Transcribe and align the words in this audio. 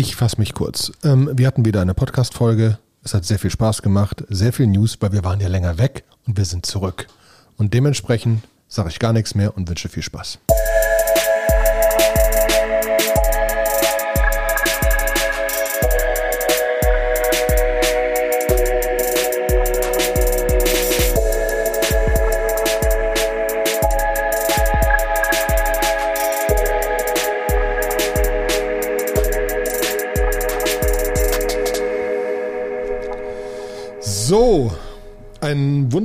Ich 0.00 0.16
fasse 0.16 0.38
mich 0.38 0.54
kurz. 0.54 0.92
Ähm, 1.04 1.28
wir 1.34 1.46
hatten 1.46 1.66
wieder 1.66 1.82
eine 1.82 1.92
Podcast-Folge. 1.92 2.78
Es 3.04 3.12
hat 3.12 3.26
sehr 3.26 3.38
viel 3.38 3.50
Spaß 3.50 3.82
gemacht, 3.82 4.24
sehr 4.30 4.54
viel 4.54 4.66
News, 4.66 4.96
weil 5.00 5.12
wir 5.12 5.24
waren 5.24 5.40
ja 5.40 5.48
länger 5.48 5.76
weg 5.76 6.04
und 6.26 6.38
wir 6.38 6.46
sind 6.46 6.64
zurück. 6.64 7.06
Und 7.58 7.74
dementsprechend 7.74 8.42
sage 8.66 8.88
ich 8.88 8.98
gar 8.98 9.12
nichts 9.12 9.34
mehr 9.34 9.54
und 9.54 9.68
wünsche 9.68 9.90
viel 9.90 10.02
Spaß. 10.02 10.38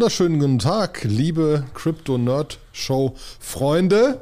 Wunderschönen 0.06 0.40
guten 0.40 0.60
Tag, 0.60 1.04
liebe 1.04 1.66
Crypto 1.74 2.20
Nerd 2.20 2.60
Show 2.72 3.16
Freunde. 3.40 4.22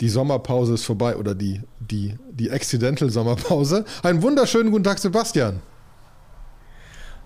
Die 0.00 0.08
Sommerpause 0.08 0.72
ist 0.72 0.86
vorbei 0.86 1.16
oder 1.16 1.34
die, 1.34 1.60
die, 1.80 2.16
die 2.30 2.50
Accidental 2.50 3.10
Sommerpause. 3.10 3.84
Einen 4.02 4.22
wunderschönen 4.22 4.70
guten 4.70 4.84
Tag, 4.84 4.98
Sebastian. 4.98 5.60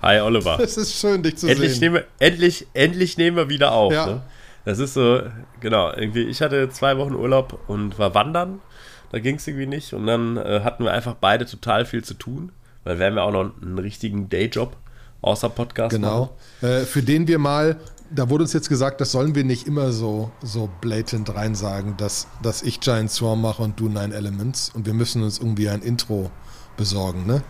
Hi, 0.02 0.18
Oliver. 0.18 0.58
Es 0.58 0.76
ist 0.78 0.96
schön, 0.96 1.22
dich 1.22 1.36
zu 1.36 1.46
endlich 1.46 1.74
sehen. 1.74 1.92
Nehmen, 1.92 2.04
endlich, 2.18 2.66
endlich 2.74 3.16
nehmen 3.18 3.36
wir 3.36 3.48
wieder 3.48 3.70
auf. 3.70 3.92
Ja. 3.92 4.06
Ne? 4.06 4.22
Das 4.64 4.80
ist 4.80 4.94
so, 4.94 5.20
genau, 5.60 5.92
irgendwie, 5.92 6.24
ich 6.24 6.42
hatte 6.42 6.70
zwei 6.70 6.98
Wochen 6.98 7.14
Urlaub 7.14 7.60
und 7.68 8.00
war 8.00 8.16
wandern. 8.16 8.58
Da 9.12 9.20
ging 9.20 9.36
es 9.36 9.46
irgendwie 9.46 9.66
nicht. 9.66 9.92
Und 9.92 10.08
dann 10.08 10.38
äh, 10.38 10.62
hatten 10.64 10.82
wir 10.82 10.90
einfach 10.90 11.14
beide 11.14 11.46
total 11.46 11.84
viel 11.86 12.02
zu 12.02 12.14
tun, 12.14 12.50
weil 12.82 12.98
wir 12.98 13.06
haben 13.06 13.16
ja 13.16 13.22
auch 13.22 13.30
noch 13.30 13.52
einen 13.62 13.78
richtigen 13.78 14.28
Dayjob 14.28 14.76
außer 15.22 15.48
Podcast. 15.48 15.94
Genau. 15.94 16.36
Äh, 16.62 16.80
für 16.80 17.02
den 17.02 17.28
wir 17.28 17.38
mal, 17.38 17.76
da 18.10 18.28
wurde 18.28 18.44
uns 18.44 18.52
jetzt 18.52 18.68
gesagt, 18.68 19.00
das 19.00 19.12
sollen 19.12 19.34
wir 19.34 19.44
nicht 19.44 19.66
immer 19.66 19.92
so, 19.92 20.30
so 20.42 20.68
blatant 20.80 21.34
rein 21.34 21.54
sagen, 21.54 21.94
dass, 21.96 22.26
dass 22.42 22.62
ich 22.62 22.80
Giant 22.80 23.10
Swarm 23.10 23.40
mache 23.40 23.62
und 23.62 23.78
du 23.78 23.88
Nine 23.88 24.14
Elements 24.14 24.70
und 24.74 24.86
wir 24.86 24.94
müssen 24.94 25.22
uns 25.22 25.38
irgendwie 25.38 25.68
ein 25.68 25.82
Intro 25.82 26.30
besorgen, 26.76 27.26
ne? 27.26 27.42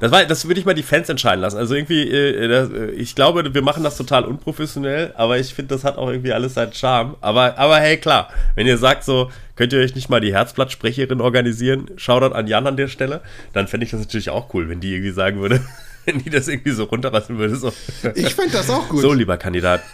Das, 0.00 0.10
war, 0.10 0.24
das 0.24 0.48
würde 0.48 0.58
ich 0.58 0.66
mal 0.66 0.74
die 0.74 0.82
Fans 0.82 1.08
entscheiden 1.08 1.40
lassen. 1.42 1.58
Also 1.58 1.76
irgendwie, 1.76 2.10
äh, 2.10 2.48
das, 2.48 2.70
äh, 2.70 2.90
ich 2.90 3.14
glaube, 3.14 3.54
wir 3.54 3.62
machen 3.62 3.84
das 3.84 3.96
total 3.96 4.24
unprofessionell, 4.24 5.14
aber 5.16 5.38
ich 5.38 5.54
finde, 5.54 5.76
das 5.76 5.84
hat 5.84 5.96
auch 5.96 6.08
irgendwie 6.08 6.32
alles 6.32 6.54
seinen 6.54 6.72
Charme. 6.72 7.14
Aber, 7.20 7.56
aber 7.56 7.78
hey, 7.78 7.98
klar, 7.98 8.28
wenn 8.56 8.66
ihr 8.66 8.78
sagt 8.78 9.04
so, 9.04 9.30
könnt 9.54 9.72
ihr 9.72 9.78
euch 9.78 9.94
nicht 9.94 10.10
mal 10.10 10.20
die 10.20 10.34
Herzblattsprecherin 10.34 11.20
organisieren, 11.20 11.88
Shoutout 11.94 12.34
an 12.34 12.48
Jan 12.48 12.66
an 12.66 12.76
der 12.76 12.88
Stelle, 12.88 13.20
dann 13.52 13.68
fände 13.68 13.84
ich 13.84 13.92
das 13.92 14.00
natürlich 14.00 14.30
auch 14.30 14.52
cool, 14.54 14.68
wenn 14.68 14.80
die 14.80 14.92
irgendwie 14.92 15.12
sagen 15.12 15.40
würde, 15.40 15.60
wenn 16.04 16.18
die 16.18 16.30
das 16.30 16.48
irgendwie 16.48 16.72
so 16.72 16.84
runterlassen 16.84 17.38
würde. 17.38 17.56
So. 17.56 17.72
Ich 18.14 18.34
fände 18.34 18.52
das 18.52 18.70
auch 18.70 18.88
gut. 18.88 19.00
So, 19.00 19.12
lieber 19.12 19.36
Kandidat. 19.36 19.82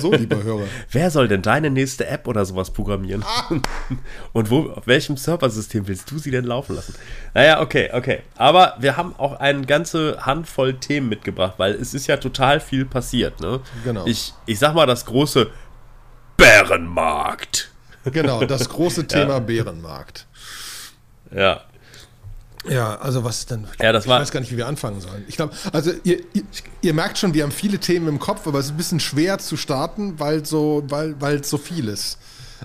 So, 0.00 0.10
lieber 0.12 0.42
Hörer. 0.42 0.64
Wer 0.90 1.10
soll 1.10 1.28
denn 1.28 1.42
deine 1.42 1.68
nächste 1.68 2.06
App 2.06 2.26
oder 2.26 2.46
sowas 2.46 2.70
programmieren? 2.70 3.24
Und 4.32 4.50
wo, 4.50 4.70
auf 4.70 4.86
welchem 4.86 5.18
Serversystem 5.18 5.86
willst 5.86 6.10
du 6.10 6.18
sie 6.18 6.30
denn 6.30 6.44
laufen 6.44 6.76
lassen? 6.76 6.94
Naja, 7.34 7.60
okay, 7.60 7.90
okay. 7.92 8.22
Aber 8.36 8.74
wir 8.78 8.96
haben 8.96 9.14
auch 9.18 9.38
eine 9.38 9.66
ganze 9.66 10.24
Handvoll 10.24 10.74
Themen 10.80 11.10
mitgebracht, 11.10 11.54
weil 11.58 11.74
es 11.74 11.92
ist 11.92 12.06
ja 12.06 12.16
total 12.16 12.58
viel 12.58 12.86
passiert. 12.86 13.40
Ne? 13.40 13.60
Genau. 13.84 14.06
Ich, 14.06 14.32
ich 14.46 14.58
sag 14.58 14.74
mal 14.74 14.86
das 14.86 15.04
große 15.04 15.50
Bärenmarkt. 16.36 17.70
Genau, 18.04 18.44
das 18.44 18.68
große 18.68 19.06
Thema 19.06 19.40
Bärenmarkt. 19.40 20.26
Ja, 21.34 21.64
Ja, 22.68 22.96
also 22.96 23.24
was 23.24 23.38
ist 23.40 23.50
denn? 23.50 23.66
Ja, 23.80 23.92
das 23.92 24.04
ich 24.04 24.10
war- 24.10 24.20
weiß 24.20 24.30
gar 24.30 24.40
nicht, 24.40 24.50
wie 24.52 24.56
wir 24.56 24.66
anfangen 24.66 25.00
sollen. 25.00 25.24
Ich 25.28 25.36
glaube, 25.36 25.54
also 25.72 25.92
ihr, 26.04 26.20
ihr, 26.32 26.42
ihr 26.82 26.94
merkt 26.94 27.18
schon, 27.18 27.34
wir 27.34 27.42
haben 27.42 27.52
viele 27.52 27.78
Themen 27.78 28.08
im 28.08 28.18
Kopf, 28.18 28.46
aber 28.46 28.58
es 28.58 28.66
ist 28.66 28.72
ein 28.72 28.76
bisschen 28.76 29.00
schwer 29.00 29.38
zu 29.38 29.56
starten, 29.56 30.18
weil 30.18 30.44
so, 30.44 30.82
weil, 30.88 31.20
weil 31.20 31.36
es 31.40 31.50
so 31.50 31.58
viel 31.58 31.88
ist. 31.88 32.18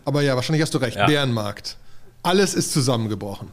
Aber 0.05 0.21
ja, 0.21 0.35
wahrscheinlich 0.35 0.61
hast 0.61 0.73
du 0.73 0.77
recht. 0.79 0.97
Ja. 0.97 1.05
Bärenmarkt. 1.05 1.77
Alles 2.23 2.53
ist 2.53 2.71
zusammengebrochen. 2.71 3.49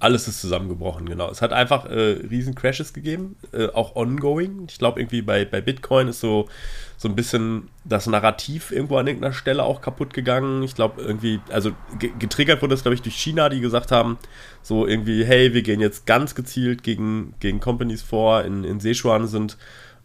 Alles 0.00 0.26
ist 0.26 0.40
zusammengebrochen, 0.40 1.06
genau. 1.06 1.30
Es 1.30 1.42
hat 1.42 1.52
einfach 1.52 1.84
äh, 1.84 2.20
riesen 2.30 2.54
Crashes 2.54 2.94
gegeben, 2.94 3.36
äh, 3.52 3.66
auch 3.68 3.96
ongoing. 3.96 4.64
Ich 4.68 4.78
glaube, 4.78 4.98
irgendwie 4.98 5.20
bei, 5.20 5.44
bei 5.44 5.60
Bitcoin 5.60 6.08
ist 6.08 6.20
so, 6.20 6.48
so 6.96 7.06
ein 7.06 7.14
bisschen 7.14 7.68
das 7.84 8.06
Narrativ 8.06 8.72
irgendwo 8.72 8.96
an 8.96 9.06
irgendeiner 9.06 9.34
Stelle 9.34 9.62
auch 9.62 9.82
kaputt 9.82 10.14
gegangen. 10.14 10.62
Ich 10.62 10.74
glaube, 10.74 11.02
irgendwie, 11.02 11.40
also 11.50 11.72
ge- 11.98 12.12
getriggert 12.18 12.62
wurde 12.62 12.74
das, 12.74 12.82
glaube 12.82 12.94
ich, 12.94 13.02
durch 13.02 13.14
China, 13.16 13.50
die 13.50 13.60
gesagt 13.60 13.92
haben, 13.92 14.18
so 14.62 14.86
irgendwie, 14.86 15.22
hey, 15.24 15.52
wir 15.52 15.62
gehen 15.62 15.80
jetzt 15.80 16.06
ganz 16.06 16.34
gezielt 16.34 16.82
gegen, 16.82 17.34
gegen 17.38 17.60
Companies 17.60 18.00
vor. 18.00 18.42
In, 18.44 18.64
in 18.64 18.80
Sichuan 18.80 19.26
sind, 19.26 19.58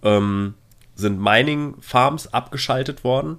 ähm, 0.04 0.56
sind 0.96 1.22
Mining-Farms 1.22 2.34
abgeschaltet 2.34 3.06
worden. 3.06 3.38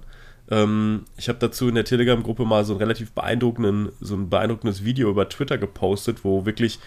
Ähm, 0.49 1.05
ich 1.17 1.29
habe 1.29 1.39
dazu 1.39 1.67
in 1.67 1.75
der 1.75 1.85
Telegram-Gruppe 1.85 2.45
mal 2.45 2.63
so 2.65 2.73
ein 2.73 2.79
relativ 2.79 3.11
beeindruckenden, 3.11 3.91
so 3.99 4.15
ein 4.15 4.29
beeindruckendes 4.29 4.83
Video 4.83 5.09
über 5.09 5.27
Twitter 5.29 5.57
gepostet, 5.57 6.23
wo 6.23 6.45
wirklich 6.45 6.79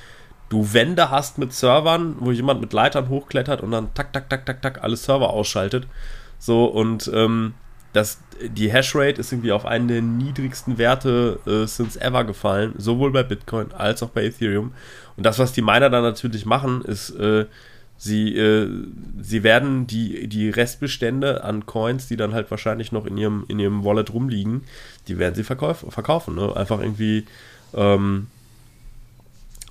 du 0.48 0.72
Wände 0.72 1.10
hast 1.10 1.38
mit 1.38 1.52
Servern, 1.52 2.16
wo 2.20 2.32
jemand 2.32 2.60
mit 2.60 2.72
Leitern 2.72 3.08
hochklettert 3.08 3.62
und 3.62 3.70
dann 3.70 3.94
tak, 3.94 4.12
tak, 4.12 4.28
tak, 4.28 4.46
tak, 4.46 4.62
tak, 4.62 4.82
alle 4.82 4.96
Server 4.96 5.30
ausschaltet. 5.30 5.86
So, 6.38 6.64
und 6.64 7.10
ähm, 7.14 7.54
das, 7.92 8.20
die 8.40 8.72
Hashrate 8.72 9.20
ist 9.20 9.32
irgendwie 9.32 9.52
auf 9.52 9.66
einen 9.66 9.88
der 9.88 10.02
niedrigsten 10.02 10.78
Werte 10.78 11.38
äh, 11.46 11.66
since 11.66 12.00
ever 12.00 12.24
gefallen, 12.24 12.74
sowohl 12.78 13.10
bei 13.12 13.22
Bitcoin 13.22 13.72
als 13.72 14.02
auch 14.02 14.10
bei 14.10 14.24
Ethereum. 14.24 14.72
Und 15.16 15.26
das, 15.26 15.38
was 15.38 15.52
die 15.52 15.62
Miner 15.62 15.90
dann 15.90 16.02
natürlich 16.02 16.46
machen, 16.46 16.82
ist, 16.82 17.10
äh, 17.10 17.46
sie, 18.00 18.34
äh, 18.34 18.66
sie 19.20 19.42
werden 19.42 19.86
die, 19.86 20.26
die 20.26 20.48
Restbestände 20.48 21.44
an 21.44 21.66
Coins, 21.66 22.08
die 22.08 22.16
dann 22.16 22.32
halt 22.32 22.50
wahrscheinlich 22.50 22.92
noch 22.92 23.04
in 23.04 23.18
ihrem, 23.18 23.44
in 23.48 23.58
ihrem 23.58 23.84
Wallet 23.84 24.14
rumliegen, 24.14 24.62
die 25.06 25.18
werden 25.18 25.34
sie 25.34 25.44
verkauf, 25.44 25.84
verkaufen. 25.90 26.34
Ne? 26.34 26.56
Einfach 26.56 26.80
irgendwie 26.80 27.26
ähm, 27.74 28.28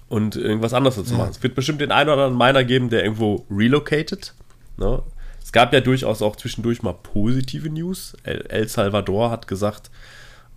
und 0.09 0.35
irgendwas 0.35 0.75
anderes 0.75 0.97
dazu 0.97 1.15
machen. 1.15 1.31
Es 1.31 1.41
wird 1.41 1.55
bestimmt 1.55 1.81
den 1.81 1.91
einen 1.91 2.07
oder 2.07 2.25
anderen 2.25 2.37
Miner 2.37 2.63
geben, 2.63 2.91
der 2.91 3.03
irgendwo 3.03 3.47
relocated. 3.49 4.35
Ne? 4.77 5.01
Es 5.43 5.51
gab 5.51 5.73
ja 5.73 5.81
durchaus 5.81 6.21
auch 6.21 6.35
zwischendurch 6.35 6.83
mal 6.83 6.93
positive 6.93 7.67
News. 7.67 8.15
El, 8.21 8.41
El 8.41 8.67
Salvador 8.67 9.31
hat 9.31 9.47
gesagt, 9.47 9.89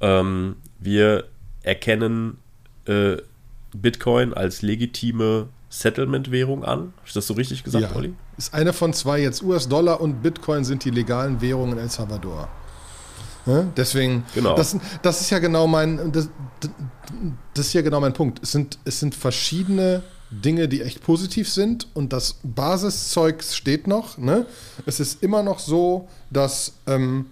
ähm, 0.03 0.57
wir 0.79 1.25
erkennen 1.63 2.37
äh, 2.85 3.17
Bitcoin 3.75 4.35
als 4.35 4.61
legitime 4.61 5.49
Settlement-Währung 5.73 6.65
an. 6.65 6.93
Ich 7.07 7.15
das 7.15 7.27
so 7.27 7.35
richtig 7.35 7.65
gesagt, 7.65 7.91
ja. 7.91 7.97
Olli? 7.97 8.13
Ist 8.37 8.53
eine 8.53 8.73
von 8.75 8.93
zwei 8.93 9.21
jetzt. 9.21 9.43
US-Dollar 9.43 10.01
und 10.03 10.23
Bitcoin 10.23 10.65
sind 10.65 10.85
die 10.85 10.91
legalen 10.91 11.41
Währungen 11.41 11.73
in 11.73 11.79
El 11.79 11.89
Salvador. 11.91 12.49
Ja, 13.47 13.65
deswegen, 13.77 14.25
Genau. 14.35 14.55
das, 14.55 14.77
das 15.01 15.21
ist 15.23 15.31
ja 15.31 15.39
genau 15.39 15.67
mein, 15.67 16.13
das, 16.13 16.29
das 17.55 17.67
ist 17.67 17.73
ja 17.73 17.81
genau 17.81 18.01
mein 18.01 18.13
Punkt. 18.13 18.41
Es 18.43 18.53
sind, 18.53 18.79
es 18.85 19.01
sind 19.01 19.15
verschiedene 19.15 20.03
Dinge, 20.31 20.69
die 20.69 20.83
echt 20.83 21.03
positiv 21.03 21.51
sind 21.51 21.89
und 21.95 22.13
das 22.13 22.37
Basiszeug 22.43 23.43
steht 23.43 23.87
noch. 23.87 24.19
Ne? 24.19 24.47
Es 24.87 25.01
ist 25.01 25.23
immer 25.23 25.43
noch 25.43 25.59
so, 25.59 26.07
dass, 26.31 26.75
ähm, 26.87 27.27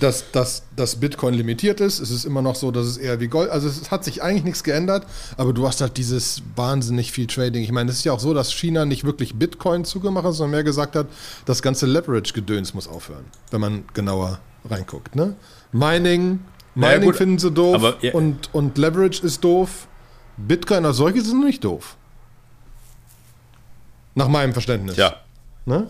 dass, 0.00 0.30
dass, 0.32 0.64
dass 0.74 0.96
Bitcoin 0.96 1.34
limitiert 1.34 1.80
ist. 1.80 2.00
Es 2.00 2.10
ist 2.10 2.24
immer 2.24 2.42
noch 2.42 2.56
so, 2.56 2.70
dass 2.70 2.86
es 2.86 2.96
eher 2.96 3.20
wie 3.20 3.28
Gold. 3.28 3.50
Also 3.50 3.68
es 3.68 3.90
hat 3.90 4.04
sich 4.04 4.22
eigentlich 4.22 4.44
nichts 4.44 4.64
geändert, 4.64 5.06
aber 5.36 5.52
du 5.52 5.66
hast 5.66 5.80
halt 5.80 5.96
dieses 5.96 6.42
wahnsinnig 6.56 7.12
viel 7.12 7.26
Trading. 7.26 7.62
Ich 7.62 7.72
meine, 7.72 7.90
es 7.90 7.98
ist 7.98 8.04
ja 8.04 8.12
auch 8.12 8.20
so, 8.20 8.34
dass 8.34 8.52
China 8.52 8.84
nicht 8.84 9.04
wirklich 9.04 9.34
Bitcoin 9.34 9.84
zugemacht 9.84 10.24
hat, 10.24 10.34
sondern 10.34 10.52
mehr 10.52 10.64
gesagt 10.64 10.96
hat, 10.96 11.06
das 11.44 11.62
ganze 11.62 11.86
Leverage-Gedöns 11.86 12.74
muss 12.74 12.88
aufhören, 12.88 13.24
wenn 13.50 13.60
man 13.60 13.84
genauer 13.94 14.40
reinguckt. 14.68 15.14
Ne? 15.14 15.36
Mining, 15.72 16.40
Naja, 16.74 16.94
Mining 16.94 17.10
gut, 17.10 17.16
finden 17.16 17.38
sie 17.38 17.50
doof 17.50 17.74
aber 17.74 17.96
ja- 18.02 18.12
und, 18.12 18.52
und 18.54 18.78
Leverage 18.78 19.22
ist 19.24 19.42
doof. 19.44 19.86
Bitcoin 20.36 20.84
als 20.86 20.96
solche 20.96 21.20
sind 21.22 21.44
nicht 21.44 21.64
doof. 21.64 21.96
Nach 24.14 24.28
meinem 24.28 24.52
Verständnis. 24.52 24.96
Ja. 24.96 25.16
Ne? 25.64 25.88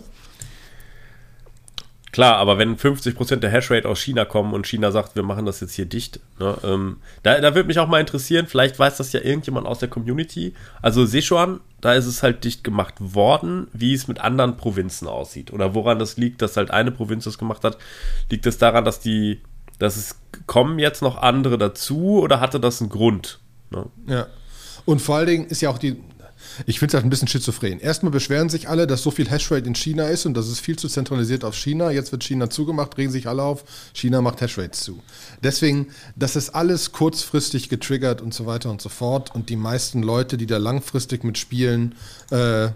Klar, 2.12 2.36
aber 2.36 2.58
wenn 2.58 2.76
50% 2.76 3.36
der 3.36 3.50
Hashrate 3.50 3.88
aus 3.88 3.98
China 3.98 4.26
kommen 4.26 4.52
und 4.52 4.66
China 4.66 4.90
sagt, 4.90 5.16
wir 5.16 5.22
machen 5.22 5.46
das 5.46 5.60
jetzt 5.60 5.74
hier 5.74 5.86
dicht, 5.86 6.20
ne, 6.38 6.56
ähm, 6.62 6.98
da, 7.22 7.40
da 7.40 7.54
würde 7.54 7.66
mich 7.66 7.78
auch 7.78 7.88
mal 7.88 8.00
interessieren, 8.00 8.46
vielleicht 8.46 8.78
weiß 8.78 8.98
das 8.98 9.14
ja 9.14 9.20
irgendjemand 9.20 9.66
aus 9.66 9.78
der 9.78 9.88
Community. 9.88 10.52
Also 10.82 11.06
Sichuan, 11.06 11.60
da 11.80 11.94
ist 11.94 12.04
es 12.04 12.22
halt 12.22 12.44
dicht 12.44 12.64
gemacht 12.64 12.94
worden, 12.98 13.66
wie 13.72 13.94
es 13.94 14.08
mit 14.08 14.20
anderen 14.20 14.58
Provinzen 14.58 15.08
aussieht. 15.08 15.54
Oder 15.54 15.74
woran 15.74 15.98
das 15.98 16.18
liegt, 16.18 16.42
dass 16.42 16.58
halt 16.58 16.70
eine 16.70 16.90
Provinz 16.90 17.24
das 17.24 17.38
gemacht 17.38 17.64
hat. 17.64 17.78
Liegt 18.30 18.44
es 18.44 18.58
daran, 18.58 18.84
dass 18.84 19.00
die, 19.00 19.40
dass 19.78 19.96
es 19.96 20.20
kommen 20.46 20.78
jetzt 20.78 21.00
noch 21.00 21.16
andere 21.16 21.56
dazu 21.56 22.20
oder 22.20 22.40
hatte 22.40 22.60
das 22.60 22.82
einen 22.82 22.90
Grund? 22.90 23.40
Ne? 23.70 23.86
Ja. 24.06 24.26
Und 24.84 25.00
vor 25.00 25.16
allen 25.16 25.26
Dingen 25.26 25.46
ist 25.46 25.62
ja 25.62 25.70
auch 25.70 25.78
die, 25.78 25.96
Ich 26.66 26.78
finde 26.78 26.90
es 26.90 26.94
halt 26.94 27.04
ein 27.04 27.10
bisschen 27.10 27.28
schizophren. 27.28 27.80
Erstmal 27.80 28.12
beschweren 28.12 28.48
sich 28.48 28.68
alle, 28.68 28.86
dass 28.86 29.02
so 29.02 29.10
viel 29.10 29.30
Hashrate 29.30 29.66
in 29.66 29.74
China 29.74 30.04
ist 30.04 30.26
und 30.26 30.34
das 30.34 30.48
ist 30.48 30.60
viel 30.60 30.76
zu 30.76 30.88
zentralisiert 30.88 31.44
auf 31.44 31.56
China. 31.56 31.90
Jetzt 31.90 32.12
wird 32.12 32.24
China 32.24 32.50
zugemacht, 32.50 32.96
regen 32.98 33.10
sich 33.10 33.26
alle 33.28 33.42
auf. 33.42 33.64
China 33.94 34.20
macht 34.22 34.40
Hashrates 34.40 34.82
zu. 34.82 35.02
Deswegen, 35.42 35.88
das 36.16 36.36
ist 36.36 36.50
alles 36.50 36.92
kurzfristig 36.92 37.68
getriggert 37.68 38.20
und 38.20 38.34
so 38.34 38.46
weiter 38.46 38.70
und 38.70 38.80
so 38.80 38.88
fort. 38.88 39.34
Und 39.34 39.48
die 39.48 39.56
meisten 39.56 40.02
Leute, 40.02 40.36
die 40.36 40.46
da 40.46 40.58
langfristig 40.58 41.24
mitspielen, 41.24 41.94
äh, 42.30 42.70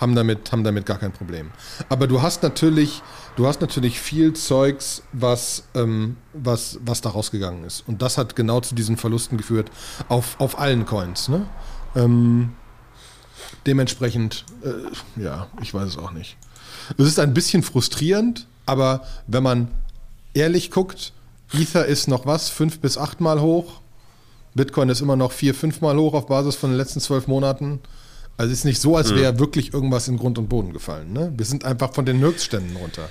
haben 0.00 0.14
damit, 0.14 0.52
haben 0.52 0.64
damit 0.64 0.86
gar 0.86 0.98
kein 0.98 1.12
Problem. 1.12 1.50
Aber 1.88 2.06
du 2.06 2.22
hast 2.22 2.42
natürlich, 2.42 3.02
du 3.36 3.46
hast 3.46 3.60
natürlich 3.60 3.98
viel 3.98 4.34
Zeugs, 4.34 5.02
was, 5.12 5.64
ähm, 5.74 6.16
was, 6.32 6.78
was 6.84 7.00
da 7.00 7.10
rausgegangen 7.10 7.64
ist. 7.64 7.84
Und 7.86 8.02
das 8.02 8.18
hat 8.18 8.36
genau 8.36 8.60
zu 8.60 8.74
diesen 8.74 8.96
Verlusten 8.96 9.38
geführt 9.38 9.70
auf, 10.08 10.38
auf 10.38 10.58
allen 10.58 10.84
Coins. 10.86 11.28
Ne? 11.28 11.46
Ähm, 11.94 12.52
dementsprechend, 13.66 14.44
äh, 14.62 15.22
ja, 15.22 15.48
ich 15.62 15.72
weiß 15.72 15.88
es 15.88 15.98
auch 15.98 16.12
nicht. 16.12 16.36
Es 16.98 17.06
ist 17.06 17.18
ein 17.18 17.34
bisschen 17.34 17.62
frustrierend, 17.62 18.46
aber 18.64 19.02
wenn 19.26 19.42
man 19.42 19.68
ehrlich 20.34 20.70
guckt, 20.70 21.12
Ether 21.52 21.86
ist 21.86 22.08
noch 22.08 22.26
was, 22.26 22.48
fünf 22.48 22.80
bis 22.80 22.98
achtmal 22.98 23.40
hoch. 23.40 23.80
Bitcoin 24.54 24.88
ist 24.88 25.00
immer 25.00 25.16
noch 25.16 25.32
vier, 25.32 25.54
fünfmal 25.54 25.96
hoch 25.96 26.14
auf 26.14 26.26
Basis 26.26 26.56
von 26.56 26.70
den 26.70 26.76
letzten 26.76 27.00
zwölf 27.00 27.26
Monaten. 27.26 27.80
Also 28.36 28.52
es 28.52 28.60
ist 28.60 28.64
nicht 28.64 28.80
so, 28.80 28.96
als 28.96 29.14
wäre 29.14 29.32
hm. 29.32 29.38
wirklich 29.38 29.72
irgendwas 29.72 30.08
in 30.08 30.18
Grund 30.18 30.38
und 30.38 30.48
Boden 30.48 30.72
gefallen. 30.72 31.12
Ne? 31.12 31.32
Wir 31.36 31.46
sind 31.46 31.64
einfach 31.64 31.94
von 31.94 32.04
den 32.04 32.20
Höchstständen 32.20 32.76
runter. 32.76 33.08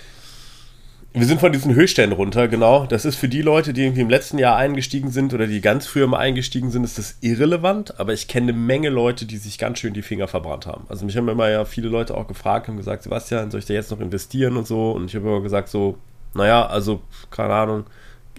Wir 1.17 1.25
sind 1.25 1.39
von 1.39 1.53
diesen 1.53 1.73
Höchstständen 1.73 2.17
runter, 2.17 2.50
genau. 2.50 2.85
Das 2.85 3.06
ist 3.06 3.15
für 3.15 3.29
die 3.29 3.41
Leute, 3.41 3.71
die 3.71 3.83
irgendwie 3.83 4.01
im 4.01 4.09
letzten 4.09 4.38
Jahr 4.38 4.57
eingestiegen 4.57 5.12
sind 5.12 5.33
oder 5.33 5.47
die 5.47 5.62
ganz 5.62 5.88
früher 5.88 6.07
mal 6.07 6.17
eingestiegen 6.17 6.71
sind, 6.71 6.83
ist 6.83 6.97
das 6.97 7.15
irrelevant. 7.21 8.01
Aber 8.01 8.12
ich 8.12 8.27
kenne 8.27 8.51
eine 8.51 8.59
Menge 8.59 8.89
Leute, 8.89 9.25
die 9.25 9.38
sich 9.38 9.57
ganz 9.57 9.79
schön 9.79 9.94
die 9.94 10.01
Finger 10.01 10.27
verbrannt 10.27 10.65
haben. 10.67 10.85
Also 10.89 11.06
mich 11.06 11.15
haben 11.15 11.29
immer 11.29 11.50
ja 11.50 11.63
viele 11.63 11.88
Leute 11.88 12.17
auch 12.17 12.27
gefragt, 12.27 12.67
haben 12.67 12.75
gesagt, 12.75 13.03
Sebastian, 13.03 13.50
soll 13.50 13.62
ich 13.62 13.65
da 13.65 13.73
jetzt 13.73 13.91
noch 13.91 14.01
investieren 14.01 14.57
und 14.57 14.67
so? 14.67 14.91
Und 14.91 15.06
ich 15.06 15.15
habe 15.15 15.25
immer 15.25 15.41
gesagt 15.41 15.69
so, 15.69 15.97
naja, 16.33 16.65
also 16.65 17.01
keine 17.31 17.53
Ahnung 17.53 17.85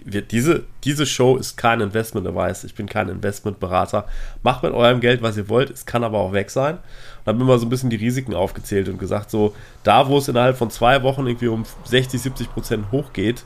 wird 0.05 0.31
diese, 0.31 0.63
diese 0.83 1.05
Show 1.05 1.37
ist 1.37 1.57
kein 1.57 1.81
Investment 1.81 2.27
Advice. 2.27 2.63
Ich 2.63 2.75
bin 2.75 2.87
kein 2.87 3.09
Investmentberater. 3.09 4.07
Macht 4.43 4.63
mit 4.63 4.73
eurem 4.73 4.99
Geld, 4.99 5.21
was 5.21 5.37
ihr 5.37 5.49
wollt. 5.49 5.69
Es 5.69 5.85
kann 5.85 6.03
aber 6.03 6.19
auch 6.19 6.33
weg 6.33 6.49
sein. 6.49 6.75
Und 6.75 7.33
habe 7.33 7.41
immer 7.41 7.59
so 7.59 7.65
ein 7.65 7.69
bisschen 7.69 7.89
die 7.89 7.97
Risiken 7.97 8.33
aufgezählt 8.33 8.89
und 8.89 8.97
gesagt, 8.97 9.29
so, 9.29 9.55
da 9.83 10.07
wo 10.07 10.17
es 10.17 10.27
innerhalb 10.27 10.57
von 10.57 10.69
zwei 10.69 11.03
Wochen 11.03 11.27
irgendwie 11.27 11.47
um 11.47 11.65
60, 11.85 12.21
70 12.21 12.53
Prozent 12.53 12.91
hochgeht, 12.91 13.43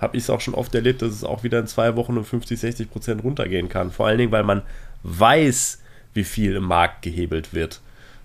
habe 0.00 0.16
ich 0.16 0.24
es 0.24 0.30
auch 0.30 0.40
schon 0.40 0.54
oft 0.54 0.74
erlebt, 0.74 1.02
dass 1.02 1.12
es 1.12 1.24
auch 1.24 1.42
wieder 1.42 1.58
in 1.58 1.66
zwei 1.66 1.94
Wochen 1.96 2.16
um 2.16 2.24
50, 2.24 2.58
60 2.58 2.90
Prozent 2.90 3.22
runtergehen 3.22 3.68
kann. 3.68 3.90
Vor 3.90 4.06
allen 4.06 4.18
Dingen, 4.18 4.32
weil 4.32 4.44
man 4.44 4.62
weiß, 5.02 5.80
wie 6.14 6.24
viel 6.24 6.56
im 6.56 6.64
Markt 6.64 7.02
gehebelt 7.02 7.54
wird. 7.54 7.80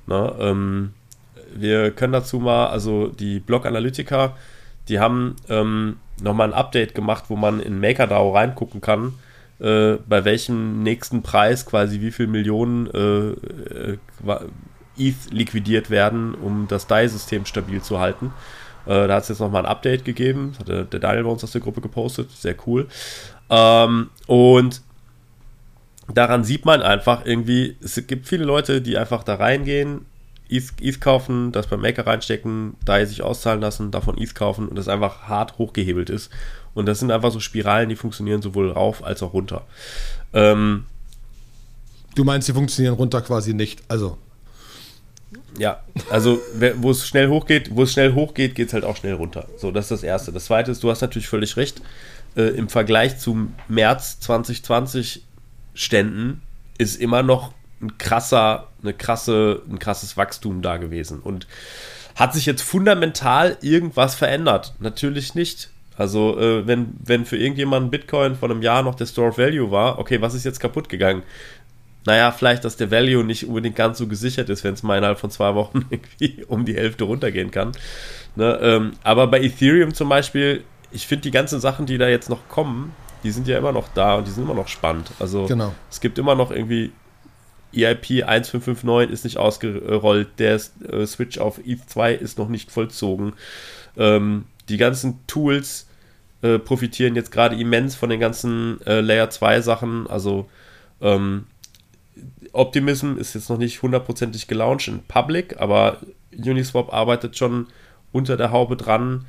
Ne? 0.07 0.33
Ähm, 0.39 0.93
wir 1.53 1.91
können 1.91 2.13
dazu 2.13 2.39
mal, 2.39 2.67
also 2.67 3.07
die 3.07 3.39
Blog 3.39 3.65
Analytiker, 3.65 4.35
die 4.87 4.99
haben 4.99 5.35
ähm, 5.49 5.97
nochmal 6.21 6.49
ein 6.49 6.53
Update 6.53 6.95
gemacht, 6.95 7.25
wo 7.27 7.35
man 7.35 7.59
in 7.59 7.79
MakerDAO 7.79 8.31
reingucken 8.31 8.81
kann, 8.81 9.13
äh, 9.59 9.95
bei 10.07 10.25
welchem 10.25 10.83
nächsten 10.83 11.21
Preis 11.21 11.65
quasi 11.65 12.01
wie 12.01 12.11
viel 12.11 12.27
Millionen 12.27 12.87
äh, 12.87 13.91
äh 13.91 13.97
ETH 14.97 15.29
liquidiert 15.31 15.89
werden, 15.89 16.33
um 16.35 16.67
das 16.69 16.87
DAI-System 16.87 17.45
stabil 17.45 17.81
zu 17.81 17.99
halten. 17.99 18.31
Äh, 18.85 19.07
da 19.07 19.15
hat 19.15 19.23
es 19.23 19.29
jetzt 19.29 19.39
nochmal 19.39 19.65
ein 19.65 19.69
Update 19.69 20.05
gegeben. 20.05 20.51
Das 20.51 20.59
hat 20.59 20.67
der, 20.69 20.83
der 20.85 20.99
Daniel 20.99 21.23
bei 21.23 21.29
uns 21.31 21.43
aus 21.43 21.51
der 21.51 21.61
Gruppe 21.61 21.81
gepostet. 21.81 22.31
Sehr 22.31 22.55
cool. 22.65 22.87
Ähm, 23.49 24.09
und 24.27 24.81
daran 26.13 26.43
sieht 26.43 26.65
man 26.65 26.81
einfach 26.81 27.25
irgendwie, 27.25 27.75
es 27.81 28.01
gibt 28.07 28.27
viele 28.27 28.45
Leute, 28.45 28.81
die 28.81 28.97
einfach 28.97 29.23
da 29.23 29.35
reingehen, 29.35 30.05
ETH, 30.49 31.01
kaufen, 31.01 31.51
das 31.51 31.67
beim 31.67 31.81
Maker 31.81 32.05
reinstecken, 32.05 32.75
DAI 32.85 33.05
sich 33.05 33.21
auszahlen 33.21 33.61
lassen, 33.61 33.91
davon 33.91 34.17
ETH 34.17 34.35
kaufen 34.35 34.67
und 34.67 34.75
das 34.75 34.87
einfach 34.87 35.23
hart 35.23 35.57
hochgehebelt 35.57 36.09
ist. 36.09 36.29
Und 36.73 36.85
das 36.85 36.99
sind 36.99 37.11
einfach 37.11 37.31
so 37.31 37.39
Spiralen, 37.39 37.89
die 37.89 37.95
funktionieren 37.95 38.41
sowohl 38.41 38.71
rauf 38.71 39.03
als 39.03 39.23
auch 39.23 39.33
runter. 39.33 39.65
Ähm, 40.33 40.85
du 42.15 42.23
meinst, 42.23 42.47
die 42.47 42.53
funktionieren 42.53 42.95
runter 42.95 43.21
quasi 43.21 43.53
nicht, 43.53 43.81
also. 43.87 44.17
Ja, 45.57 45.79
also 46.09 46.39
wo 46.75 46.91
es 46.91 47.07
schnell 47.07 47.29
hochgeht, 47.29 47.73
wo 47.73 47.83
es 47.83 47.93
schnell 47.93 48.13
hochgeht, 48.13 48.55
geht 48.55 48.67
es 48.67 48.73
halt 48.73 48.83
auch 48.83 48.97
schnell 48.97 49.13
runter. 49.13 49.47
So, 49.57 49.71
das 49.71 49.85
ist 49.85 49.91
das 49.91 50.03
Erste. 50.03 50.33
Das 50.33 50.45
Zweite 50.45 50.71
ist, 50.71 50.83
du 50.83 50.91
hast 50.91 50.99
natürlich 50.99 51.29
völlig 51.29 51.55
recht, 51.55 51.81
äh, 52.35 52.49
im 52.49 52.67
Vergleich 52.67 53.19
zum 53.19 53.53
März 53.69 54.19
2020 54.19 55.23
Ständen 55.73 56.41
ist 56.77 56.99
immer 56.99 57.23
noch 57.23 57.53
ein 57.81 57.97
krasser, 57.97 58.67
eine 58.81 58.93
krasse, 58.93 59.61
ein 59.69 59.79
krasses 59.79 60.17
Wachstum 60.17 60.61
da 60.61 60.77
gewesen. 60.77 61.19
Und 61.19 61.47
hat 62.15 62.33
sich 62.33 62.45
jetzt 62.45 62.61
fundamental 62.61 63.57
irgendwas 63.61 64.15
verändert? 64.15 64.73
Natürlich 64.79 65.35
nicht. 65.35 65.69
Also, 65.97 66.39
äh, 66.39 66.67
wenn, 66.67 66.93
wenn 67.03 67.25
für 67.25 67.37
irgendjemanden 67.37 67.91
Bitcoin 67.91 68.35
vor 68.35 68.49
einem 68.49 68.61
Jahr 68.61 68.83
noch 68.83 68.95
der 68.95 69.05
Store 69.05 69.29
of 69.29 69.37
Value 69.37 69.71
war, 69.71 69.99
okay, 69.99 70.21
was 70.21 70.33
ist 70.33 70.43
jetzt 70.43 70.59
kaputt 70.59 70.89
gegangen? 70.89 71.23
Naja, 72.05 72.31
vielleicht, 72.31 72.63
dass 72.63 72.77
der 72.77 72.91
Value 72.91 73.23
nicht 73.23 73.47
unbedingt 73.47 73.75
ganz 73.75 73.97
so 73.97 74.07
gesichert 74.07 74.49
ist, 74.49 74.63
wenn 74.63 74.75
es 74.75 74.83
mal 74.83 74.97
innerhalb 74.97 75.19
von 75.19 75.31
zwei 75.31 75.55
Wochen 75.55 75.85
irgendwie 75.89 76.43
um 76.45 76.65
die 76.65 76.75
Hälfte 76.75 77.05
runtergehen 77.05 77.51
kann. 77.51 77.71
Ne, 78.35 78.59
ähm, 78.61 78.91
aber 79.03 79.27
bei 79.27 79.41
Ethereum 79.41 79.93
zum 79.93 80.09
Beispiel, 80.09 80.63
ich 80.91 81.07
finde 81.07 81.23
die 81.23 81.31
ganzen 81.31 81.59
Sachen, 81.59 81.85
die 81.85 81.97
da 81.97 82.07
jetzt 82.07 82.29
noch 82.29 82.47
kommen, 82.49 82.93
die 83.23 83.31
sind 83.31 83.47
ja 83.47 83.57
immer 83.57 83.71
noch 83.71 83.87
da 83.93 84.15
und 84.15 84.27
die 84.27 84.31
sind 84.31 84.43
immer 84.43 84.53
noch 84.53 84.67
spannend. 84.67 85.09
Also 85.19 85.45
genau. 85.45 85.73
es 85.89 85.99
gibt 85.99 86.19
immer 86.19 86.35
noch 86.35 86.51
irgendwie 86.51 86.91
EIP 87.75 88.23
1559 88.27 89.11
ist 89.11 89.23
nicht 89.23 89.37
ausgerollt, 89.37 90.29
der 90.37 90.59
äh, 90.89 91.05
Switch 91.05 91.37
auf 91.37 91.59
ETH2 91.59 92.13
ist 92.13 92.37
noch 92.37 92.49
nicht 92.49 92.71
vollzogen. 92.71 93.33
Ähm, 93.97 94.45
die 94.69 94.77
ganzen 94.77 95.19
Tools 95.27 95.87
äh, 96.41 96.59
profitieren 96.59 97.15
jetzt 97.15 97.31
gerade 97.31 97.55
immens 97.55 97.95
von 97.95 98.09
den 98.09 98.19
ganzen 98.19 98.81
äh, 98.85 99.01
Layer 99.01 99.29
2 99.29 99.61
Sachen. 99.61 100.07
Also 100.07 100.49
ähm, 101.01 101.45
Optimism 102.53 103.17
ist 103.17 103.35
jetzt 103.35 103.49
noch 103.49 103.57
nicht 103.57 103.81
hundertprozentig 103.81 104.47
gelauncht 104.47 104.87
in 104.87 105.03
Public, 105.03 105.59
aber 105.59 105.99
Uniswap 106.31 106.93
arbeitet 106.93 107.37
schon 107.37 107.67
unter 108.11 108.37
der 108.37 108.51
Haube 108.51 108.77
dran. 108.77 109.25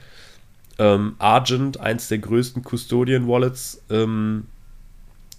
Ähm, 0.78 1.16
Argent, 1.18 1.80
eins 1.80 2.08
der 2.08 2.18
größten 2.18 2.62
Custodian-Wallets, 2.62 3.82
ähm, 3.90 4.46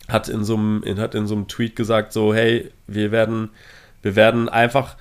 hat 0.07 0.29
in 0.29 0.43
so 0.43 0.55
einem, 0.55 0.83
hat 0.97 1.15
in 1.15 1.27
so 1.27 1.35
einem 1.35 1.47
Tweet 1.47 1.75
gesagt, 1.75 2.13
so, 2.13 2.33
hey, 2.33 2.71
wir 2.87 3.11
werden, 3.11 3.49
wir 4.01 4.15
werden 4.15 4.49
einfach 4.49 4.95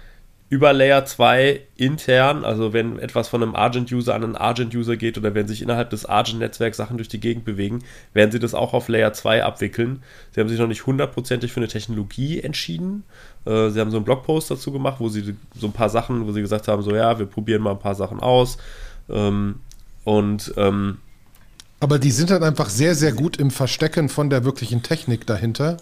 über 0.48 0.72
Layer 0.72 1.04
2 1.04 1.60
intern, 1.76 2.44
also 2.44 2.72
wenn 2.72 3.00
etwas 3.00 3.28
von 3.28 3.42
einem 3.42 3.56
Argent-User 3.56 4.14
an 4.14 4.22
einen 4.22 4.36
Argent-User 4.36 4.96
geht 4.96 5.18
oder 5.18 5.34
wenn 5.34 5.48
sich 5.48 5.60
innerhalb 5.60 5.90
des 5.90 6.06
Argent-Netzwerks 6.06 6.76
Sachen 6.76 6.98
durch 6.98 7.08
die 7.08 7.18
Gegend 7.18 7.44
bewegen, 7.44 7.80
werden 8.12 8.30
sie 8.30 8.38
das 8.38 8.54
auch 8.54 8.72
auf 8.72 8.88
Layer 8.88 9.12
2 9.12 9.42
abwickeln. 9.42 10.04
Sie 10.30 10.40
haben 10.40 10.48
sich 10.48 10.60
noch 10.60 10.68
nicht 10.68 10.86
hundertprozentig 10.86 11.52
für 11.52 11.58
eine 11.58 11.68
Technologie 11.68 12.40
entschieden. 12.40 13.02
Äh, 13.44 13.70
sie 13.70 13.80
haben 13.80 13.90
so 13.90 13.96
einen 13.96 14.04
Blogpost 14.04 14.48
dazu 14.48 14.70
gemacht, 14.70 15.00
wo 15.00 15.08
sie 15.08 15.34
so 15.56 15.66
ein 15.66 15.72
paar 15.72 15.88
Sachen, 15.88 16.24
wo 16.28 16.32
sie 16.32 16.42
gesagt 16.42 16.68
haben, 16.68 16.82
so 16.82 16.94
ja, 16.94 17.18
wir 17.18 17.26
probieren 17.26 17.62
mal 17.62 17.72
ein 17.72 17.80
paar 17.80 17.96
Sachen 17.96 18.20
aus. 18.20 18.56
Ähm, 19.10 19.56
und 20.04 20.54
ähm, 20.56 20.98
aber 21.80 21.98
die 21.98 22.10
sind 22.10 22.30
halt 22.30 22.42
einfach 22.42 22.68
sehr, 22.68 22.94
sehr 22.94 23.12
gut 23.12 23.36
im 23.36 23.50
Verstecken 23.50 24.08
von 24.08 24.30
der 24.30 24.44
wirklichen 24.44 24.82
Technik 24.82 25.26
dahinter. 25.26 25.76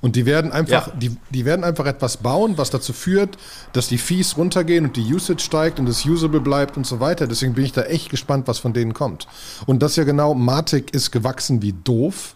Und 0.00 0.16
die 0.16 0.26
werden 0.26 0.52
einfach, 0.52 0.88
ja. 0.88 0.92
die, 0.96 1.16
die 1.30 1.46
werden 1.46 1.64
einfach 1.64 1.86
etwas 1.86 2.18
bauen, 2.18 2.58
was 2.58 2.68
dazu 2.68 2.92
führt, 2.92 3.38
dass 3.72 3.88
die 3.88 3.96
Fees 3.96 4.36
runtergehen 4.36 4.84
und 4.84 4.96
die 4.96 5.14
Usage 5.14 5.42
steigt 5.42 5.78
und 5.80 5.88
es 5.88 6.04
usable 6.04 6.40
bleibt 6.40 6.76
und 6.76 6.86
so 6.86 7.00
weiter. 7.00 7.26
Deswegen 7.26 7.54
bin 7.54 7.64
ich 7.64 7.72
da 7.72 7.82
echt 7.82 8.10
gespannt, 8.10 8.46
was 8.46 8.58
von 8.58 8.74
denen 8.74 8.92
kommt. 8.92 9.26
Und 9.64 9.82
das 9.82 9.96
ja 9.96 10.04
genau, 10.04 10.34
Matic 10.34 10.92
ist 10.92 11.10
gewachsen 11.10 11.62
wie 11.62 11.72
doof. 11.72 12.34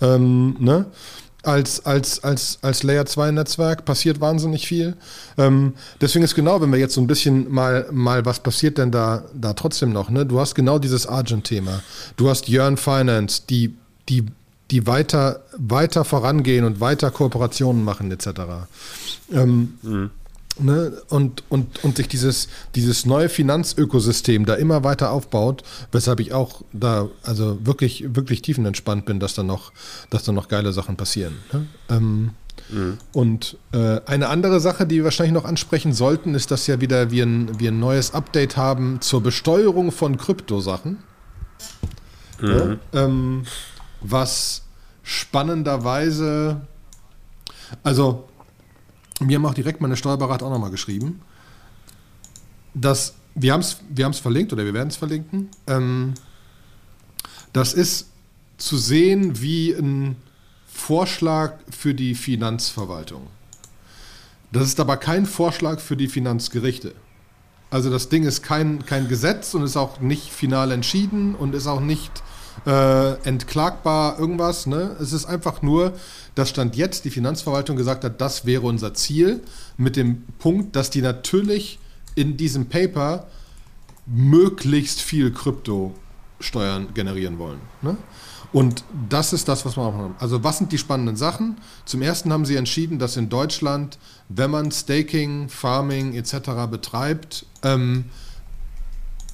Ähm, 0.00 0.56
ne? 0.60 0.86
Als, 1.42 1.84
als, 1.86 2.22
als, 2.22 2.58
als 2.62 2.82
Layer 2.82 3.06
2 3.06 3.30
Netzwerk 3.30 3.84
passiert 3.84 4.20
wahnsinnig 4.20 4.66
viel. 4.66 4.96
Ähm, 5.38 5.74
deswegen 6.00 6.24
ist 6.24 6.34
genau, 6.34 6.60
wenn 6.60 6.70
wir 6.70 6.78
jetzt 6.78 6.94
so 6.94 7.00
ein 7.00 7.06
bisschen 7.06 7.50
mal, 7.50 7.86
mal 7.90 8.24
was 8.24 8.40
passiert 8.40 8.78
denn 8.78 8.90
da, 8.90 9.24
da 9.34 9.54
trotzdem 9.54 9.92
noch, 9.92 10.10
ne? 10.10 10.26
Du 10.26 10.38
hast 10.38 10.54
genau 10.54 10.78
dieses 10.78 11.06
Argent-Thema. 11.06 11.82
Du 12.16 12.28
hast 12.28 12.48
Yearn 12.48 12.76
Finance, 12.76 13.42
die, 13.48 13.74
die, 14.08 14.26
die 14.70 14.86
weiter, 14.86 15.42
weiter 15.56 16.04
vorangehen 16.04 16.64
und 16.64 16.80
weiter 16.80 17.10
Kooperationen 17.10 17.84
machen, 17.84 18.10
etc. 18.10 18.28
Ähm, 19.32 19.74
mhm. 19.82 20.10
Ne, 20.62 20.92
und, 21.08 21.42
und, 21.48 21.82
und 21.84 21.96
sich 21.96 22.08
dieses, 22.08 22.48
dieses 22.74 23.06
neue 23.06 23.28
Finanzökosystem 23.28 24.44
da 24.44 24.54
immer 24.54 24.84
weiter 24.84 25.10
aufbaut, 25.10 25.62
weshalb 25.90 26.20
ich 26.20 26.32
auch 26.32 26.62
da 26.72 27.08
also 27.22 27.58
wirklich, 27.64 28.14
wirklich 28.14 28.42
tiefenentspannt 28.42 29.06
bin, 29.06 29.20
dass 29.20 29.34
da 29.34 29.42
noch, 29.42 29.72
dass 30.10 30.24
da 30.24 30.32
noch 30.32 30.48
geile 30.48 30.72
Sachen 30.72 30.96
passieren. 30.96 31.38
Ne? 31.52 31.66
Ähm, 31.88 32.30
mhm. 32.68 32.98
Und 33.12 33.56
äh, 33.72 34.00
eine 34.06 34.28
andere 34.28 34.60
Sache, 34.60 34.86
die 34.86 34.96
wir 34.96 35.04
wahrscheinlich 35.04 35.34
noch 35.34 35.46
ansprechen 35.46 35.92
sollten, 35.92 36.34
ist, 36.34 36.50
dass 36.50 36.66
ja 36.66 36.80
wieder 36.80 37.10
wir 37.10 37.24
ein, 37.24 37.58
wir 37.58 37.70
ein 37.70 37.80
neues 37.80 38.12
Update 38.12 38.56
haben 38.56 39.00
zur 39.00 39.22
Besteuerung 39.22 39.92
von 39.92 40.18
Kryptosachen. 40.18 40.98
Mhm. 42.40 42.48
Ja, 42.48 43.04
ähm, 43.04 43.44
was 44.00 44.62
spannenderweise, 45.02 46.60
also 47.82 48.29
mir 49.20 49.36
haben 49.36 49.46
auch 49.46 49.54
direkt 49.54 49.80
meine 49.80 49.96
Steuerberater 49.96 50.46
auch 50.46 50.50
nochmal 50.50 50.70
geschrieben, 50.70 51.20
dass 52.74 53.14
wir 53.34 53.52
haben 53.52 53.60
es 53.60 53.78
wir 53.88 54.12
verlinkt 54.12 54.52
oder 54.52 54.64
wir 54.64 54.74
werden 54.74 54.88
es 54.88 54.96
verlinken. 54.96 55.48
Ähm, 55.66 56.14
das 57.52 57.72
ist 57.72 58.08
zu 58.58 58.76
sehen 58.76 59.40
wie 59.40 59.72
ein 59.72 60.16
Vorschlag 60.66 61.54
für 61.70 61.94
die 61.94 62.14
Finanzverwaltung. 62.14 63.26
Das 64.52 64.64
ist 64.64 64.80
aber 64.80 64.96
kein 64.96 65.26
Vorschlag 65.26 65.80
für 65.80 65.96
die 65.96 66.08
Finanzgerichte. 66.08 66.94
Also 67.70 67.90
das 67.90 68.08
Ding 68.08 68.24
ist 68.24 68.42
kein, 68.42 68.84
kein 68.84 69.08
Gesetz 69.08 69.54
und 69.54 69.62
ist 69.62 69.76
auch 69.76 70.00
nicht 70.00 70.32
final 70.32 70.72
entschieden 70.72 71.34
und 71.36 71.54
ist 71.54 71.68
auch 71.68 71.80
nicht 71.80 72.10
äh, 72.66 73.12
entklagbar 73.26 74.18
irgendwas. 74.18 74.66
Ne? 74.66 74.96
Es 75.00 75.12
ist 75.12 75.26
einfach 75.26 75.62
nur, 75.62 75.94
dass 76.34 76.50
Stand 76.50 76.76
jetzt 76.76 77.04
die 77.04 77.10
Finanzverwaltung 77.10 77.76
gesagt 77.76 78.04
hat, 78.04 78.20
das 78.20 78.46
wäre 78.46 78.62
unser 78.62 78.94
Ziel, 78.94 79.42
mit 79.76 79.96
dem 79.96 80.24
Punkt, 80.38 80.76
dass 80.76 80.90
die 80.90 81.02
natürlich 81.02 81.78
in 82.14 82.36
diesem 82.36 82.66
Paper 82.66 83.26
möglichst 84.06 85.00
viel 85.00 85.32
Kryptosteuern 85.32 86.92
generieren 86.94 87.38
wollen. 87.38 87.60
Ne? 87.82 87.96
Und 88.52 88.82
das 89.08 89.32
ist 89.32 89.48
das, 89.48 89.64
was 89.64 89.76
wir 89.76 89.84
haben. 89.84 90.16
Also 90.18 90.42
was 90.42 90.58
sind 90.58 90.72
die 90.72 90.78
spannenden 90.78 91.16
Sachen? 91.16 91.58
Zum 91.84 92.02
ersten 92.02 92.32
haben 92.32 92.44
sie 92.44 92.56
entschieden, 92.56 92.98
dass 92.98 93.16
in 93.16 93.28
Deutschland, 93.28 93.98
wenn 94.28 94.50
man 94.50 94.72
Staking, 94.72 95.48
Farming 95.48 96.14
etc. 96.14 96.66
betreibt, 96.68 97.46
ähm, 97.62 98.06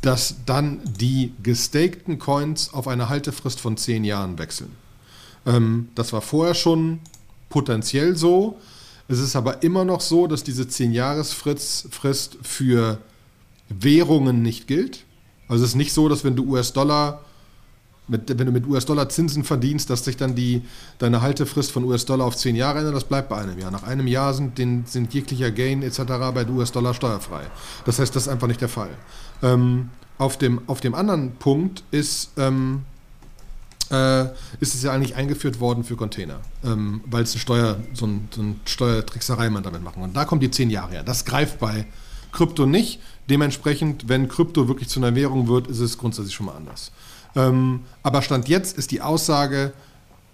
dass 0.07 0.37
dann 0.47 0.81
die 0.85 1.33
gestakten 1.43 2.21
Coins 2.21 2.73
auf 2.73 2.87
eine 2.87 3.09
Haltefrist 3.09 3.59
von 3.59 3.77
zehn 3.77 4.05
Jahren 4.05 4.39
wechseln. 4.39 4.71
Ähm, 5.45 5.89
das 5.97 6.13
war 6.13 6.21
vorher 6.21 6.55
schon 6.55 7.01
potenziell 7.49 8.15
so. 8.15 8.57
Es 9.09 9.19
ist 9.19 9.35
aber 9.35 9.65
immer 9.65 9.85
noch 9.85 10.01
so, 10.01 10.29
dass 10.29 10.45
diese 10.45 10.63
10-Jahres-Frist 10.63 12.39
für 12.41 12.99
Währungen 13.69 14.43
nicht 14.43 14.69
gilt. 14.69 15.05
Also 15.49 15.65
es 15.65 15.71
ist 15.71 15.77
nicht 15.77 15.93
so, 15.93 16.09
dass 16.09 16.23
wenn 16.23 16.37
du 16.37 16.45
US-Dollar 16.53 17.25
mit, 18.09 18.29
wenn 18.39 18.47
du 18.47 18.53
mit 18.53 18.67
US-Dollar 18.67 19.09
Zinsen 19.09 19.45
verdienst, 19.45 19.91
dass 19.91 20.05
sich 20.05 20.17
dann 20.17 20.35
die, 20.35 20.63
deine 20.99 21.23
Haltefrist 21.23 21.73
von 21.73 21.85
US-Dollar 21.85 22.27
auf 22.27 22.37
10 22.37 22.55
Jahre 22.57 22.79
ändert, 22.79 22.95
das 22.95 23.05
bleibt 23.05 23.29
bei 23.29 23.39
einem 23.39 23.59
Jahr. 23.59 23.71
Nach 23.71 23.83
einem 23.83 24.07
Jahr 24.07 24.35
sind, 24.35 24.59
den, 24.59 24.85
sind 24.87 25.13
jeglicher 25.13 25.51
Gain 25.51 25.83
etc. 25.83 26.03
bei 26.35 26.47
US-Dollar 26.49 26.95
steuerfrei. 26.95 27.43
Das 27.85 27.99
heißt, 27.99 28.15
das 28.15 28.25
ist 28.25 28.29
einfach 28.29 28.47
nicht 28.47 28.61
der 28.61 28.69
Fall. 28.69 28.91
Ähm, 29.43 29.91
auf, 30.19 30.39
dem, 30.39 30.61
auf 30.69 30.81
dem 30.81 30.95
anderen 30.95 31.33
Punkt 31.37 31.83
ist, 31.91 32.31
ähm, 32.37 32.83
äh, 33.91 34.25
ist 34.61 34.75
es 34.75 34.83
ja 34.83 34.93
eigentlich 34.93 35.17
eingeführt 35.17 35.61
worden 35.61 35.85
für 35.85 35.97
Container, 35.97 36.41
ähm, 36.65 37.01
weil 37.07 37.23
es 37.23 37.33
eine 37.33 37.41
Steuer, 37.41 37.81
so, 37.93 38.07
ein, 38.07 38.29
so 38.35 38.43
eine 38.43 38.55
Steuertrickserei 38.65 39.51
man 39.51 39.63
damit 39.63 39.83
machen. 39.83 40.03
Und 40.03 40.17
da 40.17 40.25
kommt 40.25 40.43
die 40.43 40.51
10 40.51 40.71
Jahre 40.71 40.93
her. 40.93 41.03
Das 41.03 41.25
greift 41.25 41.59
bei 41.59 41.87
Krypto 42.33 42.67
nicht. 42.67 43.01
Dementsprechend, 43.29 44.09
wenn 44.09 44.29
Krypto 44.29 44.69
wirklich 44.69 44.89
zu 44.89 45.01
einer 45.01 45.15
Währung 45.15 45.49
wird, 45.49 45.67
ist 45.67 45.81
es 45.81 45.99
grundsätzlich 45.99 46.35
schon 46.35 46.47
mal 46.47 46.57
anders. 46.57 46.93
Ähm, 47.37 47.81
aber 48.02 48.23
Stand 48.23 48.49
jetzt 48.49 48.76
ist 48.76 48.90
die 48.90 49.02
Aussage, 49.02 49.73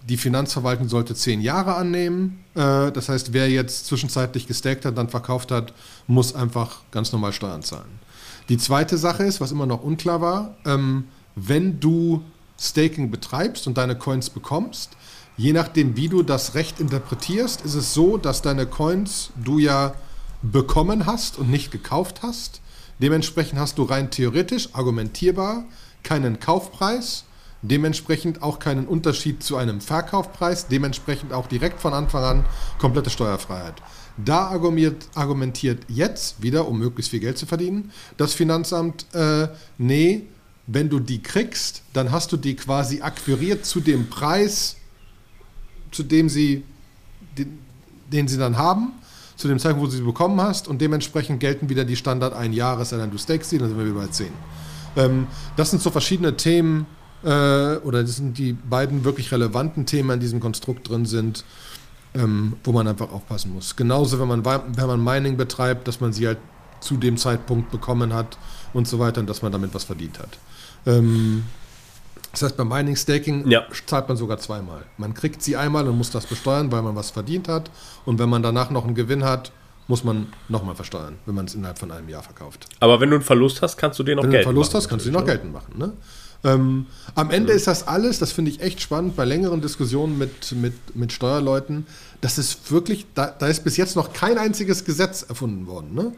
die 0.09 0.17
Finanzverwaltung 0.17 0.89
sollte 0.89 1.15
zehn 1.15 1.41
Jahre 1.41 1.75
annehmen. 1.75 2.45
Äh, 2.55 2.91
das 2.93 3.09
heißt, 3.09 3.33
wer 3.33 3.51
jetzt 3.51 3.87
zwischenzeitlich 3.87 4.47
gestaked 4.47 4.85
hat, 4.85 4.97
dann 4.97 5.09
verkauft 5.09 5.51
hat, 5.51 5.73
muss 6.07 6.35
einfach 6.35 6.81
ganz 6.91 7.13
normal 7.13 7.33
Steuern 7.33 7.63
zahlen. 7.63 8.01
Die 8.49 8.59
zweite 8.59 8.99
Sache 8.99 9.23
ist, 9.25 9.41
was 9.41 9.53
immer 9.53 9.67
noch 9.67 9.83
unklar 9.83 10.21
war, 10.21 10.57
ähm, 10.65 11.05
wenn 11.35 11.81
du 11.81 12.23
Staking 12.59 13.11
betreibst 13.11 13.67
und 13.67 13.79
deine 13.79 13.97
Coins 13.97 14.31
bekommst, 14.31 14.93
je 15.37 15.53
nachdem, 15.53 15.97
wie 15.97 16.09
du 16.09 16.23
das 16.23 16.55
Recht 16.55 16.81
interpretierst, 16.81 17.63
ist 17.63 17.75
es 17.75 17.95
so, 17.95 18.17
dass 18.17 18.43
deine 18.43 18.67
Coins 18.67 19.31
du 19.43 19.59
ja 19.59 19.95
bekommen 20.43 21.07
hast 21.07 21.39
und 21.39 21.51
nicht 21.51 21.71
gekauft 21.71 22.21
hast. 22.23 22.61
Dementsprechend 22.99 23.59
hast 23.59 23.79
du 23.79 23.85
rein 23.85 24.11
theoretisch, 24.11 24.69
argumentierbar, 24.75 25.65
keinen 26.03 26.41
Kaufpreis, 26.41 27.25
dementsprechend 27.63 28.43
auch 28.43 28.59
keinen 28.59 28.87
Unterschied 28.87 29.43
zu 29.43 29.57
einem 29.57 29.81
Verkaufpreis, 29.81 30.67
dementsprechend 30.67 31.33
auch 31.33 31.47
direkt 31.47 31.81
von 31.81 31.95
Anfang 31.95 32.25
an 32.25 32.45
komplette 32.79 33.11
Steuerfreiheit. 33.11 33.75
Da 34.17 34.49
argumentiert, 34.49 35.09
argumentiert 35.15 35.85
jetzt 35.89 36.43
wieder, 36.43 36.69
um 36.69 36.79
möglichst 36.79 37.11
viel 37.11 37.21
Geld 37.21 37.39
zu 37.39 37.47
verdienen, 37.47 37.93
das 38.17 38.35
Finanzamt, 38.35 39.07
äh, 39.15 39.49
nee, 39.79 40.27
wenn 40.67 40.89
du 40.89 41.01
die 41.01 41.23
kriegst, 41.23 41.83
dann 41.93 42.13
hast 42.13 42.31
du 42.33 42.37
die 42.37 42.55
quasi 42.55 43.01
akquiriert 43.01 43.65
zu 43.65 43.81
dem 43.81 44.09
Preis, 44.11 44.77
zu 45.91 46.03
dem 46.03 46.29
sie, 46.29 46.65
den, 47.39 47.59
den 48.13 48.29
sie 48.29 48.39
dann 48.39 48.57
haben, 48.57 48.93
zu 49.37 49.49
dem 49.49 49.59
Zeitpunkt, 49.59 49.83
wo 49.83 49.91
du 49.91 49.97
sie 49.97 50.03
bekommen 50.03 50.41
hast 50.41 50.69
und 50.69 50.81
dementsprechend 50.81 51.41
gelten 51.41 51.69
wieder 51.69 51.85
die 51.85 51.97
Standard 51.97 52.35
ein 52.35 52.53
Jahres, 52.53 52.91
dann 52.91 53.11
du 53.11 53.19
stakest 53.19 53.51
sie, 53.51 53.59
dann 53.59 53.69
sind 53.69 53.79
wir 53.79 53.87
wieder 53.87 53.95
bei 53.95 54.07
10. 54.07 54.29
Ähm, 54.97 55.27
das 55.57 55.71
sind 55.71 55.83
so 55.83 55.91
verschiedene 55.91 56.37
Themen, 56.37 56.87
äh, 57.25 57.77
oder 57.77 58.03
das 58.03 58.17
sind 58.17 58.39
die 58.39 58.53
beiden 58.53 59.05
wirklich 59.05 59.33
relevanten 59.33 59.87
Themen 59.87 60.11
in 60.11 60.21
diesem 60.21 60.41
Konstrukt 60.41 60.89
drin 60.89 61.07
sind, 61.07 61.45
ähm, 62.15 62.55
wo 62.65 62.73
man 62.73 62.87
einfach 62.89 63.11
aufpassen 63.13 63.53
muss. 63.53 63.77
Genauso, 63.77 64.21
wenn 64.21 64.29
man, 64.29 64.45
wenn 64.45 64.87
man 64.87 65.03
Mining 65.03 65.37
betreibt, 65.37 65.89
dass 65.89 66.01
man 66.01 66.13
sie 66.13 66.27
halt 66.27 66.39
zu 66.81 66.97
dem 66.97 67.17
Zeitpunkt 67.17 67.71
bekommen 67.71 68.13
hat 68.13 68.37
und 68.73 68.89
so 68.89 68.99
weiter 68.99 69.21
und 69.21 69.31
dass 69.31 69.43
man 69.43 69.53
damit 69.53 69.73
was 69.75 69.85
verdient 69.85 70.19
hat. 70.19 70.39
Ähm, 70.85 71.45
das 72.33 72.43
heißt, 72.43 72.57
beim 72.57 72.69
Mining 72.69 72.97
Staking 72.97 73.47
ja. 73.49 73.63
zahlt 73.87 74.09
man 74.09 74.17
sogar 74.17 74.39
zweimal. 74.39 74.85
Man 74.97 75.15
kriegt 75.15 75.43
sie 75.43 75.57
einmal 75.57 75.87
und 75.87 75.99
muss 75.99 76.11
das 76.11 76.27
besteuern, 76.27 76.73
weil 76.73 76.83
man 76.83 76.97
was 76.97 77.11
verdient 77.11 77.47
hat. 77.47 77.71
Und 78.07 78.19
wenn 78.19 78.29
man 78.29 78.43
danach 78.43 78.71
noch 78.71 78.85
einen 78.85 78.95
Gewinn 78.95 79.23
hat, 79.23 79.53
muss 79.89 80.05
man 80.05 80.29
nochmal 80.49 80.75
versteuern, 80.75 81.17
wenn 81.27 81.35
man 81.35 81.47
es 81.47 81.55
innerhalb 81.55 81.79
von 81.79 81.91
einem 81.91 82.09
Jahr 82.09 82.23
verkauft. 82.23 82.67
Aber 82.81 83.01
wenn 83.01 83.11
du 83.11 83.17
einen 83.17 83.25
Verlust 83.25 83.63
hast, 83.63 83.77
kannst 83.77 83.99
du 83.99 84.03
den 84.03 84.17
noch 84.17 84.23
geltend 84.23 84.33
machen. 84.33 84.49
Wenn 84.49 84.55
du 84.55 84.61
einen 84.61 84.71
Verlust 84.71 84.75
hast, 84.75 84.89
kannst 84.89 85.07
du 85.07 85.11
den 85.11 85.19
noch 85.19 85.27
geltend 85.27 85.53
machen. 85.53 85.79
Ne? 85.79 85.93
Ähm, 86.45 86.87
am 87.15 87.31
Ende 87.31 87.53
mhm. 87.53 87.57
ist 87.57 87.67
das 87.67 87.87
alles, 87.87 88.19
das 88.19 88.33
finde 88.33 88.51
ich 88.51 88.61
echt 88.61 88.81
spannend 88.81 89.17
bei 89.17 89.25
längeren 89.25 89.61
Diskussionen 89.61 90.19
mit, 90.19 90.53
mit, 90.53 90.75
mit 90.97 91.13
Steuerleuten, 91.13 91.87
das 92.21 92.39
ist 92.39 92.71
wirklich, 92.71 93.07
da, 93.15 93.27
da 93.27 93.47
ist 93.47 93.65
bis 93.65 93.77
jetzt 93.77 93.97
noch 93.97 94.13
kein 94.13 94.39
einziges 94.39 94.85
Gesetz 94.85 95.23
erfunden 95.23 95.67
worden. 95.67 95.95
Ne? 95.95 96.13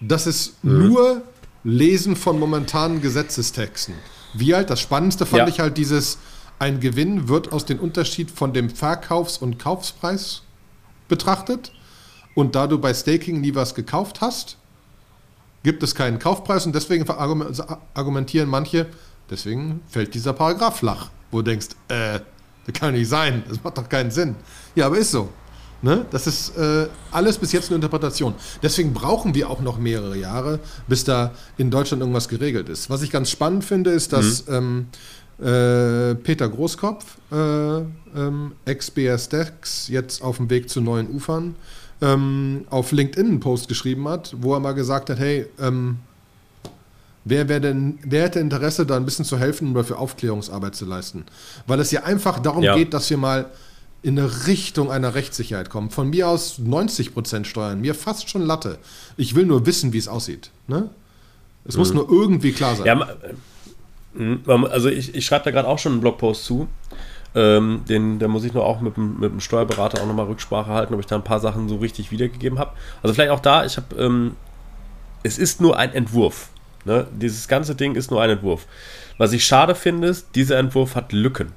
Das 0.00 0.26
ist 0.26 0.62
mhm. 0.62 0.88
nur 0.88 1.22
Lesen 1.64 2.14
von 2.14 2.38
momentanen 2.38 3.00
Gesetzestexten. 3.00 3.94
Wie 4.34 4.54
halt, 4.54 4.70
das 4.70 4.80
Spannendste 4.80 5.26
fand 5.26 5.40
ja. 5.40 5.48
ich 5.48 5.60
halt 5.60 5.76
dieses, 5.76 6.18
ein 6.58 6.80
Gewinn 6.80 7.28
wird 7.28 7.52
aus 7.52 7.64
dem 7.64 7.80
Unterschied 7.80 8.30
von 8.30 8.52
dem 8.52 8.70
Verkaufs- 8.70 9.38
und 9.38 9.58
Kaufspreis 9.58 10.42
betrachtet. 11.08 11.72
Und 12.34 12.54
da 12.54 12.66
du 12.66 12.78
bei 12.78 12.92
Staking 12.92 13.40
nie 13.40 13.54
was 13.54 13.74
gekauft 13.74 14.20
hast, 14.20 14.56
gibt 15.62 15.82
es 15.82 15.94
keinen 15.94 16.18
Kaufpreis 16.18 16.66
und 16.66 16.74
deswegen 16.74 17.08
argumentieren 17.94 18.48
manche, 18.48 18.86
deswegen 19.30 19.80
fällt 19.88 20.14
dieser 20.14 20.32
Paragraph 20.32 20.78
flach, 20.78 21.10
wo 21.30 21.38
du 21.38 21.50
denkst, 21.50 21.68
äh, 21.88 22.20
das 22.66 22.74
kann 22.74 22.94
nicht 22.94 23.08
sein, 23.08 23.42
das 23.48 23.62
macht 23.62 23.78
doch 23.78 23.88
keinen 23.88 24.10
Sinn. 24.10 24.36
Ja, 24.74 24.86
aber 24.86 24.98
ist 24.98 25.10
so. 25.10 25.28
Ne? 25.82 26.06
Das 26.10 26.26
ist 26.26 26.56
äh, 26.56 26.88
alles 27.10 27.36
bis 27.36 27.52
jetzt 27.52 27.68
eine 27.68 27.74
Interpretation. 27.74 28.34
Deswegen 28.62 28.94
brauchen 28.94 29.34
wir 29.34 29.50
auch 29.50 29.60
noch 29.60 29.78
mehrere 29.78 30.16
Jahre, 30.16 30.60
bis 30.88 31.04
da 31.04 31.32
in 31.58 31.70
Deutschland 31.70 32.00
irgendwas 32.00 32.28
geregelt 32.28 32.70
ist. 32.70 32.88
Was 32.88 33.02
ich 33.02 33.10
ganz 33.10 33.30
spannend 33.30 33.64
finde, 33.64 33.90
ist, 33.90 34.14
dass 34.14 34.46
mhm. 34.46 34.86
ähm, 35.40 35.46
äh, 35.46 36.14
Peter 36.14 36.48
Großkopf, 36.48 37.04
äh, 37.30 37.36
ähm, 37.36 38.52
ex-BS 38.64 39.28
Dex, 39.28 39.88
jetzt 39.88 40.22
auf 40.22 40.38
dem 40.38 40.48
Weg 40.48 40.70
zu 40.70 40.80
neuen 40.80 41.10
Ufern, 41.10 41.54
ähm, 42.00 42.64
auf 42.70 42.92
LinkedIn 42.92 43.26
einen 43.26 43.40
Post 43.40 43.68
geschrieben 43.68 44.08
hat, 44.08 44.34
wo 44.40 44.54
er 44.54 44.60
mal 44.60 44.72
gesagt 44.72 45.10
hat, 45.10 45.18
hey, 45.18 45.46
ähm, 45.60 45.98
wer, 47.24 47.48
wer, 47.48 47.60
denn, 47.60 47.98
wer 48.04 48.24
hätte 48.24 48.40
Interesse, 48.40 48.86
da 48.86 48.96
ein 48.96 49.04
bisschen 49.04 49.24
zu 49.24 49.38
helfen 49.38 49.72
oder 49.72 49.84
für 49.84 49.98
Aufklärungsarbeit 49.98 50.74
zu 50.74 50.84
leisten? 50.84 51.24
Weil 51.66 51.80
es 51.80 51.90
ja 51.90 52.04
einfach 52.04 52.38
darum 52.40 52.62
ja. 52.62 52.74
geht, 52.76 52.94
dass 52.94 53.08
wir 53.10 53.16
mal 53.16 53.46
in 54.02 54.18
eine 54.18 54.46
Richtung 54.46 54.90
einer 54.90 55.14
Rechtssicherheit 55.14 55.70
kommen. 55.70 55.88
Von 55.88 56.10
mir 56.10 56.28
aus 56.28 56.58
90% 56.58 57.46
Steuern, 57.46 57.80
mir 57.80 57.94
fast 57.94 58.28
schon 58.28 58.42
Latte. 58.42 58.78
Ich 59.16 59.34
will 59.34 59.46
nur 59.46 59.64
wissen, 59.64 59.94
wie 59.94 59.98
es 59.98 60.08
aussieht. 60.08 60.50
Ne? 60.66 60.90
Es 61.64 61.74
mhm. 61.74 61.78
muss 61.78 61.94
nur 61.94 62.10
irgendwie 62.10 62.52
klar 62.52 62.76
sein. 62.76 62.86
Ja, 62.86 63.08
äh, 64.16 64.68
also 64.68 64.90
ich, 64.90 65.14
ich 65.14 65.24
schreibe 65.24 65.46
da 65.46 65.50
gerade 65.52 65.66
auch 65.66 65.78
schon 65.78 65.92
einen 65.92 66.00
Blogpost 66.02 66.44
zu. 66.44 66.68
Ähm, 67.34 67.82
den, 67.88 68.18
da 68.18 68.28
muss 68.28 68.44
ich 68.44 68.54
nur 68.54 68.64
auch 68.64 68.80
mit, 68.80 68.96
mit 68.96 69.32
dem 69.32 69.40
Steuerberater 69.40 70.00
auch 70.00 70.06
nochmal 70.06 70.26
Rücksprache 70.26 70.70
halten, 70.70 70.94
ob 70.94 71.00
ich 71.00 71.06
da 71.06 71.16
ein 71.16 71.24
paar 71.24 71.40
Sachen 71.40 71.68
so 71.68 71.76
richtig 71.76 72.12
wiedergegeben 72.12 72.58
habe. 72.58 72.72
Also 73.02 73.14
vielleicht 73.14 73.32
auch 73.32 73.40
da, 73.40 73.64
ich 73.64 73.76
habe, 73.76 73.96
ähm, 73.96 74.36
es 75.24 75.38
ist 75.38 75.60
nur 75.60 75.76
ein 75.76 75.92
Entwurf. 75.92 76.50
Ne? 76.84 77.06
Dieses 77.12 77.48
ganze 77.48 77.74
Ding 77.74 77.96
ist 77.96 78.10
nur 78.10 78.22
ein 78.22 78.30
Entwurf. 78.30 78.66
Was 79.18 79.32
ich 79.32 79.44
schade 79.44 79.74
finde, 79.74 80.08
ist, 80.08 80.28
dieser 80.34 80.58
Entwurf 80.58 80.94
hat 80.94 81.12
Lücken. 81.12 81.52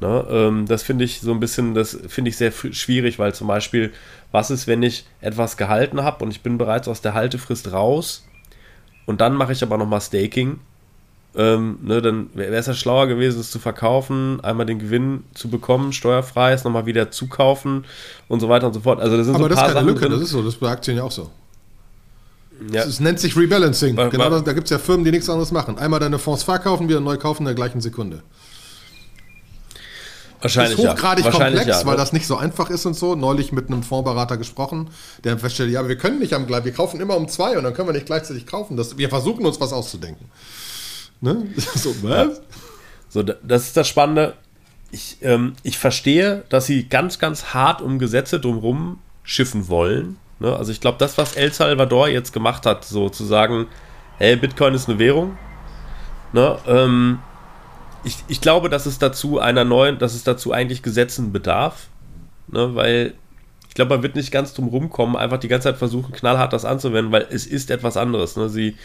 Ne? 0.00 0.26
Ähm, 0.30 0.66
das 0.66 0.82
finde 0.82 1.04
ich 1.04 1.20
so 1.20 1.32
ein 1.32 1.40
bisschen, 1.40 1.74
das 1.74 1.98
finde 2.06 2.28
ich 2.28 2.36
sehr 2.36 2.52
schwierig, 2.52 3.18
weil 3.18 3.34
zum 3.34 3.48
Beispiel, 3.48 3.92
was 4.30 4.50
ist, 4.50 4.66
wenn 4.66 4.82
ich 4.82 5.06
etwas 5.20 5.56
gehalten 5.56 6.02
habe 6.02 6.24
und 6.24 6.30
ich 6.30 6.42
bin 6.42 6.58
bereits 6.58 6.86
aus 6.86 7.00
der 7.00 7.14
Haltefrist 7.14 7.72
raus 7.72 8.26
und 9.06 9.20
dann 9.20 9.34
mache 9.34 9.52
ich 9.52 9.62
aber 9.62 9.78
nochmal 9.78 10.00
Staking 10.00 10.60
ähm, 11.38 11.78
ne, 11.82 12.02
dann 12.02 12.30
wäre 12.34 12.54
es 12.54 12.66
ja 12.66 12.74
schlauer 12.74 13.06
gewesen, 13.06 13.40
es 13.40 13.50
zu 13.50 13.60
verkaufen, 13.60 14.40
einmal 14.42 14.66
den 14.66 14.80
Gewinn 14.80 15.22
zu 15.34 15.48
bekommen, 15.48 15.92
steuerfrei, 15.92 16.52
es 16.52 16.64
nochmal 16.64 16.84
wieder 16.84 17.10
zukaufen 17.12 17.84
und 18.26 18.40
so 18.40 18.48
weiter 18.48 18.66
und 18.66 18.74
so 18.74 18.80
fort. 18.80 19.00
Also 19.00 19.16
das 19.16 19.26
sind 19.26 19.36
Aber 19.36 19.44
so 19.44 19.48
das 19.48 19.58
ist 19.58 19.62
keine 19.62 19.74
Sachen 19.74 19.86
Lücke, 19.86 20.00
drin. 20.00 20.12
das 20.12 20.20
ist 20.22 20.30
so, 20.30 20.42
das 20.42 20.54
ist 20.54 20.60
bei 20.60 20.68
Aktien 20.68 20.96
ja 20.96 21.04
auch 21.04 21.12
so. 21.12 21.30
Ja. 22.72 22.82
Es 22.82 22.98
nennt 22.98 23.20
sich 23.20 23.36
Rebalancing. 23.36 23.96
Wa- 23.96 24.08
genau 24.08 24.24
wa- 24.24 24.30
das, 24.30 24.42
da 24.44 24.52
gibt 24.52 24.64
es 24.64 24.70
ja 24.70 24.78
Firmen, 24.78 25.04
die 25.04 25.12
nichts 25.12 25.30
anderes 25.30 25.52
machen. 25.52 25.78
Einmal 25.78 26.00
deine 26.00 26.18
Fonds 26.18 26.42
verkaufen, 26.42 26.88
wieder 26.88 26.98
neu 26.98 27.16
kaufen 27.16 27.42
in 27.42 27.46
der 27.46 27.54
gleichen 27.54 27.80
Sekunde. 27.80 28.22
Wahrscheinlich 30.40 30.78
ist 30.78 30.88
hochgradig 30.88 31.24
ja. 31.24 31.30
Komplex, 31.30 31.66
ja, 31.66 31.84
weil 31.84 31.92
ne? 31.92 31.96
das 31.98 32.12
nicht 32.12 32.26
so 32.26 32.36
einfach 32.36 32.70
ist 32.70 32.86
und 32.86 32.94
so. 32.94 33.14
Neulich 33.16 33.52
mit 33.52 33.68
einem 33.68 33.82
Fondsberater 33.82 34.36
gesprochen, 34.36 34.90
der 35.24 35.38
feststellt, 35.38 35.70
ja, 35.70 35.86
wir 35.88 35.96
können 35.96 36.18
nicht 36.18 36.32
am 36.32 36.46
gleich, 36.46 36.64
wir 36.64 36.72
kaufen 36.72 37.00
immer 37.00 37.16
um 37.16 37.28
zwei 37.28 37.56
und 37.58 37.64
dann 37.64 37.74
können 37.74 37.88
wir 37.88 37.92
nicht 37.92 38.06
gleichzeitig 38.06 38.46
kaufen. 38.46 38.76
Das, 38.76 38.98
wir 38.98 39.08
versuchen 39.08 39.44
uns 39.46 39.60
was 39.60 39.72
auszudenken. 39.72 40.26
Ne? 41.20 41.46
so, 41.56 41.94
was? 42.02 42.40
So, 43.08 43.22
da- 43.22 43.36
das 43.42 43.64
ist 43.64 43.76
das 43.76 43.88
Spannende. 43.88 44.34
Ich, 44.90 45.18
ähm, 45.22 45.54
ich 45.62 45.78
verstehe, 45.78 46.44
dass 46.48 46.66
sie 46.66 46.88
ganz, 46.88 47.18
ganz 47.18 47.52
hart 47.52 47.82
um 47.82 47.98
Gesetze 47.98 48.40
drumherum 48.40 49.00
schiffen 49.22 49.68
wollen. 49.68 50.16
Ne? 50.40 50.54
Also 50.56 50.72
ich 50.72 50.80
glaube, 50.80 50.98
das, 50.98 51.18
was 51.18 51.34
El 51.36 51.52
Salvador 51.52 52.08
jetzt 52.08 52.32
gemacht 52.32 52.64
hat, 52.64 52.84
so 52.84 53.08
zu 53.10 53.24
sagen, 53.24 53.66
hey, 54.18 54.36
Bitcoin 54.36 54.74
ist 54.74 54.88
eine 54.88 54.98
Währung. 54.98 55.36
Ne? 56.32 56.58
Ähm, 56.66 57.18
ich, 58.04 58.16
ich 58.28 58.40
glaube, 58.40 58.70
dass 58.70 58.86
es 58.86 58.98
dazu 58.98 59.38
einer 59.38 59.64
neuen, 59.64 59.98
dass 59.98 60.14
es 60.14 60.24
dazu 60.24 60.52
eigentlich 60.52 60.82
Gesetzen 60.82 61.32
bedarf. 61.32 61.88
Ne? 62.46 62.74
Weil 62.74 63.14
ich 63.68 63.74
glaube, 63.74 63.94
man 63.94 64.02
wird 64.02 64.16
nicht 64.16 64.30
ganz 64.30 64.54
drum 64.54 64.68
rumkommen, 64.68 65.16
einfach 65.16 65.38
die 65.38 65.48
ganze 65.48 65.68
Zeit 65.68 65.76
versuchen, 65.76 66.12
knallhart 66.12 66.52
das 66.52 66.64
anzuwenden, 66.64 67.12
weil 67.12 67.26
es 67.30 67.46
ist 67.46 67.70
etwas 67.70 67.96
anderes. 67.98 68.36
Ne? 68.36 68.48
Sie, 68.48 68.76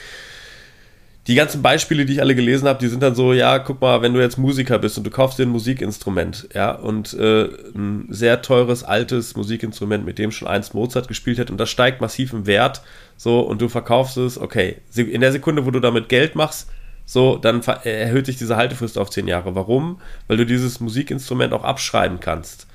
die 1.27 1.35
ganzen 1.35 1.61
Beispiele, 1.61 2.05
die 2.05 2.13
ich 2.13 2.21
alle 2.21 2.35
gelesen 2.35 2.67
habe, 2.67 2.79
die 2.79 2.87
sind 2.89 3.01
dann 3.01 3.15
so, 3.15 3.31
ja, 3.31 3.59
guck 3.59 3.79
mal, 3.79 4.01
wenn 4.01 4.13
du 4.13 4.19
jetzt 4.19 4.37
Musiker 4.37 4.77
bist 4.79 4.97
und 4.97 5.05
du 5.05 5.09
kaufst 5.09 5.39
dir 5.39 5.43
ein 5.43 5.49
Musikinstrument, 5.49 6.49
ja, 6.53 6.71
und 6.71 7.13
äh, 7.13 7.45
ein 7.73 8.07
sehr 8.09 8.41
teures, 8.41 8.83
altes 8.83 9.35
Musikinstrument, 9.37 10.05
mit 10.05 10.19
dem 10.19 10.31
schon 10.31 10.49
einst 10.49 10.73
Mozart 10.73 11.07
gespielt 11.07 11.39
hat 11.39 11.49
und 11.49 11.57
das 11.57 11.69
steigt 11.69 12.01
massiv 12.01 12.33
im 12.33 12.45
Wert, 12.45 12.81
so, 13.15 13.39
und 13.39 13.61
du 13.61 13.69
verkaufst 13.69 14.17
es, 14.17 14.37
okay, 14.37 14.77
in 14.95 15.21
der 15.21 15.31
Sekunde, 15.31 15.65
wo 15.65 15.71
du 15.71 15.79
damit 15.79 16.09
Geld 16.09 16.35
machst, 16.35 16.69
so, 17.05 17.37
dann 17.37 17.63
ver- 17.63 17.85
erhöht 17.85 18.25
sich 18.25 18.37
diese 18.37 18.55
Haltefrist 18.55 18.97
auf 18.97 19.09
zehn 19.09 19.27
Jahre. 19.27 19.55
Warum? 19.55 19.99
Weil 20.27 20.37
du 20.37 20.45
dieses 20.45 20.79
Musikinstrument 20.79 21.51
auch 21.51 21.65
abschreiben 21.65 22.21
kannst. 22.21 22.67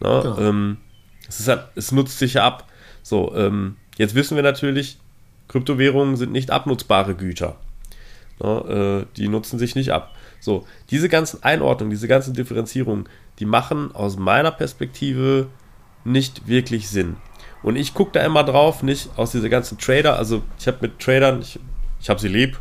Ne? 0.00 0.20
Genau. 0.22 0.38
Ähm, 0.40 0.76
es, 1.28 1.38
ist, 1.38 1.46
ja- 1.46 1.68
es 1.76 1.92
nutzt 1.92 2.18
sich 2.18 2.34
ja 2.34 2.44
ab. 2.44 2.68
So, 3.04 3.32
ähm, 3.36 3.76
jetzt 3.96 4.16
wissen 4.16 4.34
wir 4.34 4.42
natürlich, 4.42 4.98
Kryptowährungen 5.46 6.16
sind 6.16 6.32
nicht 6.32 6.50
abnutzbare 6.50 7.14
Güter. 7.14 7.56
Ne, 8.38 9.06
äh, 9.06 9.16
die 9.16 9.28
nutzen 9.28 9.58
sich 9.58 9.74
nicht 9.74 9.92
ab. 9.92 10.14
So, 10.40 10.66
diese 10.90 11.08
ganzen 11.08 11.42
Einordnungen, 11.42 11.90
diese 11.90 12.08
ganzen 12.08 12.34
Differenzierungen, 12.34 13.08
die 13.38 13.46
machen 13.46 13.94
aus 13.94 14.16
meiner 14.16 14.50
Perspektive 14.50 15.48
nicht 16.04 16.46
wirklich 16.46 16.88
Sinn. 16.88 17.16
Und 17.62 17.76
ich 17.76 17.94
gucke 17.94 18.12
da 18.12 18.24
immer 18.24 18.44
drauf, 18.44 18.82
nicht 18.82 19.10
aus 19.16 19.32
dieser 19.32 19.48
ganzen 19.48 19.78
Trader, 19.78 20.16
also 20.16 20.42
ich 20.58 20.66
habe 20.66 20.78
mit 20.82 20.98
Tradern, 21.00 21.40
ich, 21.40 21.58
ich 22.00 22.10
habe 22.10 22.20
sie 22.20 22.28
lieb, 22.28 22.58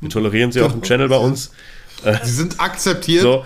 wir 0.00 0.10
tolerieren 0.10 0.52
sie 0.52 0.60
auf 0.60 0.72
dem 0.72 0.82
Channel 0.82 1.08
bei 1.08 1.16
uns. 1.16 1.52
Sie 2.22 2.30
sind 2.30 2.60
akzeptiert. 2.60 3.22
So. 3.22 3.44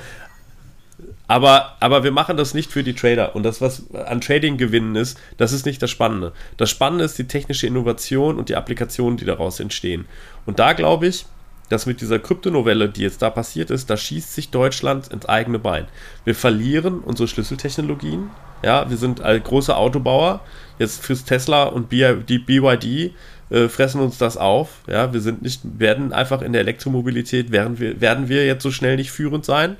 Aber, 1.27 1.77
aber 1.81 2.05
wir 2.05 2.11
machen 2.11 2.37
das 2.37 2.53
nicht 2.53 2.71
für 2.71 2.83
die 2.83 2.93
Trader. 2.93 3.35
Und 3.35 3.43
das, 3.45 3.63
was 3.63 3.91
an 3.95 4.21
Trading 4.21 4.59
gewinnen 4.59 4.95
ist, 4.95 5.19
das 5.39 5.53
ist 5.53 5.65
nicht 5.65 5.81
das 5.81 5.91
Spannende. 5.91 6.35
Das 6.59 6.69
Spannende 6.69 7.07
ist 7.07 7.19
die 7.19 7.27
technische 7.27 7.67
Innovation 7.67 8.39
und 8.39 8.51
die 8.51 8.57
Applikationen, 8.57 9.17
die 9.17 9.25
daraus 9.25 9.59
entstehen. 9.59 10.05
Und 10.45 10.59
da 10.59 10.75
glaube 10.75 11.07
ich, 11.07 11.25
dass 11.73 11.87
mit 11.87 12.01
dieser 12.01 12.19
Kryptonovelle, 12.19 12.89
die 12.91 13.03
jetzt 13.03 13.23
da 13.23 13.31
passiert 13.31 13.71
ist, 13.71 13.89
da 13.89 13.97
schießt 13.97 14.35
sich 14.35 14.51
Deutschland 14.51 15.09
ins 15.09 15.27
eigene 15.27 15.59
Bein. 15.59 15.87
Wir 16.25 16.35
verlieren 16.35 17.01
unsere 17.01 17.29
Schlüsseltechnologien. 17.29 18.31
Ja, 18.63 18.89
wir 18.91 18.97
sind 18.97 19.23
als 19.23 19.43
große 19.43 19.75
Autobauer. 19.75 20.41
Jetzt 20.79 21.03
frisst 21.03 21.29
Tesla 21.29 21.65
und 21.65 21.89
BYD 21.89 23.13
äh, 23.51 23.69
fressen 23.69 24.01
uns 24.01 24.19
das 24.19 24.37
auf. 24.37 24.81
Ja, 24.87 25.13
wir 25.13 25.21
sind 25.21 25.43
nicht, 25.43 25.63
werden 25.79 26.13
einfach 26.13 26.43
in 26.43 26.53
der 26.53 26.61
Elektromobilität, 26.61 27.51
werden 27.53 27.79
wir, 27.79 28.01
werden 28.01 28.29
wir 28.29 28.47
jetzt 28.47 28.63
so 28.63 28.71
schnell 28.71 28.97
nicht 28.97 29.11
führend 29.11 29.45
sein. 29.45 29.77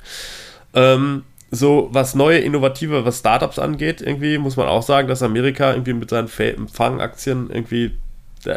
Ähm, 0.75 1.25
so, 1.51 1.91
was 1.93 2.15
neue, 2.15 2.39
innovative, 2.39 3.05
was 3.05 3.19
Startups 3.19 3.59
angeht, 3.59 4.01
irgendwie 4.01 4.39
muss 4.39 4.57
man 4.57 4.67
auch 4.67 4.83
sagen, 4.83 5.09
dass 5.09 5.23
Amerika 5.23 5.73
irgendwie 5.73 5.93
mit 5.93 6.09
seinen 6.09 6.29
Fa- 6.29 6.45
Empfangaktien 6.45 7.51
irgendwie, 7.51 7.93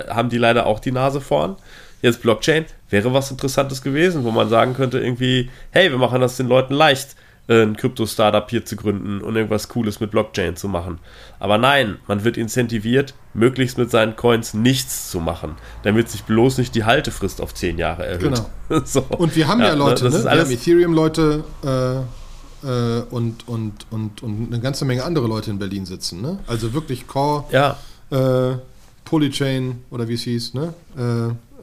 haben 0.08 0.30
die 0.30 0.38
leider 0.38 0.66
auch 0.66 0.80
die 0.80 0.94
Nase 0.94 1.20
vorn. 1.20 1.58
Jetzt 2.02 2.22
Blockchain 2.22 2.66
wäre 2.90 3.14
was 3.14 3.32
Interessantes 3.32 3.82
gewesen, 3.82 4.24
wo 4.24 4.32
man 4.32 4.50
sagen 4.50 4.74
könnte, 4.74 5.00
irgendwie, 5.00 5.50
hey, 5.72 5.90
wir 5.90 5.98
machen 5.98 6.22
das 6.22 6.38
den 6.38 6.48
Leuten 6.48 6.74
leicht, 6.74 7.16
äh, 7.48 7.62
ein 7.62 7.76
Krypto-Startup 7.76 8.50
hier 8.50 8.66
zu 8.66 8.76
gründen 8.76 9.22
und 9.22 9.36
irgendwas 9.36 9.70
Cooles 9.70 10.00
mit 10.00 10.12
Blockchain 10.12 10.56
zu 10.56 10.68
machen. 10.68 11.00
Aber 11.40 11.58
nein, 11.58 11.98
man 12.08 12.24
wird 12.24 12.38
incentiviert, 12.38 13.14
möglichst 13.34 13.78
mit 13.78 13.92
seinen 13.92 14.16
Coins 14.16 14.54
nichts 14.54 15.12
zu 15.12 15.20
machen, 15.20 15.56
damit 15.84 16.10
sich 16.10 16.24
bloß 16.24 16.58
nicht 16.58 16.74
die 16.76 16.86
Haltefrist 16.86 17.42
auf 17.42 17.54
10 17.54 17.78
Jahre 17.78 18.06
erhöht. 18.06 18.22
Genau. 18.70 18.82
so. 18.86 19.02
Und 19.02 19.36
wir 19.36 19.48
haben 19.48 19.62
ja, 19.62 19.74
Leute, 19.74 20.06
das 20.06 20.24
ne? 20.24 20.32
wir 20.32 20.42
haben 20.42 20.52
Ethereum-Leute 20.52 21.44
äh, 21.64 22.68
äh, 22.68 23.02
und, 23.12 23.48
und, 23.48 23.86
und, 23.92 24.24
und 24.24 24.48
eine 24.52 24.60
ganze 24.60 24.86
Menge 24.86 25.04
andere 25.04 25.28
Leute 25.28 25.52
in 25.52 25.60
Berlin 25.60 25.86
sitzen. 25.86 26.22
Ne? 26.22 26.40
Also 26.48 26.74
wirklich 26.74 27.08
Core, 27.08 27.46
ja, 27.52 27.78
äh, 28.10 28.58
Polychain 29.04 29.84
oder 29.92 30.08
wie 30.08 30.16
es 30.16 30.24
hieß. 30.24 30.56
Ne? 30.56 30.74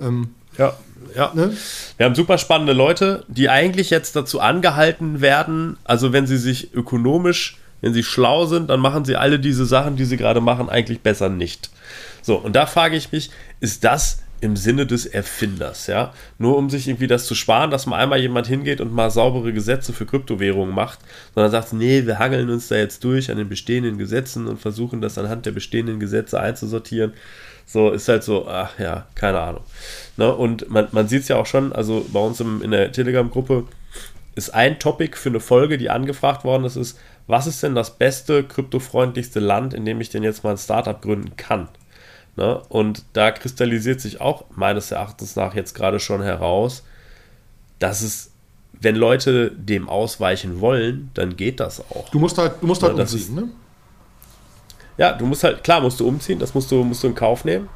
Äh, 0.01 0.07
ähm, 0.07 0.35
ja, 0.59 0.77
ja. 1.15 1.33
ne? 1.35 1.57
Wir 1.97 2.07
haben 2.07 2.15
super 2.15 2.39
spannende 2.39 2.73
Leute, 2.73 3.25
die 3.29 3.49
eigentlich 3.49 3.91
jetzt 3.91 4.17
dazu 4.17 4.41
angehalten 4.41 5.21
werden, 5.21 5.77
also 5.85 6.13
wenn 6.13 6.27
sie 6.27 6.39
sich 6.39 6.75
ökonomisch, 6.75 7.59
wenn 7.81 7.95
sie 7.95 8.05
schlau 8.05 8.47
sind, 8.47 8.71
dann 8.71 8.81
machen 8.81 9.05
sie 9.05 9.17
alle 9.17 9.39
diese 9.39 9.67
Sachen, 9.67 9.97
die 9.97 10.05
sie 10.05 10.17
gerade 10.17 10.41
machen, 10.41 10.69
eigentlich 10.69 11.01
besser 11.01 11.29
nicht. 11.29 11.71
So, 12.23 12.37
und 12.37 12.55
da 12.55 12.67
frage 12.67 12.97
ich 12.97 13.11
mich, 13.13 13.31
ist 13.61 13.85
das 13.85 14.23
im 14.43 14.57
Sinne 14.57 14.87
des 14.87 15.07
Erfinders, 15.07 15.87
ja? 15.87 16.13
Nur 16.39 16.57
um 16.57 16.69
sich 16.69 16.89
irgendwie 16.89 17.07
das 17.07 17.27
zu 17.27 17.35
sparen, 17.37 17.71
dass 17.71 17.87
mal 17.87 17.99
einmal 17.99 18.21
jemand 18.21 18.49
hingeht 18.49 18.81
und 18.81 18.93
mal 18.93 19.09
saubere 19.11 19.53
Gesetze 19.53 19.93
für 19.93 20.05
Kryptowährungen 20.05 20.75
macht, 20.75 20.99
sondern 21.35 21.53
sagt, 21.53 21.73
nee, 21.73 22.07
wir 22.07 22.19
hangeln 22.19 22.51
uns 22.51 22.67
da 22.67 22.75
jetzt 22.75 23.05
durch 23.05 23.31
an 23.31 23.37
den 23.37 23.49
bestehenden 23.49 23.99
Gesetzen 23.99 24.49
und 24.49 24.61
versuchen 24.61 25.01
das 25.01 25.17
anhand 25.17 25.47
der 25.47 25.53
bestehenden 25.53 26.01
Gesetze 26.01 26.41
einzusortieren. 26.41 27.13
So, 27.73 27.91
ist 27.91 28.07
halt 28.07 28.23
so, 28.23 28.47
ach 28.47 28.79
ja, 28.79 29.07
keine 29.15 29.41
Ahnung. 29.41 29.63
Ne? 30.19 30.35
Und 30.35 30.69
man, 30.69 30.89
man 30.93 31.09
sieht 31.09 31.23
es 31.23 31.29
ja 31.29 31.37
auch 31.37 31.47
schon, 31.47 31.73
also 31.73 32.05
bei 32.13 32.21
uns 32.21 32.39
im, 32.39 32.61
in 32.61 32.71
der 32.71 32.93
Telegram-Gruppe 32.93 33.65
ist 34.35 34.53
ein 34.53 34.79
Topic 34.79 35.17
für 35.17 35.31
eine 35.31 35.41
Folge, 35.41 35.79
die 35.79 35.89
angefragt 35.89 36.45
worden 36.45 36.65
ist, 36.65 36.77
ist, 36.77 36.99
was 37.27 37.47
ist 37.47 37.63
denn 37.63 37.75
das 37.75 37.97
beste, 37.97 38.45
kryptofreundlichste 38.45 39.41
Land, 39.41 39.73
in 39.73 39.87
dem 39.87 40.03
ich 40.03 40.11
denn 40.11 40.23
jetzt 40.23 40.45
mal 40.45 40.51
ein 40.51 40.59
Startup 40.59 41.01
gründen 41.01 41.35
kann? 41.39 41.69
Ne? 42.37 42.61
Und 42.69 43.05
da 43.15 43.31
kristallisiert 43.31 44.03
sich 44.03 44.21
auch 44.21 44.45
meines 44.55 44.91
Erachtens 44.91 45.35
nach 45.37 45.55
jetzt 45.55 45.75
gerade 45.75 45.99
schon 45.99 46.23
heraus, 46.23 46.85
dass 47.79 48.03
es, 48.03 48.33
wenn 48.73 48.97
Leute 48.97 49.51
dem 49.51 49.89
ausweichen 49.89 50.61
wollen, 50.61 51.11
dann 51.15 51.37
geht 51.37 51.59
das 51.59 51.81
auch. 51.81 52.11
Du 52.11 52.19
musst 52.19 52.37
halt, 52.37 52.53
du 52.61 52.67
musst 52.67 52.83
halt 52.83 52.99
Ja, 52.99 52.99
das 52.99 53.15
umziehen. 53.15 53.35
Ne? 53.35 53.49
Ja, 54.99 55.13
du 55.13 55.27
musst 55.27 55.43
halt, 55.45 55.65
klar, 55.65 55.81
musst 55.81 55.99
du 56.01 56.07
umziehen, 56.07 56.39
das 56.39 56.55
musst 56.55 56.71
du, 56.71 56.83
musst 56.85 57.03
du 57.03 57.09
in 57.09 57.15
Kauf 57.15 57.45
nehmen. 57.45 57.69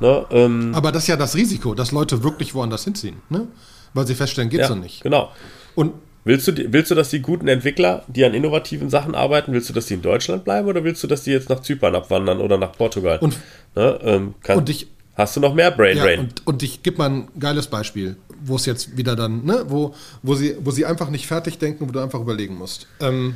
Ne? 0.00 0.24
Ähm, 0.30 0.72
Aber 0.74 0.90
das 0.92 1.04
ist 1.04 1.08
ja 1.08 1.16
das 1.16 1.34
Risiko, 1.36 1.74
dass 1.74 1.92
Leute 1.92 2.22
wirklich 2.22 2.54
woanders 2.54 2.84
hinziehen. 2.84 3.16
Ne? 3.28 3.46
Weil 3.94 4.06
sie 4.06 4.14
feststellen, 4.14 4.50
geht 4.50 4.60
ja, 4.60 4.68
so 4.68 4.74
nicht. 4.74 5.02
Genau. 5.02 5.30
Und 5.74 5.92
Willst 6.24 6.46
du, 6.46 6.52
willst 6.72 6.88
du, 6.88 6.94
dass 6.94 7.10
die 7.10 7.18
guten 7.20 7.48
Entwickler, 7.48 8.04
die 8.06 8.24
an 8.24 8.32
innovativen 8.32 8.88
Sachen 8.88 9.16
arbeiten, 9.16 9.52
willst 9.52 9.68
du, 9.68 9.72
dass 9.72 9.86
die 9.86 9.94
in 9.94 10.02
Deutschland 10.02 10.44
bleiben 10.44 10.68
oder 10.68 10.84
willst 10.84 11.02
du, 11.02 11.08
dass 11.08 11.24
die 11.24 11.32
jetzt 11.32 11.48
nach 11.48 11.58
Zypern 11.62 11.96
abwandern 11.96 12.38
oder 12.40 12.56
nach 12.58 12.70
Portugal? 12.70 13.18
Und- 13.18 13.36
ne, 13.74 13.98
ähm, 14.04 14.34
kann, 14.40 14.58
und 14.58 14.68
ich- 14.68 14.86
hast 15.16 15.34
du 15.34 15.40
noch 15.40 15.52
mehr 15.52 15.72
Brain 15.72 15.96
Ja, 15.96 16.04
Drain? 16.04 16.20
und, 16.20 16.46
und 16.46 16.62
ich 16.62 16.84
gebe 16.84 16.98
mal 16.98 17.10
ein 17.10 17.28
geiles 17.40 17.66
Beispiel, 17.66 18.14
wo 18.44 18.54
es 18.54 18.66
jetzt 18.66 18.96
wieder 18.96 19.16
dann, 19.16 19.44
ne, 19.44 19.64
wo, 19.66 19.96
wo, 20.22 20.36
sie, 20.36 20.54
wo 20.60 20.70
sie 20.70 20.86
einfach 20.86 21.10
nicht 21.10 21.26
fertig 21.26 21.58
denken, 21.58 21.88
wo 21.88 21.92
du 21.92 21.98
einfach 21.98 22.20
überlegen 22.20 22.54
musst. 22.56 22.86
Ähm, 23.00 23.34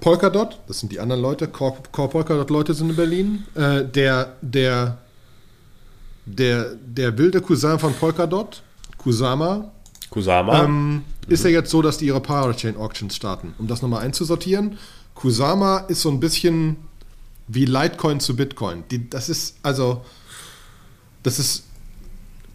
Polkadot, 0.00 0.60
das 0.68 0.80
sind 0.80 0.92
die 0.92 1.00
anderen 1.00 1.22
Leute, 1.22 1.48
Core, 1.48 1.76
Core 1.90 2.08
Polkadot-Leute 2.08 2.74
sind 2.74 2.90
in 2.90 2.96
Berlin. 2.96 3.44
Äh, 3.54 3.84
der, 3.84 4.36
der, 4.40 4.98
der, 6.24 6.74
der 6.74 7.18
wilde 7.18 7.40
Cousin 7.40 7.78
von 7.78 7.92
Polkadot, 7.94 8.62
Kusama, 8.96 9.72
Kusama? 10.10 10.64
ähm, 10.64 11.04
ist 11.26 11.44
ja 11.44 11.50
jetzt 11.50 11.70
so, 11.70 11.82
dass 11.82 11.98
die 11.98 12.06
ihre 12.06 12.20
Parachain 12.20 12.76
Auctions 12.76 13.14
starten. 13.14 13.54
Um 13.58 13.66
das 13.66 13.82
nochmal 13.82 14.04
einzusortieren, 14.04 14.78
Kusama 15.14 15.78
ist 15.88 16.02
so 16.02 16.10
ein 16.10 16.20
bisschen 16.20 16.76
wie 17.48 17.64
Litecoin 17.64 18.20
zu 18.20 18.36
Bitcoin. 18.36 18.84
Die, 18.90 19.10
das 19.10 19.28
ist 19.28 19.56
also, 19.62 20.04
das 21.22 21.38
ist 21.38 21.64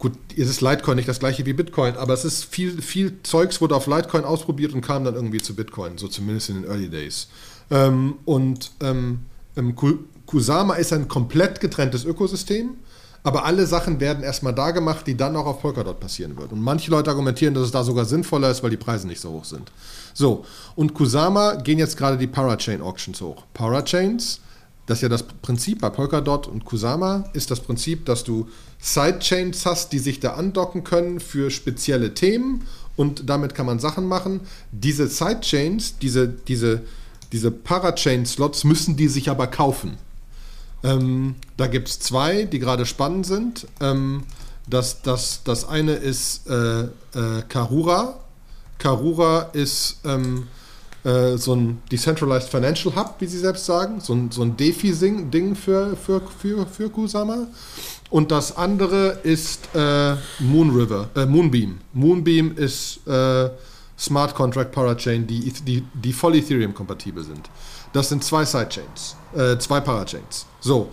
gut, 0.04 0.12
es 0.36 0.48
ist 0.48 0.60
Litecoin 0.60 0.96
nicht 0.96 1.08
das 1.08 1.18
gleiche 1.18 1.44
wie 1.46 1.52
Bitcoin, 1.52 1.96
aber 1.96 2.14
es 2.14 2.24
ist 2.24 2.44
viel, 2.44 2.80
viel 2.80 3.18
Zeugs 3.22 3.60
wurde 3.60 3.74
auf 3.74 3.86
Litecoin 3.86 4.24
ausprobiert 4.24 4.72
und 4.74 4.82
kam 4.82 5.04
dann 5.04 5.14
irgendwie 5.14 5.40
zu 5.40 5.54
Bitcoin, 5.54 5.98
so 5.98 6.06
zumindest 6.08 6.50
in 6.50 6.56
den 6.62 6.64
Early 6.70 6.88
Days. 6.88 7.28
Ähm, 7.70 8.14
und 8.24 8.70
ähm, 8.80 9.20
ähm, 9.56 9.74
Ku- 9.74 10.04
Kusama 10.26 10.74
ist 10.74 10.92
ein 10.92 11.08
komplett 11.08 11.60
getrenntes 11.60 12.04
Ökosystem, 12.04 12.76
Aber 13.26 13.46
alle 13.46 13.66
Sachen 13.66 14.00
werden 14.00 14.22
erstmal 14.22 14.54
da 14.54 14.70
gemacht, 14.70 15.06
die 15.06 15.16
dann 15.16 15.34
auch 15.34 15.46
auf 15.46 15.62
Polkadot 15.62 15.98
passieren 15.98 16.36
wird. 16.36 16.52
Und 16.52 16.60
manche 16.60 16.90
Leute 16.90 17.08
argumentieren, 17.08 17.54
dass 17.54 17.64
es 17.64 17.70
da 17.70 17.82
sogar 17.82 18.04
sinnvoller 18.04 18.50
ist, 18.50 18.62
weil 18.62 18.68
die 18.68 18.76
Preise 18.76 19.06
nicht 19.06 19.20
so 19.20 19.30
hoch 19.30 19.46
sind. 19.46 19.72
So, 20.12 20.44
und 20.76 20.92
Kusama 20.92 21.54
gehen 21.54 21.78
jetzt 21.78 21.96
gerade 21.96 22.18
die 22.18 22.26
Parachain 22.26 22.82
Auctions 22.82 23.22
hoch. 23.22 23.44
Parachains, 23.54 24.40
das 24.84 24.98
ist 24.98 25.02
ja 25.02 25.08
das 25.08 25.22
Prinzip 25.22 25.80
bei 25.80 25.88
Polkadot 25.88 26.46
und 26.46 26.66
Kusama, 26.66 27.24
ist 27.32 27.50
das 27.50 27.60
Prinzip, 27.60 28.04
dass 28.04 28.24
du 28.24 28.46
Sidechains 28.84 29.64
hast, 29.64 29.92
die 29.92 29.98
sich 29.98 30.20
da 30.20 30.34
andocken 30.34 30.84
können 30.84 31.18
für 31.18 31.50
spezielle 31.50 32.12
Themen 32.12 32.66
und 32.96 33.30
damit 33.30 33.54
kann 33.54 33.64
man 33.64 33.78
Sachen 33.78 34.06
machen. 34.06 34.42
Diese 34.72 35.08
Sidechains, 35.08 35.96
diese, 35.96 36.28
diese, 36.28 36.82
diese 37.32 37.50
Parachain-Slots 37.50 38.64
müssen 38.64 38.94
die 38.98 39.08
sich 39.08 39.30
aber 39.30 39.46
kaufen. 39.46 39.96
Ähm, 40.82 41.36
da 41.56 41.66
gibt 41.66 41.88
es 41.88 41.98
zwei, 41.98 42.44
die 42.44 42.58
gerade 42.58 42.84
spannend 42.84 43.24
sind. 43.24 43.66
Ähm, 43.80 44.24
das, 44.68 45.00
das, 45.00 45.40
das 45.44 45.66
eine 45.66 45.94
ist 45.94 46.46
äh, 46.46 46.82
äh, 46.82 46.88
Karura. 47.48 48.20
Karura 48.76 49.48
ist 49.54 50.00
ähm, 50.04 50.46
äh, 51.04 51.36
so 51.36 51.54
ein 51.54 51.82
Decentralized 51.92 52.48
Financial 52.48 52.94
Hub, 52.96 53.16
wie 53.18 53.26
sie 53.26 53.38
selbst 53.38 53.66
sagen, 53.66 54.00
so 54.00 54.14
ein, 54.14 54.30
so 54.30 54.42
ein 54.42 54.56
DeFi-Ding 54.56 55.54
für, 55.54 55.96
für, 55.96 56.22
für, 56.38 56.66
für 56.66 56.90
Kusama. 56.90 57.46
Und 58.10 58.30
das 58.30 58.56
andere 58.56 59.18
ist 59.22 59.68
äh, 59.74 60.14
Moonriver, 60.38 61.08
äh, 61.14 61.26
Moonbeam. 61.26 61.78
Moonbeam 61.92 62.56
ist 62.56 63.06
äh, 63.06 63.50
Smart 63.98 64.34
Contract 64.34 64.72
Parachain, 64.72 65.26
die, 65.26 65.52
die, 65.52 65.84
die 65.94 66.12
voll 66.12 66.36
Ethereum-kompatibel 66.36 67.22
sind. 67.22 67.48
Das 67.92 68.08
sind 68.08 68.24
zwei 68.24 68.44
Sidechains, 68.44 69.16
äh, 69.34 69.58
zwei 69.58 69.80
Parachains. 69.80 70.46
So, 70.60 70.90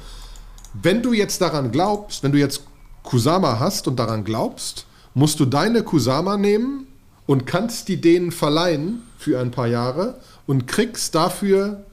wenn 0.74 1.02
du 1.02 1.14
jetzt 1.14 1.42
daran 1.42 1.72
glaubst, 1.72 2.24
wenn 2.24 2.32
du 2.32 2.38
jetzt 2.38 2.64
Kusama 3.04 3.60
hast 3.60 3.88
und 3.88 3.98
daran 3.98 4.24
glaubst, 4.24 4.86
musst 5.14 5.40
du 5.40 5.46
deine 5.46 5.84
Kusama 5.84 6.38
nehmen 6.38 6.88
und 7.26 7.46
kannst 7.46 7.88
die 7.88 8.02
denen 8.02 8.32
verleihen 8.32 9.04
für 9.18 9.40
ein 9.40 9.52
paar 9.52 9.68
Jahre 9.68 10.20
und 10.48 10.68
kriegst 10.68 11.16
dafür 11.16 11.84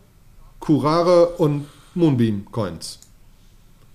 Kurare 0.60 1.30
und 1.36 1.66
Moonbeam 1.94 2.46
Coins. 2.50 2.98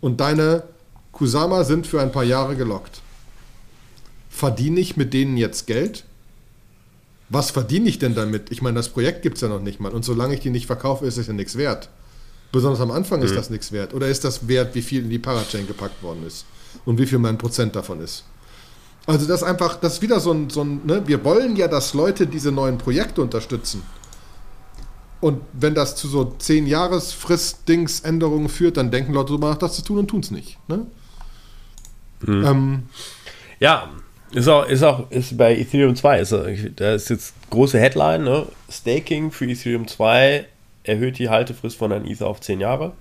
Und 0.01 0.19
deine 0.19 0.63
Kusama 1.11 1.63
sind 1.63 1.87
für 1.87 2.01
ein 2.01 2.11
paar 2.11 2.23
Jahre 2.23 2.55
gelockt. 2.55 3.01
Verdiene 4.29 4.79
ich 4.79 4.97
mit 4.97 5.13
denen 5.13 5.37
jetzt 5.37 5.67
Geld? 5.67 6.05
Was 7.29 7.51
verdiene 7.51 7.87
ich 7.87 7.99
denn 7.99 8.15
damit? 8.15 8.51
Ich 8.51 8.61
meine, 8.61 8.75
das 8.75 8.89
Projekt 8.89 9.21
gibt 9.21 9.37
es 9.37 9.41
ja 9.41 9.47
noch 9.47 9.61
nicht 9.61 9.79
mal. 9.79 9.91
Und 9.91 10.03
solange 10.03 10.33
ich 10.33 10.39
die 10.39 10.49
nicht 10.49 10.67
verkaufe, 10.67 11.05
ist 11.05 11.17
es 11.17 11.27
ja 11.27 11.33
nichts 11.33 11.57
wert. 11.57 11.89
Besonders 12.51 12.81
am 12.81 12.91
Anfang 12.91 13.19
mhm. 13.19 13.25
ist 13.25 13.35
das 13.35 13.49
nichts 13.49 13.71
wert. 13.71 13.93
Oder 13.93 14.07
ist 14.07 14.23
das 14.23 14.47
wert, 14.47 14.75
wie 14.75 14.81
viel 14.81 15.03
in 15.03 15.09
die 15.09 15.19
Parachain 15.19 15.67
gepackt 15.67 16.03
worden 16.03 16.25
ist? 16.25 16.45
Und 16.85 16.99
wie 16.99 17.05
viel 17.05 17.19
mein 17.19 17.37
Prozent 17.37 17.75
davon 17.75 17.99
ist? 18.01 18.23
Also 19.05 19.27
das 19.27 19.41
ist 19.41 19.47
einfach, 19.47 19.75
das 19.75 19.95
ist 19.95 20.01
wieder 20.01 20.19
so 20.19 20.31
ein, 20.31 20.49
so 20.49 20.63
ein 20.63 20.81
ne? 20.85 21.03
wir 21.05 21.23
wollen 21.25 21.55
ja, 21.55 21.67
dass 21.67 21.93
Leute 21.93 22.25
diese 22.25 22.51
neuen 22.51 22.77
Projekte 22.77 23.21
unterstützen. 23.21 23.83
Und 25.19 25.41
wenn 25.53 25.73
das 25.73 25.95
zu 25.95 26.07
so 26.07 26.35
10 26.37 26.67
Jahresfrist-Dings 26.67 28.01
Änderungen 28.01 28.49
führt, 28.49 28.77
dann 28.77 28.91
denken 28.91 29.13
Leute 29.13 29.29
darüber 29.29 29.49
nach, 29.49 29.57
das 29.57 29.73
zu 29.73 29.81
tun 29.81 29.99
und 29.99 30.07
tun 30.07 30.19
es 30.19 30.31
nicht. 30.31 30.57
Ne? 30.67 30.85
Mhm. 32.21 32.45
Ähm, 32.45 32.83
ja, 33.59 33.89
ist 34.31 34.47
auch, 34.47 34.67
ist 34.67 34.83
auch 34.83 35.09
ist 35.11 35.37
bei 35.37 35.55
Ethereum 35.55 35.95
2, 35.95 36.19
ist, 36.19 36.35
da 36.75 36.93
ist 36.93 37.09
jetzt 37.09 37.33
große 37.49 37.79
Headline, 37.79 38.23
ne? 38.23 38.47
Staking 38.69 39.31
für 39.31 39.45
Ethereum 39.45 39.87
2 39.87 40.45
erhöht 40.83 41.19
die 41.19 41.29
Haltefrist 41.29 41.77
von 41.77 41.91
einem 41.91 42.05
Ether 42.05 42.27
auf 42.27 42.41
10 42.41 42.59
Jahre. 42.59 42.93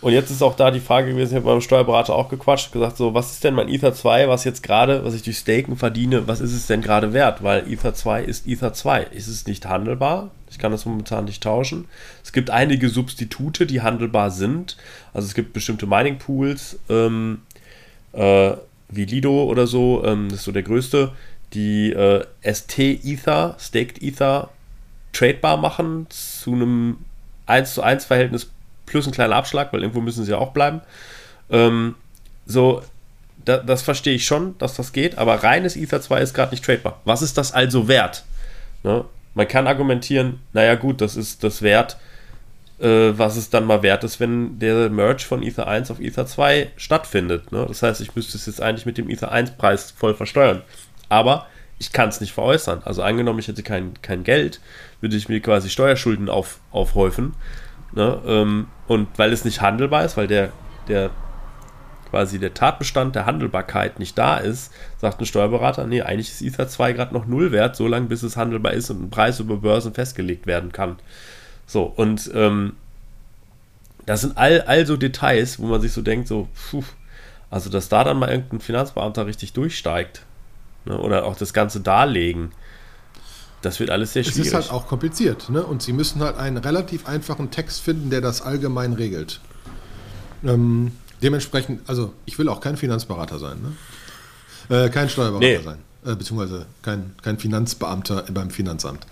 Und 0.00 0.12
jetzt 0.12 0.30
ist 0.30 0.42
auch 0.42 0.54
da 0.54 0.70
die 0.70 0.80
Frage 0.80 1.10
gewesen, 1.10 1.30
ich 1.30 1.36
habe 1.36 1.46
beim 1.46 1.60
Steuerberater 1.60 2.14
auch 2.14 2.28
gequatscht, 2.28 2.70
gesagt, 2.72 2.96
so, 2.96 3.14
was 3.14 3.32
ist 3.32 3.44
denn 3.44 3.54
mein 3.54 3.68
Ether 3.68 3.94
2, 3.94 4.28
was 4.28 4.44
jetzt 4.44 4.62
gerade, 4.62 5.04
was 5.04 5.14
ich 5.14 5.22
durch 5.22 5.38
Staken 5.38 5.76
verdiene, 5.76 6.28
was 6.28 6.40
ist 6.40 6.52
es 6.52 6.66
denn 6.66 6.82
gerade 6.82 7.12
wert? 7.12 7.42
Weil 7.42 7.70
Ether 7.70 7.94
2 7.94 8.22
ist 8.22 8.46
Ether 8.46 8.74
2. 8.74 9.04
Ist 9.04 9.28
es 9.28 9.46
nicht 9.46 9.66
handelbar? 9.66 10.30
Ich 10.50 10.58
kann 10.58 10.70
das 10.70 10.84
momentan 10.84 11.24
nicht 11.24 11.42
tauschen. 11.42 11.86
Es 12.22 12.32
gibt 12.32 12.50
einige 12.50 12.88
Substitute, 12.88 13.66
die 13.66 13.80
handelbar 13.80 14.30
sind. 14.30 14.76
Also 15.12 15.26
es 15.26 15.34
gibt 15.34 15.52
bestimmte 15.52 15.86
Mining 15.86 16.18
Pools, 16.18 16.78
ähm, 16.88 17.42
äh, 18.12 18.52
wie 18.88 19.04
Lido 19.04 19.44
oder 19.44 19.66
so, 19.66 20.04
ähm, 20.04 20.28
das 20.28 20.40
ist 20.40 20.44
so 20.44 20.52
der 20.52 20.62
größte, 20.62 21.12
die 21.52 21.92
äh, 21.92 22.24
ST 22.42 22.78
Ether, 22.78 23.56
Staked 23.58 24.02
Ether, 24.02 24.50
tradebar 25.12 25.56
machen 25.56 26.06
zu 26.10 26.52
einem 26.52 26.98
1 27.46 27.74
zu 27.74 27.82
1 27.82 28.04
Verhältnis 28.04 28.50
plus 28.86 29.06
ein 29.06 29.12
kleiner 29.12 29.36
Abschlag, 29.36 29.72
weil 29.72 29.82
irgendwo 29.82 30.00
müssen 30.00 30.24
sie 30.24 30.30
ja 30.30 30.38
auch 30.38 30.52
bleiben. 30.52 30.80
Ähm, 31.50 31.94
so, 32.46 32.82
da, 33.44 33.58
das 33.58 33.82
verstehe 33.82 34.14
ich 34.14 34.26
schon, 34.26 34.56
dass 34.58 34.74
das 34.74 34.92
geht, 34.92 35.18
aber 35.18 35.42
reines 35.42 35.76
Ether 35.76 36.00
2 36.00 36.20
ist 36.20 36.34
gerade 36.34 36.52
nicht 36.52 36.64
tradebar. 36.64 37.00
Was 37.04 37.22
ist 37.22 37.36
das 37.38 37.52
also 37.52 37.88
wert? 37.88 38.24
Ne? 38.82 39.04
Man 39.34 39.48
kann 39.48 39.66
argumentieren, 39.66 40.40
naja 40.52 40.74
gut, 40.74 41.00
das 41.00 41.16
ist 41.16 41.44
das 41.44 41.62
wert, 41.62 41.96
äh, 42.80 43.12
was 43.16 43.36
es 43.36 43.50
dann 43.50 43.64
mal 43.64 43.82
wert 43.82 44.04
ist, 44.04 44.20
wenn 44.20 44.58
der 44.58 44.90
Merge 44.90 45.24
von 45.24 45.42
Ether 45.42 45.66
1 45.66 45.90
auf 45.90 46.00
Ether 46.00 46.26
2 46.26 46.72
stattfindet. 46.76 47.52
Ne? 47.52 47.64
Das 47.68 47.82
heißt, 47.82 48.00
ich 48.00 48.14
müsste 48.16 48.36
es 48.36 48.46
jetzt 48.46 48.62
eigentlich 48.62 48.86
mit 48.86 48.98
dem 48.98 49.10
Ether 49.10 49.32
1 49.32 49.52
Preis 49.52 49.92
voll 49.96 50.14
versteuern. 50.14 50.62
Aber 51.08 51.46
ich 51.78 51.92
kann 51.92 52.08
es 52.08 52.20
nicht 52.20 52.32
veräußern. 52.32 52.82
Also 52.84 53.02
angenommen, 53.02 53.38
ich 53.38 53.48
hätte 53.48 53.62
kein, 53.62 54.00
kein 54.02 54.24
Geld, 54.24 54.60
würde 55.00 55.16
ich 55.16 55.28
mir 55.28 55.40
quasi 55.40 55.68
Steuerschulden 55.68 56.28
auf, 56.28 56.60
aufhäufen. 56.70 57.34
Ne? 57.92 58.20
Ähm, 58.26 58.66
und 58.86 59.08
weil 59.16 59.32
es 59.32 59.44
nicht 59.44 59.60
handelbar 59.60 60.04
ist, 60.04 60.16
weil 60.16 60.26
der, 60.26 60.52
der 60.88 61.10
quasi 62.10 62.38
der 62.38 62.54
Tatbestand 62.54 63.14
der 63.14 63.26
Handelbarkeit 63.26 63.98
nicht 63.98 64.16
da 64.16 64.38
ist, 64.38 64.72
sagt 64.98 65.20
ein 65.20 65.26
Steuerberater, 65.26 65.86
nee, 65.86 66.02
eigentlich 66.02 66.30
ist 66.30 66.42
Ether 66.42 66.68
2 66.68 66.92
gerade 66.92 67.14
noch 67.14 67.26
null 67.26 67.52
wert, 67.52 67.76
solange 67.76 68.06
bis 68.06 68.22
es 68.22 68.36
handelbar 68.36 68.72
ist 68.72 68.90
und 68.90 69.02
ein 69.02 69.10
Preis 69.10 69.40
über 69.40 69.56
Börsen 69.56 69.92
festgelegt 69.92 70.46
werden 70.46 70.72
kann. 70.72 70.96
So, 71.66 71.82
und 71.82 72.30
ähm, 72.34 72.74
das 74.06 74.20
sind 74.20 74.38
all, 74.38 74.62
all 74.62 74.86
so 74.86 74.96
Details, 74.96 75.58
wo 75.58 75.66
man 75.66 75.80
sich 75.80 75.92
so 75.92 76.00
denkt, 76.00 76.28
so, 76.28 76.48
puh, 76.70 76.84
also 77.50 77.70
dass 77.70 77.88
da 77.88 78.04
dann 78.04 78.18
mal 78.18 78.30
irgendein 78.30 78.60
Finanzbeamter 78.60 79.26
richtig 79.26 79.52
durchsteigt 79.52 80.22
ne, 80.84 80.96
oder 80.98 81.24
auch 81.24 81.36
das 81.36 81.52
Ganze 81.52 81.80
darlegen, 81.80 82.52
das 83.66 83.80
wird 83.80 83.90
alles 83.90 84.12
sehr 84.12 84.24
schwierig. 84.24 84.40
Es 84.40 84.46
ist 84.48 84.54
halt 84.54 84.70
auch 84.70 84.86
kompliziert 84.86 85.50
ne? 85.50 85.62
und 85.62 85.82
sie 85.82 85.92
müssen 85.92 86.22
halt 86.22 86.36
einen 86.36 86.56
relativ 86.56 87.06
einfachen 87.06 87.50
Text 87.50 87.80
finden, 87.80 88.10
der 88.10 88.20
das 88.20 88.40
allgemein 88.40 88.92
regelt. 88.92 89.40
Ähm, 90.44 90.92
dementsprechend, 91.22 91.80
also 91.88 92.12
ich 92.24 92.38
will 92.38 92.48
auch 92.48 92.60
kein 92.60 92.76
Finanzberater 92.76 93.38
sein, 93.38 93.58
ne? 94.68 94.84
äh, 94.84 94.88
kein 94.90 95.08
Steuerberater 95.08 95.46
nee. 95.46 95.58
sein 95.62 95.78
äh, 96.06 96.14
beziehungsweise 96.14 96.66
kein, 96.82 97.14
kein 97.22 97.38
Finanzbeamter 97.38 98.24
beim 98.30 98.50
Finanzamt. 98.50 99.06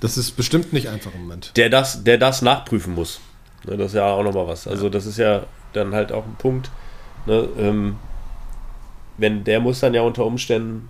Das 0.00 0.18
ist 0.18 0.32
bestimmt 0.32 0.72
nicht 0.72 0.88
einfach 0.88 1.14
im 1.14 1.22
Moment. 1.22 1.52
Der 1.56 1.70
das, 1.70 2.04
der 2.04 2.18
das 2.18 2.42
nachprüfen 2.42 2.94
muss. 2.94 3.20
Ne, 3.64 3.76
das 3.76 3.88
ist 3.88 3.94
ja 3.94 4.06
auch 4.06 4.24
nochmal 4.24 4.48
was. 4.48 4.66
Also 4.66 4.84
ja. 4.84 4.90
das 4.90 5.06
ist 5.06 5.18
ja 5.18 5.44
dann 5.72 5.94
halt 5.94 6.12
auch 6.12 6.24
ein 6.24 6.34
Punkt. 6.36 6.70
Ne, 7.26 7.48
ähm, 7.56 7.96
wenn 9.18 9.44
der 9.44 9.60
muss 9.60 9.80
dann 9.80 9.94
ja 9.94 10.02
unter 10.02 10.24
Umständen 10.24 10.88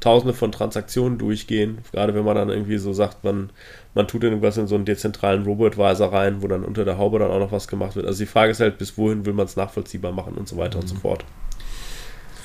tausende 0.00 0.34
von 0.34 0.50
Transaktionen 0.50 1.18
durchgehen, 1.18 1.78
gerade 1.92 2.14
wenn 2.14 2.24
man 2.24 2.34
dann 2.34 2.48
irgendwie 2.48 2.78
so 2.78 2.92
sagt, 2.92 3.22
man, 3.22 3.50
man 3.94 4.08
tut 4.08 4.24
irgendwas 4.24 4.56
in 4.56 4.66
so 4.66 4.74
einen 4.74 4.86
dezentralen 4.86 5.44
Robo-Advisor 5.44 6.12
rein, 6.12 6.42
wo 6.42 6.48
dann 6.48 6.64
unter 6.64 6.84
der 6.84 6.98
Haube 6.98 7.18
dann 7.18 7.30
auch 7.30 7.38
noch 7.38 7.52
was 7.52 7.68
gemacht 7.68 7.96
wird. 7.96 8.06
Also 8.06 8.20
die 8.20 8.26
Frage 8.26 8.50
ist 8.52 8.60
halt, 8.60 8.78
bis 8.78 8.96
wohin 8.96 9.26
will 9.26 9.34
man 9.34 9.46
es 9.46 9.56
nachvollziehbar 9.56 10.12
machen 10.12 10.34
und 10.34 10.48
so 10.48 10.56
weiter 10.56 10.76
mhm. 10.76 10.82
und 10.82 10.88
so 10.88 10.94
mhm. 10.94 11.00
fort. 11.00 11.24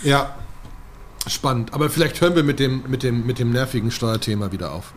Ja, 0.04 0.36
Spannend. 1.28 1.74
Aber 1.74 1.90
vielleicht 1.90 2.22
hören 2.22 2.36
wir 2.36 2.44
mit 2.44 2.60
dem, 2.60 2.84
mit 2.88 3.04
dem, 3.04 3.26
mit 3.26 3.40
dem 3.40 3.52
nervigen 3.52 3.92
Steuerthema 3.92 4.52
wieder 4.52 4.72
auf. 4.72 4.94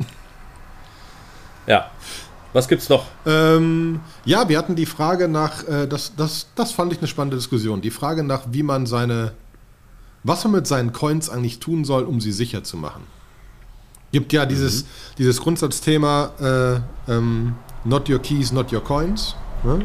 Ja. 1.66 1.90
Was 2.52 2.68
gibt's 2.68 2.88
noch? 2.88 3.06
Ähm, 3.26 4.00
ja, 4.24 4.48
wir 4.48 4.56
hatten 4.58 4.74
die 4.74 4.86
Frage 4.86 5.28
nach, 5.28 5.66
äh, 5.68 5.86
das, 5.86 6.16
das, 6.16 6.48
das 6.54 6.72
fand 6.72 6.92
ich 6.92 6.98
eine 6.98 7.06
spannende 7.06 7.36
Diskussion. 7.36 7.82
Die 7.82 7.90
Frage 7.90 8.24
nach, 8.24 8.42
wie 8.50 8.62
man 8.62 8.86
seine, 8.86 9.32
was 10.24 10.44
man 10.44 10.54
mit 10.54 10.66
seinen 10.66 10.92
Coins 10.92 11.30
eigentlich 11.30 11.58
tun 11.58 11.84
soll, 11.84 12.04
um 12.04 12.20
sie 12.20 12.32
sicher 12.32 12.64
zu 12.64 12.76
machen. 12.76 13.02
Gibt 14.12 14.32
ja 14.32 14.46
dieses, 14.46 14.82
mhm. 14.82 14.88
dieses 15.18 15.40
Grundsatzthema 15.40 16.82
äh, 17.08 17.12
ähm, 17.12 17.54
Not 17.84 18.08
your 18.08 18.18
keys, 18.20 18.52
not 18.52 18.72
your 18.72 18.82
coins. 18.82 19.36
Ne? 19.62 19.84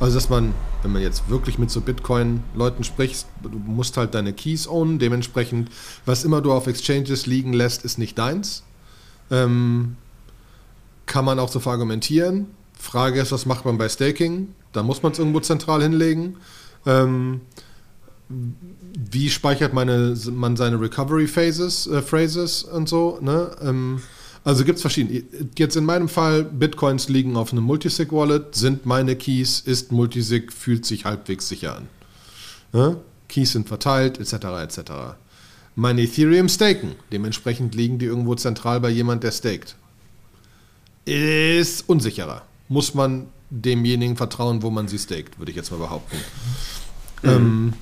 Also, 0.00 0.14
dass 0.14 0.28
man 0.28 0.54
wenn 0.82 0.92
man 0.92 1.02
jetzt 1.02 1.28
wirklich 1.28 1.58
mit 1.58 1.70
so 1.70 1.80
Bitcoin-Leuten 1.80 2.84
spricht, 2.84 3.26
du 3.42 3.50
musst 3.50 3.96
halt 3.96 4.14
deine 4.14 4.32
Keys 4.32 4.68
ownen. 4.68 4.98
Dementsprechend, 4.98 5.70
was 6.06 6.24
immer 6.24 6.40
du 6.40 6.52
auf 6.52 6.66
Exchanges 6.66 7.26
liegen 7.26 7.52
lässt, 7.52 7.84
ist 7.84 7.98
nicht 7.98 8.16
deins. 8.18 8.62
Ähm, 9.30 9.96
kann 11.06 11.24
man 11.24 11.38
auch 11.38 11.48
so 11.48 11.58
verargumentieren. 11.58 12.46
Frage 12.78 13.20
ist, 13.20 13.32
was 13.32 13.44
macht 13.44 13.64
man 13.64 13.76
bei 13.76 13.88
Staking? 13.88 14.54
Da 14.72 14.82
muss 14.82 15.02
man 15.02 15.12
es 15.12 15.18
irgendwo 15.18 15.40
zentral 15.40 15.82
hinlegen. 15.82 16.36
Ähm, 16.86 17.40
wie 18.98 19.30
speichert 19.30 19.72
meine, 19.74 20.16
man 20.32 20.56
seine 20.56 20.80
Recovery 20.80 21.28
Phases, 21.28 21.86
äh, 21.86 22.02
Phrases 22.02 22.64
und 22.64 22.88
so? 22.88 23.18
Ne? 23.20 23.56
Ähm, 23.62 24.02
also 24.42 24.64
gibt 24.64 24.76
es 24.76 24.82
verschiedene. 24.82 25.22
Jetzt 25.56 25.76
in 25.76 25.84
meinem 25.84 26.08
Fall, 26.08 26.42
Bitcoins 26.42 27.08
liegen 27.08 27.36
auf 27.36 27.52
einem 27.52 27.62
Multisig-Wallet, 27.64 28.56
sind 28.56 28.86
meine 28.86 29.14
Keys, 29.14 29.60
ist 29.60 29.92
Multisig, 29.92 30.52
fühlt 30.52 30.84
sich 30.84 31.04
halbwegs 31.04 31.48
sicher 31.48 31.76
an. 31.76 31.88
Ja? 32.72 32.96
Keys 33.28 33.52
sind 33.52 33.68
verteilt, 33.68 34.18
etc. 34.18 34.32
etc. 34.62 34.80
Mein 35.76 35.98
Ethereum 35.98 36.48
staken. 36.48 36.92
Dementsprechend 37.12 37.76
liegen 37.76 37.98
die 37.98 38.06
irgendwo 38.06 38.34
zentral 38.34 38.80
bei 38.80 38.88
jemand, 38.88 39.22
der 39.22 39.30
staked. 39.30 39.76
Ist 41.04 41.88
unsicherer. 41.88 42.42
Muss 42.68 42.94
man 42.94 43.28
demjenigen 43.50 44.16
vertrauen, 44.16 44.62
wo 44.62 44.70
man 44.70 44.88
sie 44.88 44.98
staked, 44.98 45.38
würde 45.38 45.52
ich 45.52 45.56
jetzt 45.56 45.70
mal 45.70 45.78
behaupten. 45.78 46.16
Mhm. 47.22 47.30
Ähm, 47.30 47.72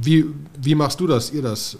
wie, 0.00 0.26
wie 0.60 0.74
machst 0.74 1.00
du 1.00 1.06
das, 1.06 1.32
ihr 1.32 1.42
das? 1.42 1.78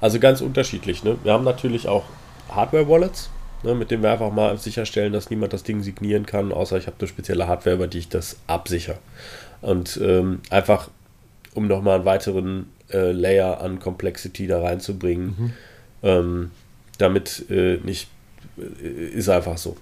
Also 0.00 0.20
ganz 0.20 0.40
unterschiedlich. 0.40 1.04
Ne? 1.04 1.16
Wir 1.22 1.32
haben 1.32 1.44
natürlich 1.44 1.88
auch 1.88 2.04
Hardware-Wallets, 2.50 3.30
ne, 3.62 3.74
mit 3.74 3.90
denen 3.90 4.02
wir 4.02 4.12
einfach 4.12 4.32
mal 4.32 4.56
sicherstellen, 4.58 5.12
dass 5.12 5.30
niemand 5.30 5.52
das 5.52 5.62
Ding 5.62 5.82
signieren 5.82 6.26
kann, 6.26 6.52
außer 6.52 6.78
ich 6.78 6.86
habe 6.86 6.96
eine 6.98 7.08
spezielle 7.08 7.46
Hardware, 7.48 7.76
über 7.76 7.86
die 7.86 7.98
ich 7.98 8.08
das 8.08 8.36
absichere. 8.46 8.98
Und 9.60 9.98
ähm, 10.02 10.40
einfach, 10.50 10.88
um 11.54 11.66
nochmal 11.66 11.96
einen 11.96 12.04
weiteren 12.04 12.66
äh, 12.90 13.12
Layer 13.12 13.60
an 13.60 13.80
Complexity 13.80 14.46
da 14.46 14.60
reinzubringen, 14.60 15.34
mhm. 15.36 15.52
ähm, 16.02 16.50
damit 16.98 17.44
äh, 17.50 17.78
nicht, 17.82 18.08
äh, 18.56 18.84
ist 18.92 19.28
einfach 19.28 19.58
so. 19.58 19.76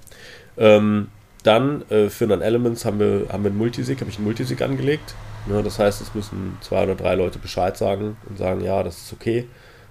Ähm, 0.57 1.09
dann 1.47 1.89
äh, 1.91 2.09
für 2.09 2.27
Non-Elements 2.27 2.85
haben 2.85 2.99
wir, 2.99 3.27
haben 3.31 3.45
wir 3.45 3.51
einen 3.51 3.59
Multisig, 3.59 4.01
habe 4.01 4.11
ich 4.11 4.17
einen 4.17 4.25
Multisig 4.25 4.61
angelegt. 4.63 5.15
Ne, 5.47 5.63
das 5.63 5.79
heißt, 5.79 6.01
es 6.01 6.15
müssen 6.15 6.59
zwei 6.61 6.83
oder 6.83 6.97
drei 6.97 7.15
Leute 7.15 7.39
Bescheid 7.39 7.77
sagen 7.77 8.17
und 8.29 8.37
sagen, 8.37 8.63
ja, 8.65 8.83
das 8.83 8.99
ist 8.99 9.13
okay, 9.13 9.47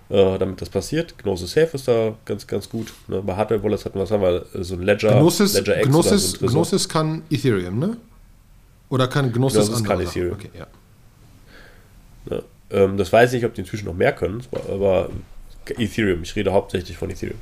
äh, 0.10 0.38
damit 0.38 0.62
das 0.62 0.70
passiert. 0.70 1.18
Gnosis 1.18 1.52
Safe 1.52 1.70
ist 1.74 1.88
da 1.88 2.14
ganz, 2.26 2.46
ganz 2.46 2.70
gut. 2.70 2.94
Ne, 3.08 3.22
bei 3.22 3.36
Hardware 3.36 3.64
Wallets 3.64 3.86
hatten 3.86 3.98
wir, 3.98 4.04
was 4.04 4.12
haben 4.12 4.22
wir, 4.22 4.46
so 4.64 4.76
ein 4.76 4.82
Ledger, 4.82 5.18
Gnosis, 5.18 5.54
Ledger 5.54 5.78
X 5.80 5.88
Gnosis, 5.88 6.32
so 6.32 6.46
Gnosis 6.48 6.90
kann 6.90 7.24
Ethereum, 7.32 7.80
ne? 7.80 7.98
Oder 8.90 9.08
kann 9.08 9.32
Gnosis, 9.32 9.68
Gnosis 9.68 9.84
kann 9.86 10.02
Ethereum. 10.02 10.34
Okay, 10.34 10.50
ja. 10.54 10.68
ja 12.30 12.42
ähm, 12.72 12.98
das 12.98 13.14
weiß 13.14 13.32
ich 13.32 13.38
nicht, 13.38 13.46
ob 13.46 13.54
die 13.54 13.62
inzwischen 13.62 13.86
noch 13.86 13.96
mehr 13.96 14.12
können, 14.12 14.44
aber 14.70 15.10
Ethereum, 15.78 16.24
ich 16.24 16.36
rede 16.36 16.52
hauptsächlich 16.52 16.98
von 16.98 17.10
Ethereum. 17.10 17.40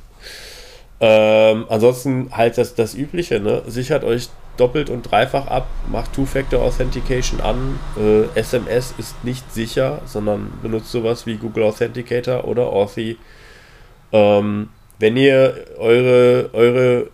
Ähm, 1.00 1.66
ansonsten 1.68 2.30
halt 2.32 2.56
das, 2.56 2.74
das 2.74 2.94
Übliche, 2.94 3.40
ne? 3.40 3.62
Sichert 3.66 4.04
euch 4.04 4.28
doppelt 4.56 4.90
und 4.90 5.02
dreifach 5.02 5.48
ab, 5.48 5.66
macht 5.90 6.12
Two-Factor 6.14 6.62
Authentication 6.62 7.40
an. 7.40 7.78
Äh, 7.98 8.38
SMS 8.38 8.94
ist 8.98 9.24
nicht 9.24 9.52
sicher, 9.52 10.00
sondern 10.06 10.52
benutzt 10.62 10.92
sowas 10.92 11.26
wie 11.26 11.36
Google 11.36 11.64
Authenticator 11.64 12.44
oder 12.44 12.68
Authy. 12.68 13.18
Ähm, 14.12 14.68
wenn 14.98 15.16
ihr 15.16 15.64
eure, 15.78 16.50
eure 16.52 17.08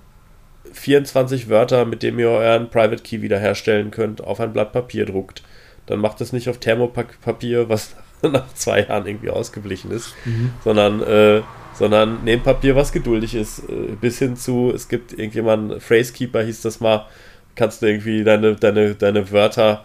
24 0.73 1.49
Wörter, 1.49 1.85
mit 1.85 2.03
denen 2.03 2.19
ihr 2.19 2.29
euren 2.29 2.69
Private 2.69 3.03
Key 3.03 3.23
wiederherstellen 3.23 3.90
könnt, 3.90 4.23
auf 4.23 4.40
ein 4.40 4.53
Blatt 4.53 4.73
Papier 4.73 5.07
druckt, 5.07 5.43
dann 5.87 5.99
macht 5.99 6.21
es 6.21 6.33
nicht 6.33 6.49
auf 6.49 6.59
Thermopapier, 6.59 7.69
was 7.69 7.97
nach 8.30 8.52
zwei 8.54 8.83
Jahren 8.85 9.06
irgendwie 9.06 9.30
ausgeblichen 9.30 9.90
ist, 9.90 10.14
mhm. 10.24 10.52
sondern 10.62 11.02
äh, 11.02 11.42
sondern 11.74 12.24
nehmt 12.24 12.44
Papier, 12.44 12.76
was 12.76 12.92
geduldig 12.92 13.35
ist. 13.35 13.61
Äh, 13.61 13.96
bis 14.00 14.18
hin 14.18 14.37
zu, 14.37 14.70
es 14.74 14.88
gibt 14.88 15.12
irgendjemanden, 15.12 15.80
Phrasekeeper 15.80 16.42
hieß 16.42 16.62
das 16.62 16.80
mal, 16.80 17.06
kannst 17.54 17.83
du 17.83 17.87
irgendwie 17.87 18.22
deine, 18.22 18.54
deine, 18.54 18.94
deine 18.94 19.30
Wörter 19.30 19.85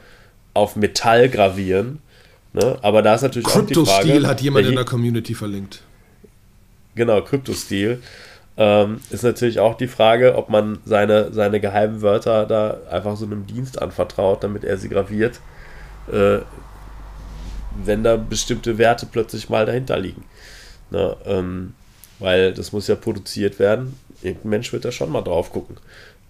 auf 0.54 0.76
Metall 0.76 1.30
gravieren. 1.30 2.00
Ne? 2.54 2.78
Aber 2.82 3.02
da 3.02 3.16
ist 3.16 3.22
natürlich 3.22 3.48
auch 3.48 3.66
die 3.66 3.74
Frage. 3.74 3.86
Kryptostil 3.86 4.28
hat 4.28 4.42
jemand 4.42 4.68
in 4.68 4.76
der 4.76 4.86
Community 4.86 5.34
verlinkt. 5.34 5.82
Genau, 6.96 7.22
Kryptostil. 7.22 8.02
Ähm, 8.58 9.02
ist 9.10 9.24
natürlich 9.24 9.60
auch 9.60 9.76
die 9.76 9.88
Frage, 9.88 10.36
ob 10.36 10.50
man 10.50 10.80
seine, 10.86 11.34
seine 11.34 11.60
geheimen 11.60 12.02
Wörter 12.02 12.46
da 12.46 12.78
einfach 12.90 13.18
so 13.18 13.26
einem 13.26 13.46
Dienst 13.46 13.82
anvertraut, 13.82 14.44
damit 14.44 14.64
er 14.64 14.78
sie 14.78 14.88
graviert, 14.88 15.42
äh, 16.10 16.38
wenn 17.84 18.04
da 18.04 18.18
bestimmte 18.18 18.78
Werte 18.78 19.06
plötzlich 19.06 19.50
mal 19.50 19.66
dahinter 19.66 19.98
liegen. 20.00 20.24
Ne? 20.92 21.16
Ähm, 21.26 21.74
weil 22.20 22.54
das 22.54 22.72
muss 22.72 22.88
ja 22.88 22.96
produziert 22.96 23.60
werden. 23.60 24.00
Irgendein 24.22 24.50
Mensch 24.50 24.74
wird 24.74 24.86
da 24.86 24.92
schon 24.92 25.12
mal 25.12 25.22
drauf 25.22 25.52
gucken. 25.52 25.78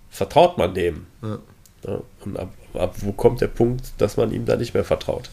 Vertraut 0.10 0.58
man 0.58 0.74
dem? 0.74 1.08
Ja. 1.22 1.40
Ja, 1.88 2.00
und 2.24 2.40
ab, 2.40 2.54
ab, 2.74 2.96
wo 3.02 3.12
kommt 3.12 3.42
der 3.42 3.48
Punkt, 3.48 3.84
dass 4.00 4.18
man 4.18 4.32
ihm 4.32 4.46
da 4.46 4.56
nicht 4.56 4.74
mehr 4.74 4.84
vertraut? 4.84 5.30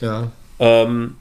Ja. 0.00 0.30
Ähm, 0.58 1.16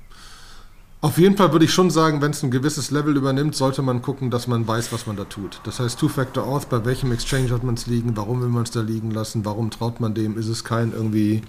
auf 1.02 1.18
jeden 1.18 1.36
Fall 1.36 1.52
würde 1.52 1.66
ich 1.66 1.74
schon 1.74 1.90
sagen, 1.90 2.22
wenn 2.22 2.32
es 2.32 2.44
ein 2.44 2.52
gewisses 2.52 2.90
Level 2.90 3.18
übernimmt, 3.18 3.56
sollte 3.56 3.82
man 3.82 4.02
gucken, 4.02 4.32
dass 4.32 4.48
man 4.48 4.66
weiß, 4.66 4.94
was 4.94 5.06
man 5.06 5.18
da 5.18 5.26
tut. 5.26 5.60
Das 5.66 5.82
heißt, 5.82 6.00
Two-Factor 6.00 6.48
Auth, 6.48 6.70
bei 6.70 6.86
welchem 6.86 7.12
Exchange 7.12 7.50
hat 7.50 7.64
man 7.64 7.76
es 7.76 7.88
liegen, 7.88 8.16
warum 8.16 8.42
will 8.42 8.48
man 8.48 8.64
es 8.64 8.72
da 8.72 8.80
liegen 8.80 9.12
lassen, 9.12 9.44
warum 9.44 9.70
traut 9.70 10.00
man 10.00 10.14
dem, 10.14 10.38
ist 10.38 10.48
es 10.48 10.64
kein 10.64 10.94
irgendwie, 10.94 11.42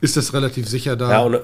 ist 0.00 0.16
das 0.16 0.32
relativ 0.32 0.66
sicher 0.66 0.96
da? 0.96 1.10
Ja, 1.10 1.20
und, 1.20 1.40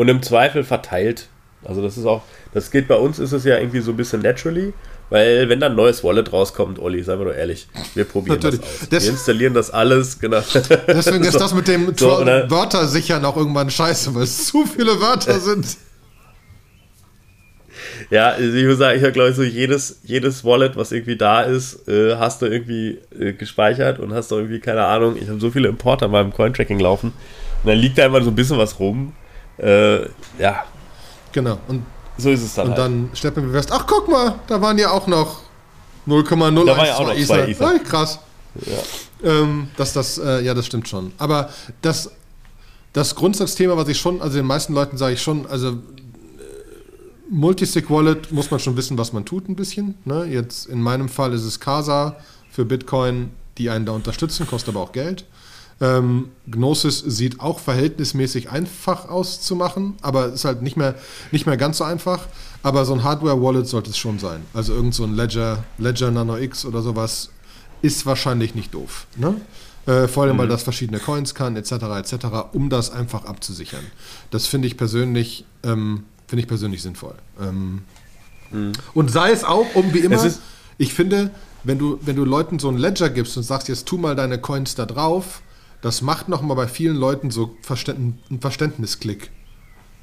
und 0.00 0.08
im 0.08 0.22
Zweifel 0.22 0.64
verteilt. 0.64 1.28
Also 1.62 1.82
das 1.82 1.98
ist 1.98 2.06
auch, 2.06 2.22
das 2.54 2.70
geht 2.70 2.88
bei 2.88 2.94
uns, 2.94 3.18
ist 3.18 3.32
es 3.32 3.44
ja 3.44 3.58
irgendwie 3.58 3.80
so 3.80 3.90
ein 3.90 3.98
bisschen 3.98 4.22
naturally, 4.22 4.72
weil 5.10 5.50
wenn 5.50 5.60
dann 5.60 5.72
ein 5.72 5.76
neues 5.76 6.02
Wallet 6.02 6.32
rauskommt, 6.32 6.78
Olli, 6.78 7.02
seien 7.02 7.18
wir 7.18 7.26
doch 7.26 7.34
ehrlich, 7.34 7.68
wir 7.94 8.06
probieren 8.06 8.36
Natürlich. 8.36 8.60
das 8.60 8.82
aus. 8.82 8.88
Das 8.88 9.04
wir 9.04 9.10
installieren 9.10 9.52
das 9.52 9.70
alles, 9.70 10.18
genau. 10.18 10.40
Deswegen 10.88 11.22
ist 11.24 11.32
so. 11.34 11.38
das 11.38 11.52
mit 11.52 11.68
dem 11.68 11.94
so, 11.94 12.06
Wörter 12.06 12.86
sichern 12.86 13.26
auch 13.26 13.36
irgendwann 13.36 13.68
scheiße, 13.68 14.14
weil 14.14 14.22
es 14.22 14.46
zu 14.46 14.64
viele 14.64 14.98
Wörter 15.02 15.38
sind. 15.40 15.66
Ja, 18.08 18.30
also 18.30 18.56
ich 18.56 18.66
muss 18.66 18.78
sagen, 18.78 18.96
ich 18.96 19.02
habe 19.02 19.12
glaube 19.12 19.28
ich 19.28 19.36
so 19.36 19.42
jedes, 19.42 20.00
jedes 20.02 20.46
Wallet, 20.46 20.78
was 20.78 20.92
irgendwie 20.92 21.16
da 21.16 21.42
ist, 21.42 21.86
äh, 21.88 22.16
hast 22.16 22.40
du 22.40 22.46
irgendwie 22.46 23.00
äh, 23.18 23.34
gespeichert 23.34 23.98
und 23.98 24.14
hast 24.14 24.30
du 24.30 24.36
irgendwie, 24.36 24.60
keine 24.60 24.86
Ahnung, 24.86 25.16
ich 25.20 25.28
habe 25.28 25.38
so 25.40 25.50
viele 25.50 25.68
Importer 25.68 26.06
in 26.06 26.12
meinem 26.12 26.32
Cointracking 26.32 26.80
laufen 26.80 27.12
und 27.62 27.68
dann 27.68 27.78
liegt 27.78 27.98
da 27.98 28.06
immer 28.06 28.22
so 28.22 28.30
ein 28.30 28.34
bisschen 28.34 28.56
was 28.56 28.80
rum. 28.80 29.12
Äh, 29.62 30.08
ja. 30.38 30.64
Genau. 31.32 31.58
Und 31.68 31.84
so 32.16 32.30
ist 32.30 32.42
es 32.42 32.54
dann. 32.54 32.68
Und 32.68 32.72
halt. 32.72 32.80
dann 32.80 33.10
steppen 33.14 33.46
wir 33.46 33.52
fest, 33.52 33.70
ach 33.72 33.86
guck 33.86 34.08
mal, 34.08 34.38
da 34.46 34.60
waren 34.60 34.78
ja 34.78 34.90
auch 34.90 35.06
noch 35.06 35.40
0,01 36.06 36.66
da 36.66 36.76
war 36.76 36.86
ja 36.86 36.96
auch 36.96 37.06
noch 37.06 37.14
Ether. 37.14 37.48
Ether. 37.48 37.66
Ah, 37.66 37.78
krass. 37.78 38.18
Ja. 38.66 39.30
Ähm, 39.30 39.68
das, 39.76 39.92
das, 39.92 40.18
äh, 40.18 40.42
ja, 40.42 40.54
das 40.54 40.66
stimmt 40.66 40.88
schon. 40.88 41.12
Aber 41.18 41.50
das, 41.82 42.10
das 42.92 43.14
Grundsatzthema, 43.14 43.76
was 43.76 43.88
ich 43.88 43.98
schon, 43.98 44.20
also 44.20 44.36
den 44.36 44.46
meisten 44.46 44.74
Leuten 44.74 44.96
sage 44.96 45.14
ich 45.14 45.22
schon, 45.22 45.46
also 45.46 45.68
äh, 45.68 45.72
Multisig 47.30 47.90
Wallet 47.90 48.32
muss 48.32 48.50
man 48.50 48.60
schon 48.60 48.76
wissen, 48.76 48.98
was 48.98 49.12
man 49.12 49.24
tut, 49.24 49.48
ein 49.48 49.56
bisschen. 49.56 49.94
Ne? 50.04 50.24
Jetzt 50.24 50.66
in 50.66 50.80
meinem 50.80 51.08
Fall 51.08 51.32
ist 51.32 51.44
es 51.44 51.60
Casa 51.60 52.16
für 52.50 52.64
Bitcoin, 52.64 53.30
die 53.58 53.70
einen 53.70 53.86
da 53.86 53.92
unterstützen, 53.92 54.46
kostet 54.46 54.74
aber 54.74 54.80
auch 54.84 54.92
Geld. 54.92 55.24
Ähm, 55.80 56.28
Gnosis 56.46 56.98
sieht 56.98 57.40
auch 57.40 57.58
verhältnismäßig 57.58 58.50
einfach 58.50 59.08
aus 59.08 59.40
zu 59.40 59.56
machen, 59.56 59.94
aber 60.02 60.26
ist 60.26 60.44
halt 60.44 60.60
nicht 60.60 60.76
mehr, 60.76 60.94
nicht 61.32 61.46
mehr 61.46 61.56
ganz 61.56 61.78
so 61.78 61.84
einfach. 61.84 62.26
Aber 62.62 62.84
so 62.84 62.92
ein 62.92 63.02
Hardware-Wallet 63.02 63.66
sollte 63.66 63.90
es 63.90 63.96
schon 63.96 64.18
sein. 64.18 64.42
Also 64.52 64.74
irgend 64.74 64.94
so 64.94 65.04
ein 65.04 65.14
Ledger, 65.14 65.64
Ledger 65.78 66.10
Nano 66.10 66.36
X 66.36 66.66
oder 66.66 66.82
sowas 66.82 67.30
ist 67.80 68.04
wahrscheinlich 68.04 68.54
nicht 68.54 68.74
doof. 68.74 69.06
Ne? 69.16 69.40
Äh, 69.86 70.08
vor 70.08 70.24
allem, 70.24 70.36
mhm. 70.36 70.40
weil 70.40 70.48
das 70.48 70.62
verschiedene 70.62 70.98
Coins 70.98 71.34
kann, 71.34 71.56
etc., 71.56 71.72
etc., 71.72 72.26
um 72.52 72.68
das 72.68 72.90
einfach 72.90 73.24
abzusichern. 73.24 73.84
Das 74.30 74.46
finde 74.46 74.68
ich 74.68 74.76
persönlich, 74.76 75.46
ähm, 75.62 76.04
finde 76.26 76.42
ich 76.42 76.48
persönlich 76.48 76.82
sinnvoll. 76.82 77.14
Ähm, 77.40 77.82
mhm. 78.50 78.72
Und 78.92 79.10
sei 79.10 79.30
es 79.30 79.44
auch, 79.44 79.74
um 79.74 79.94
wie 79.94 80.00
immer, 80.00 80.22
ich 80.76 80.92
finde, 80.92 81.30
wenn 81.64 81.78
du, 81.78 81.98
wenn 82.02 82.16
du 82.16 82.24
Leuten 82.24 82.58
so 82.58 82.68
ein 82.68 82.76
Ledger 82.76 83.08
gibst 83.08 83.36
und 83.38 83.42
sagst, 83.42 83.68
jetzt 83.68 83.86
tu 83.86 83.96
mal 83.96 84.14
deine 84.14 84.38
Coins 84.38 84.74
da 84.74 84.84
drauf, 84.84 85.40
das 85.82 86.02
macht 86.02 86.28
nochmal 86.28 86.56
bei 86.56 86.68
vielen 86.68 86.96
Leuten 86.96 87.30
so 87.30 87.56
Verständ 87.62 88.18
einen 88.28 88.40
Verständnisklick. 88.40 89.30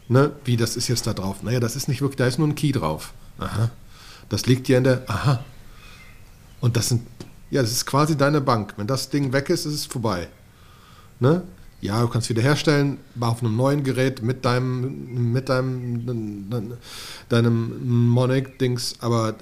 Ne? 0.10 0.32
Wie, 0.46 0.58
das 0.58 0.76
ist 0.76 0.88
jetzt 0.88 1.06
da 1.06 1.14
drauf? 1.14 1.44
Naja, 1.44 1.60
das 1.60 1.76
ist 1.76 1.88
nicht 1.88 2.02
wirklich, 2.02 2.18
da 2.18 2.26
ist 2.26 2.40
nur 2.40 2.48
ein 2.48 2.56
Key 2.56 2.72
drauf. 2.72 3.14
Aha. 3.38 3.70
Das 4.30 4.46
liegt 4.46 4.68
dir 4.68 4.78
in 4.78 4.84
der, 4.84 5.04
aha. 5.08 5.44
Und 6.60 6.78
das 6.78 6.90
sind, 6.90 7.06
ja, 7.50 7.62
das 7.62 7.72
ist 7.72 7.86
quasi 7.86 8.18
deine 8.18 8.42
Bank. 8.42 8.74
Wenn 8.78 8.88
das 8.88 9.10
Ding 9.10 9.34
weg 9.34 9.50
ist, 9.50 9.66
ist 9.66 9.74
es 9.74 9.86
vorbei. 9.86 10.28
Ne? 11.20 11.44
Ja, 11.80 12.02
du 12.02 12.08
kannst 12.08 12.30
wiederherstellen, 12.30 12.98
auf 13.20 13.44
einem 13.44 13.56
neuen 13.56 13.84
Gerät 13.84 14.24
mit 14.24 14.46
deinem, 14.46 15.32
mit 15.32 15.48
deinem, 15.48 16.74
deinem 17.30 18.10
Monarch-Dings, 18.10 18.96
aber 19.00 19.36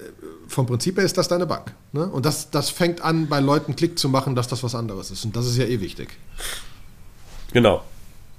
vom 0.48 0.65
Prinzip 0.65 0.98
her 0.98 1.06
ist 1.06 1.17
das 1.17 1.30
deine 1.30 1.45
Bank. 1.45 1.74
Ne? 1.93 2.06
Und 2.06 2.26
das, 2.26 2.52
das 2.52 2.69
fängt 2.69 3.02
an, 3.02 3.28
bei 3.28 3.39
Leuten 3.39 3.76
Klick 3.76 3.98
zu 3.98 4.10
machen, 4.10 4.36
dass 4.36 4.50
das 4.50 4.63
was 4.63 4.76
anderes 4.76 5.12
ist. 5.12 5.24
Und 5.24 5.36
das 5.36 5.45
ist 5.45 5.58
ja 5.58 5.65
eh 5.65 5.80
wichtig. 5.80 6.10
Genau. 7.54 7.84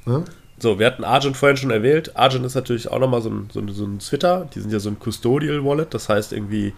Ne? 0.05 0.25
So, 0.59 0.79
wir 0.79 0.87
hatten 0.87 1.05
Argent 1.05 1.37
vorhin 1.37 1.57
schon 1.57 1.71
erwähnt. 1.71 2.17
Argent 2.17 2.45
ist 2.45 2.55
natürlich 2.55 2.91
auch 2.91 2.99
nochmal 2.99 3.23
so 3.23 3.31
ein, 3.31 3.49
so, 3.53 3.61
ein, 3.61 3.69
so 3.73 3.85
ein 3.85 3.99
Twitter. 3.99 4.49
Die 4.55 4.61
sind 4.61 4.73
ja 4.73 4.79
so 4.79 4.91
ein 4.91 4.99
Custodial 4.99 5.65
Wallet. 5.65 5.95
Das 5.95 6.11
heißt 6.11 6.33
irgendwie, 6.33 6.75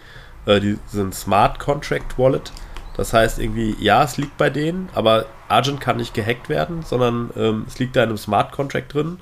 äh, 0.47 0.61
die 0.61 0.79
sind 0.87 1.15
Smart 1.15 1.59
Contract 1.59 2.17
Wallet. 2.17 2.53
Das 2.97 3.13
heißt 3.13 3.39
irgendwie, 3.39 3.77
ja, 3.81 4.03
es 4.05 4.17
liegt 4.17 4.37
bei 4.39 4.51
denen, 4.51 4.89
aber 4.95 5.27
Argent 5.49 5.81
kann 5.81 5.97
nicht 5.97 6.15
gehackt 6.15 6.49
werden, 6.49 6.83
sondern 6.85 7.31
ähm, 7.37 7.65
es 7.67 7.79
liegt 7.79 7.97
da 7.97 8.03
in 8.03 8.11
einem 8.11 8.19
Smart 8.19 8.53
Contract 8.53 8.95
drin. 8.95 9.19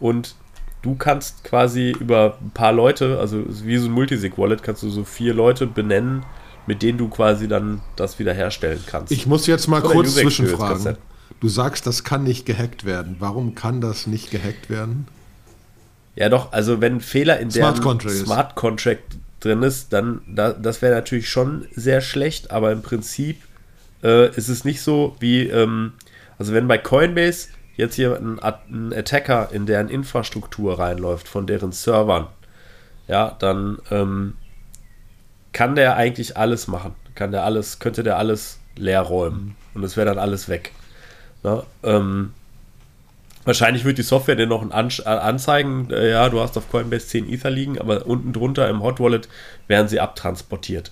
Und 0.00 0.34
du 0.82 0.94
kannst 0.94 1.44
quasi 1.44 1.94
über 1.98 2.38
ein 2.40 2.50
paar 2.50 2.72
Leute, 2.72 3.18
also 3.18 3.42
wie 3.46 3.78
so 3.78 3.86
ein 3.86 3.92
Multisig-Wallet, 3.92 4.62
kannst 4.62 4.82
du 4.82 4.90
so 4.90 5.04
vier 5.04 5.34
Leute 5.34 5.66
benennen, 5.66 6.24
mit 6.66 6.82
denen 6.82 6.98
du 6.98 7.08
quasi 7.08 7.48
dann 7.48 7.80
das 7.96 8.18
wiederherstellen 8.18 8.82
kannst. 8.86 9.12
Ich 9.12 9.26
muss 9.26 9.46
jetzt 9.46 9.66
mal 9.68 9.82
Oder 9.82 9.94
kurz 9.94 10.14
zwischenfragen. 10.14 10.96
Du 11.40 11.48
sagst, 11.48 11.86
das 11.86 12.04
kann 12.04 12.22
nicht 12.22 12.46
gehackt 12.46 12.84
werden. 12.84 13.16
Warum 13.18 13.54
kann 13.54 13.80
das 13.80 14.06
nicht 14.06 14.30
gehackt 14.30 14.70
werden? 14.70 15.08
Ja, 16.14 16.28
doch, 16.28 16.52
also 16.52 16.80
wenn 16.80 16.96
ein 16.96 17.00
Fehler 17.00 17.40
in 17.40 17.50
Smart 17.50 17.78
der 17.78 17.82
Contract 17.82 18.14
ist. 18.14 18.26
Smart 18.26 18.54
Contract 18.54 19.16
drin 19.40 19.62
ist, 19.62 19.92
dann 19.92 20.20
da, 20.28 20.52
das 20.52 20.82
wäre 20.82 20.94
natürlich 20.94 21.28
schon 21.28 21.66
sehr 21.74 22.00
schlecht, 22.00 22.50
aber 22.50 22.70
im 22.70 22.82
Prinzip 22.82 23.38
äh, 24.02 24.34
ist 24.36 24.48
es 24.48 24.64
nicht 24.64 24.82
so 24.82 25.16
wie, 25.20 25.48
ähm, 25.48 25.92
also 26.38 26.52
wenn 26.52 26.68
bei 26.68 26.78
Coinbase 26.78 27.48
jetzt 27.76 27.94
hier 27.94 28.16
ein, 28.16 28.38
ein 28.40 28.92
Attacker 28.92 29.50
in 29.52 29.66
deren 29.66 29.88
Infrastruktur 29.88 30.78
reinläuft, 30.78 31.28
von 31.28 31.46
deren 31.46 31.72
Servern, 31.72 32.26
ja, 33.08 33.36
dann 33.38 33.78
ähm, 33.90 34.34
kann 35.52 35.74
der 35.74 35.96
eigentlich 35.96 36.36
alles 36.36 36.68
machen. 36.68 36.94
Kann 37.14 37.32
der 37.32 37.44
alles, 37.44 37.78
könnte 37.78 38.02
der 38.02 38.16
alles 38.18 38.58
leer 38.76 39.02
räumen. 39.02 39.54
Und 39.74 39.84
es 39.84 39.96
wäre 39.96 40.06
dann 40.06 40.18
alles 40.18 40.48
weg. 40.48 40.72
Ne? 41.42 41.62
Ähm, 41.82 42.32
wahrscheinlich 43.44 43.84
wird 43.84 43.98
die 43.98 44.02
Software 44.02 44.36
dir 44.36 44.46
noch 44.46 44.62
ein 44.62 44.72
Ansch- 44.72 45.04
äh, 45.04 45.08
anzeigen, 45.08 45.90
äh, 45.90 46.10
ja, 46.10 46.28
du 46.28 46.40
hast 46.40 46.56
auf 46.56 46.70
Coinbase 46.70 47.06
10 47.08 47.28
Ether 47.28 47.50
liegen, 47.50 47.78
aber 47.78 48.06
unten 48.06 48.32
drunter 48.32 48.68
im 48.68 48.82
Hot 48.82 49.00
Wallet 49.00 49.28
werden 49.66 49.88
sie 49.88 50.00
abtransportiert. 50.00 50.90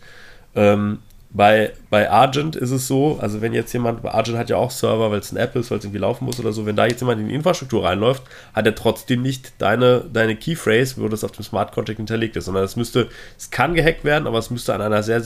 Ähm, 0.54 0.98
bei, 1.32 1.72
bei 1.90 2.10
Argent 2.10 2.56
ist 2.56 2.72
es 2.72 2.88
so, 2.88 3.18
also 3.20 3.40
wenn 3.40 3.52
jetzt 3.52 3.72
jemand, 3.72 4.04
Argent 4.04 4.36
hat 4.36 4.50
ja 4.50 4.56
auch 4.56 4.72
Server, 4.72 5.12
weil 5.12 5.20
es 5.20 5.30
ein 5.30 5.36
App 5.36 5.54
ist, 5.54 5.70
weil 5.70 5.78
es 5.78 5.84
irgendwie 5.84 6.00
laufen 6.00 6.24
muss 6.24 6.40
oder 6.40 6.52
so, 6.52 6.66
wenn 6.66 6.74
da 6.74 6.86
jetzt 6.86 7.00
jemand 7.00 7.20
in 7.20 7.28
die 7.28 7.34
Infrastruktur 7.34 7.84
reinläuft, 7.84 8.24
hat 8.52 8.66
er 8.66 8.74
trotzdem 8.74 9.22
nicht 9.22 9.52
deine, 9.58 10.04
deine 10.12 10.34
Keyphrase, 10.34 11.00
wo 11.00 11.06
das 11.06 11.22
auf 11.22 11.30
dem 11.30 11.44
Smart 11.44 11.70
Contract 11.72 11.98
hinterlegt 11.98 12.36
ist, 12.36 12.46
sondern 12.46 12.64
es 12.64 12.74
müsste, 12.74 13.08
es 13.38 13.50
kann 13.50 13.74
gehackt 13.74 14.04
werden, 14.04 14.26
aber 14.26 14.38
es 14.38 14.50
müsste 14.50 14.74
an 14.74 14.82
einer 14.82 15.04
sehr, 15.04 15.22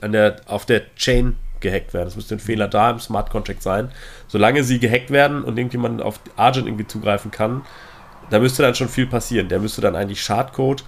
an 0.00 0.12
der, 0.12 0.36
auf 0.46 0.64
der 0.64 0.94
Chain 0.94 1.36
gehackt 1.58 1.92
werden. 1.92 2.06
Es 2.06 2.14
müsste 2.14 2.36
ein 2.36 2.40
Fehler 2.40 2.68
da 2.68 2.92
im 2.92 3.00
Smart 3.00 3.30
Contract 3.30 3.62
sein. 3.62 3.90
Solange 4.28 4.62
sie 4.62 4.78
gehackt 4.78 5.10
werden 5.10 5.42
und 5.42 5.58
irgendjemand 5.58 6.02
auf 6.02 6.20
Argent 6.36 6.68
irgendwie 6.68 6.86
zugreifen 6.86 7.32
kann, 7.32 7.62
da 8.30 8.38
müsste 8.38 8.62
dann 8.62 8.76
schon 8.76 8.88
viel 8.88 9.08
passieren. 9.08 9.48
Der 9.48 9.58
müsste 9.58 9.80
dann 9.80 9.96
eigentlich 9.96 10.22
Schadcode 10.22 10.84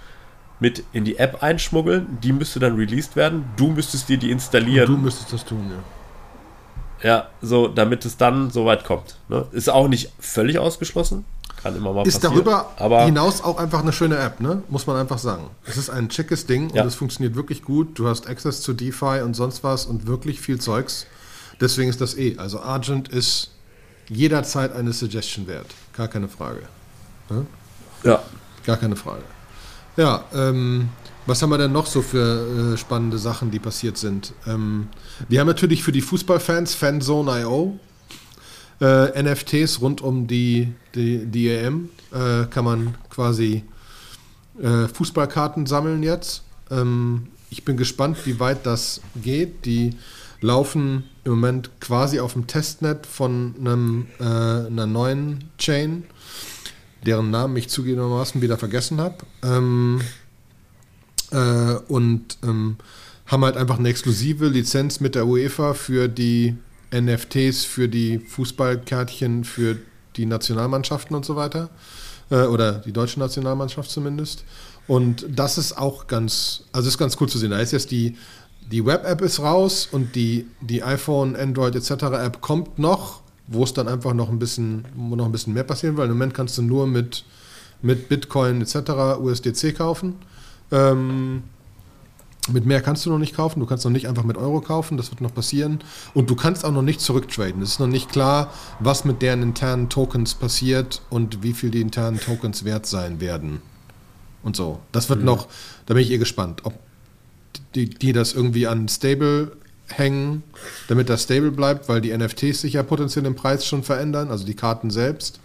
mit 0.61 0.83
in 0.93 1.03
die 1.03 1.17
App 1.17 1.43
einschmuggeln, 1.43 2.17
die 2.23 2.31
müsste 2.31 2.59
dann 2.61 2.75
released 2.77 3.17
werden, 3.17 3.43
du 3.57 3.67
müsstest 3.67 4.07
dir 4.07 4.17
die 4.17 4.31
installieren. 4.31 4.85
Du 4.87 4.95
müsstest 4.95 5.33
das 5.33 5.43
tun, 5.43 5.69
ja. 5.69 7.09
Ja, 7.09 7.27
so, 7.41 7.67
damit 7.67 8.05
es 8.05 8.15
dann 8.15 8.51
so 8.51 8.65
weit 8.65 8.83
kommt. 8.85 9.17
Ne? 9.27 9.45
Ist 9.51 9.69
auch 9.69 9.87
nicht 9.87 10.11
völlig 10.19 10.59
ausgeschlossen. 10.59 11.25
Kann 11.61 11.75
immer 11.75 11.93
mal 11.93 12.05
Ist 12.07 12.21
passieren. 12.21 12.33
darüber 12.35 12.71
aber 12.77 13.05
hinaus 13.05 13.43
auch 13.43 13.57
einfach 13.57 13.81
eine 13.81 13.91
schöne 13.91 14.17
App, 14.17 14.39
ne? 14.39 14.61
Muss 14.69 14.85
man 14.87 14.95
einfach 14.97 15.17
sagen. 15.17 15.49
Es 15.65 15.77
ist 15.77 15.89
ein 15.89 16.09
schickes 16.11 16.45
Ding 16.45 16.71
Ja. 16.73 16.81
und 16.83 16.87
es 16.87 16.95
funktioniert 16.95 17.35
wirklich 17.35 17.63
gut. 17.63 17.97
Du 17.99 18.07
hast 18.07 18.27
Access 18.27 18.61
zu 18.61 18.73
DeFi 18.73 19.21
und 19.23 19.35
sonst 19.35 19.63
was 19.63 19.85
und 19.87 20.05
wirklich 20.07 20.39
viel 20.41 20.59
Zeugs. 20.59 21.05
Deswegen 21.59 21.89
ist 21.89 22.01
das 22.01 22.15
eh. 22.17 22.37
Also 22.37 22.61
Argent 22.61 23.09
ist 23.09 23.51
jederzeit 24.09 24.73
eine 24.75 24.93
Suggestion 24.93 25.47
wert. 25.47 25.67
Gar 25.97 26.07
keine 26.07 26.27
Frage. 26.27 26.61
ja. 28.03 28.21
Gar 28.63 28.77
keine 28.77 28.95
Frage. 28.95 29.23
Ja, 30.01 30.25
ähm, 30.33 30.89
was 31.27 31.43
haben 31.43 31.51
wir 31.51 31.59
denn 31.59 31.71
noch 31.71 31.85
so 31.85 32.01
für 32.01 32.73
äh, 32.73 32.75
spannende 32.75 33.19
Sachen, 33.19 33.51
die 33.51 33.59
passiert 33.59 33.99
sind? 33.99 34.33
Ähm, 34.47 34.87
wir 35.29 35.39
haben 35.39 35.45
natürlich 35.45 35.83
für 35.83 35.91
die 35.91 36.01
Fußballfans 36.01 36.73
Fanzone.io. 36.73 37.79
Äh, 38.81 39.21
NFTs 39.21 39.79
rund 39.79 40.01
um 40.01 40.25
die, 40.25 40.73
die, 40.95 41.27
die 41.27 41.49
EM 41.49 41.89
äh, 42.11 42.47
kann 42.47 42.65
man 42.65 42.95
quasi 43.11 43.63
äh, 44.59 44.87
Fußballkarten 44.87 45.67
sammeln 45.67 46.01
jetzt. 46.01 46.41
Ähm, 46.71 47.27
ich 47.51 47.63
bin 47.63 47.77
gespannt, 47.77 48.17
wie 48.25 48.39
weit 48.39 48.65
das 48.65 49.01
geht. 49.21 49.65
Die 49.65 49.91
laufen 50.39 51.03
im 51.25 51.33
Moment 51.33 51.69
quasi 51.79 52.19
auf 52.19 52.33
dem 52.33 52.47
Testnet 52.47 53.05
von 53.05 53.53
einem, 53.59 54.07
äh, 54.19 54.23
einer 54.23 54.87
neuen 54.87 55.43
Chain 55.59 56.05
deren 57.05 57.31
Namen 57.31 57.55
ich 57.57 57.69
zugegebenermaßen 57.69 58.41
wieder 58.41 58.57
vergessen 58.57 58.99
habe. 59.01 59.17
Ähm, 59.43 60.01
äh, 61.31 61.75
und 61.87 62.37
ähm, 62.43 62.77
haben 63.25 63.45
halt 63.45 63.57
einfach 63.57 63.79
eine 63.79 63.89
exklusive 63.89 64.47
Lizenz 64.47 64.99
mit 64.99 65.15
der 65.15 65.25
UEFA 65.25 65.73
für 65.73 66.07
die 66.07 66.55
NFTs, 66.93 67.63
für 67.63 67.87
die 67.87 68.19
Fußballkärtchen, 68.19 69.45
für 69.45 69.77
die 70.17 70.25
Nationalmannschaften 70.25 71.15
und 71.15 71.25
so 71.25 71.35
weiter. 71.35 71.69
Äh, 72.29 72.43
oder 72.43 72.73
die 72.73 72.91
deutsche 72.91 73.19
Nationalmannschaft 73.19 73.89
zumindest. 73.89 74.43
Und 74.87 75.25
das 75.29 75.57
ist 75.57 75.77
auch 75.77 76.07
ganz, 76.07 76.63
also 76.71 76.87
ist 76.87 76.97
ganz 76.97 77.17
cool 77.21 77.29
zu 77.29 77.37
sehen. 77.37 77.51
Da 77.51 77.59
ist 77.59 77.71
jetzt 77.71 77.91
die, 77.91 78.17
die 78.71 78.85
Web-App 78.85 79.21
ist 79.21 79.39
raus 79.39 79.87
und 79.91 80.15
die, 80.15 80.47
die 80.61 80.83
iPhone, 80.83 81.35
Android 81.35 81.75
etc. 81.75 81.91
App 82.23 82.41
kommt 82.41 82.79
noch, 82.79 83.20
wo 83.51 83.63
es 83.63 83.73
dann 83.73 83.87
einfach 83.87 84.13
noch 84.13 84.29
ein 84.29 84.39
bisschen, 84.39 84.85
wo 84.95 85.15
noch 85.15 85.25
ein 85.25 85.31
bisschen 85.31 85.53
mehr 85.53 85.63
passieren 85.63 85.97
will. 85.97 86.05
Im 86.05 86.11
Moment 86.11 86.33
kannst 86.33 86.57
du 86.57 86.61
nur 86.61 86.87
mit, 86.87 87.25
mit 87.81 88.09
Bitcoin 88.09 88.61
etc. 88.61 89.19
USDC 89.19 89.75
kaufen. 89.75 90.15
Ähm, 90.71 91.43
mit 92.51 92.65
mehr 92.65 92.81
kannst 92.81 93.05
du 93.05 93.11
noch 93.11 93.19
nicht 93.19 93.35
kaufen. 93.35 93.59
Du 93.59 93.65
kannst 93.65 93.83
noch 93.83 93.91
nicht 93.91 94.07
einfach 94.07 94.23
mit 94.23 94.37
Euro 94.37 94.61
kaufen. 94.61 94.97
Das 94.97 95.11
wird 95.11 95.21
noch 95.21 95.33
passieren. 95.33 95.79
Und 96.13 96.29
du 96.29 96.35
kannst 96.35 96.65
auch 96.65 96.71
noch 96.71 96.81
nicht 96.81 97.01
zurücktraden. 97.01 97.61
Es 97.61 97.73
ist 97.73 97.79
noch 97.79 97.87
nicht 97.87 98.09
klar, 98.09 98.51
was 98.79 99.05
mit 99.05 99.21
deren 99.21 99.43
internen 99.43 99.89
Tokens 99.89 100.33
passiert 100.33 101.01
und 101.09 101.43
wie 101.43 101.53
viel 101.53 101.69
die 101.69 101.81
internen 101.81 102.19
Tokens 102.19 102.63
wert 102.63 102.85
sein 102.85 103.19
werden. 103.19 103.61
Und 104.43 104.55
so. 104.55 104.79
Das 104.91 105.09
wird 105.09 105.23
noch, 105.23 105.47
da 105.85 105.93
bin 105.93 106.03
ich 106.03 106.11
eh 106.11 106.17
gespannt, 106.17 106.61
ob 106.63 106.73
die, 107.75 107.89
die 107.89 108.13
das 108.13 108.33
irgendwie 108.33 108.65
an 108.65 108.87
Stable 108.87 109.51
hängen, 109.97 110.43
damit 110.87 111.09
das 111.09 111.23
stable 111.23 111.51
bleibt, 111.51 111.89
weil 111.89 112.01
die 112.01 112.15
NFTs 112.15 112.61
sich 112.61 112.73
ja 112.73 112.83
potenziell 112.83 113.25
im 113.25 113.35
Preis 113.35 113.65
schon 113.65 113.83
verändern, 113.83 114.29
also 114.29 114.45
die 114.45 114.55
Karten 114.55 114.89
selbst. 114.89 115.39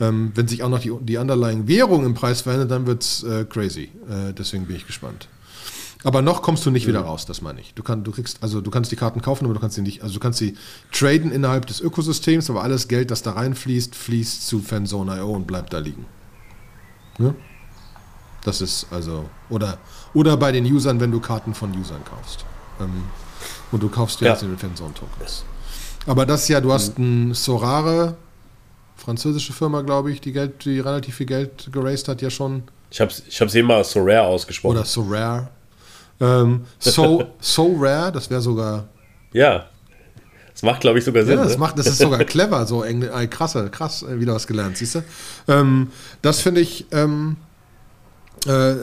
Ähm, 0.00 0.32
wenn 0.34 0.46
sich 0.46 0.62
auch 0.62 0.68
noch 0.68 0.78
die, 0.78 0.92
die 1.00 1.16
underlying 1.16 1.66
Währung 1.66 2.04
im 2.04 2.14
Preis 2.14 2.42
verändert, 2.42 2.70
dann 2.70 2.86
wird 2.86 3.02
es 3.02 3.24
äh, 3.24 3.44
crazy. 3.44 3.90
Äh, 4.08 4.32
deswegen 4.32 4.66
bin 4.66 4.76
ich 4.76 4.86
gespannt. 4.86 5.28
Aber 6.04 6.22
noch 6.22 6.42
kommst 6.42 6.64
du 6.64 6.70
nicht 6.70 6.86
wieder 6.86 7.00
raus, 7.00 7.26
das 7.26 7.42
meine 7.42 7.60
ich. 7.60 7.74
Du, 7.74 7.82
kann, 7.82 8.04
du 8.04 8.12
kriegst, 8.12 8.40
also 8.40 8.60
du 8.60 8.70
kannst 8.70 8.92
die 8.92 8.96
Karten 8.96 9.20
kaufen, 9.20 9.44
aber 9.44 9.54
du 9.54 9.60
kannst 9.60 9.74
sie 9.74 9.82
nicht, 9.82 10.02
also 10.02 10.14
du 10.14 10.20
kannst 10.20 10.38
sie 10.38 10.56
traden 10.92 11.32
innerhalb 11.32 11.66
des 11.66 11.80
Ökosystems, 11.80 12.48
aber 12.50 12.62
alles 12.62 12.86
Geld, 12.86 13.10
das 13.10 13.22
da 13.22 13.32
reinfließt, 13.32 13.96
fließt 13.96 14.46
zu 14.46 14.60
Fanzone.io 14.60 15.28
und 15.28 15.48
bleibt 15.48 15.72
da 15.72 15.78
liegen. 15.78 16.06
Ne? 17.18 17.34
Das 18.44 18.60
ist 18.60 18.86
also, 18.92 19.28
oder, 19.50 19.78
oder 20.14 20.36
bei 20.36 20.52
den 20.52 20.64
Usern, 20.64 21.00
wenn 21.00 21.10
du 21.10 21.18
Karten 21.18 21.52
von 21.52 21.76
Usern 21.76 22.04
kaufst. 22.04 22.44
Ähm, 22.80 23.02
und 23.72 23.82
du 23.82 23.88
kaufst 23.88 24.20
ja 24.20 24.28
Ja. 24.28 24.32
jetzt 24.34 24.42
in 24.42 24.48
den 24.50 24.58
Fanzone-Tokens. 24.58 25.44
Aber 26.06 26.24
das 26.26 26.48
ja, 26.48 26.60
du 26.60 26.72
hast 26.72 26.98
ein 26.98 27.34
Sorare, 27.34 28.16
französische 28.96 29.52
Firma, 29.52 29.82
glaube 29.82 30.10
ich, 30.10 30.20
die 30.20 30.32
Geld, 30.32 30.64
die 30.64 30.80
relativ 30.80 31.16
viel 31.16 31.26
Geld 31.26 31.68
geraced 31.72 32.08
hat, 32.08 32.22
ja 32.22 32.30
schon. 32.30 32.62
Ich 32.90 33.00
habe 33.00 33.12
ich 33.28 33.40
hab's 33.40 33.54
eben 33.54 33.68
mal 33.68 33.84
so 33.84 34.00
rare 34.02 34.22
ausgesprochen. 34.26 34.76
Oder 34.76 34.84
so 34.86 35.02
rare. 35.08 35.48
Ähm, 36.20 36.64
so, 36.78 37.24
so 37.40 37.76
rare, 37.78 38.10
das 38.12 38.30
wäre 38.30 38.40
sogar. 38.40 38.88
ja. 39.32 39.66
Das 40.52 40.64
macht, 40.64 40.80
glaube 40.80 40.98
ich, 40.98 41.04
sogar 41.04 41.24
Sinn. 41.24 41.38
Ja, 41.38 41.44
das, 41.44 41.52
ne? 41.52 41.58
macht, 41.58 41.78
das 41.78 41.86
ist 41.86 41.98
sogar 41.98 42.18
clever, 42.24 42.66
so 42.66 42.82
Engl 42.82 43.28
krasse, 43.28 43.70
krass, 43.70 44.02
äh, 44.02 44.18
wieder 44.18 44.34
was 44.34 44.44
gelernt, 44.48 44.76
siehst 44.76 44.96
du? 44.96 45.04
Ähm, 45.46 45.92
das 46.20 46.40
finde 46.40 46.60
ich, 46.60 46.86
ähm, 46.90 47.36
äh, 48.46 48.76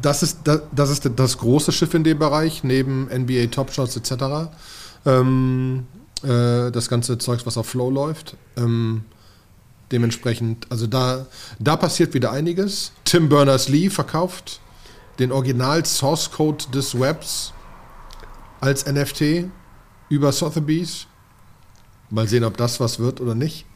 das, 0.00 0.22
ist, 0.22 0.38
das, 0.44 0.62
das 0.72 0.90
ist 0.90 1.10
das 1.16 1.38
große 1.38 1.72
Schiff 1.72 1.94
in 1.94 2.04
dem 2.04 2.18
Bereich, 2.18 2.64
neben 2.64 3.04
NBA 3.06 3.46
Top 3.46 3.72
Shots 3.72 3.96
etc. 3.96 4.50
Ähm, 5.06 5.86
äh, 6.22 6.70
das 6.70 6.88
ganze 6.88 7.18
Zeugs, 7.18 7.46
was 7.46 7.56
auf 7.56 7.68
Flow 7.68 7.90
läuft. 7.90 8.36
Ähm, 8.56 9.04
dementsprechend, 9.90 10.66
also 10.70 10.86
da, 10.86 11.26
da 11.58 11.76
passiert 11.76 12.14
wieder 12.14 12.32
einiges. 12.32 12.92
Tim 13.04 13.28
Berners-Lee 13.28 13.90
verkauft 13.90 14.60
den 15.18 15.32
Original 15.32 15.84
Source 15.84 16.30
Code 16.30 16.64
des 16.72 16.98
Webs 16.98 17.52
als 18.60 18.86
NFT 18.86 19.50
über 20.08 20.32
Sotheby's. 20.32 21.06
Mal 22.10 22.28
sehen, 22.28 22.44
ob 22.44 22.56
das 22.56 22.80
was 22.80 22.98
wird 22.98 23.20
oder 23.20 23.34
nicht. 23.34 23.66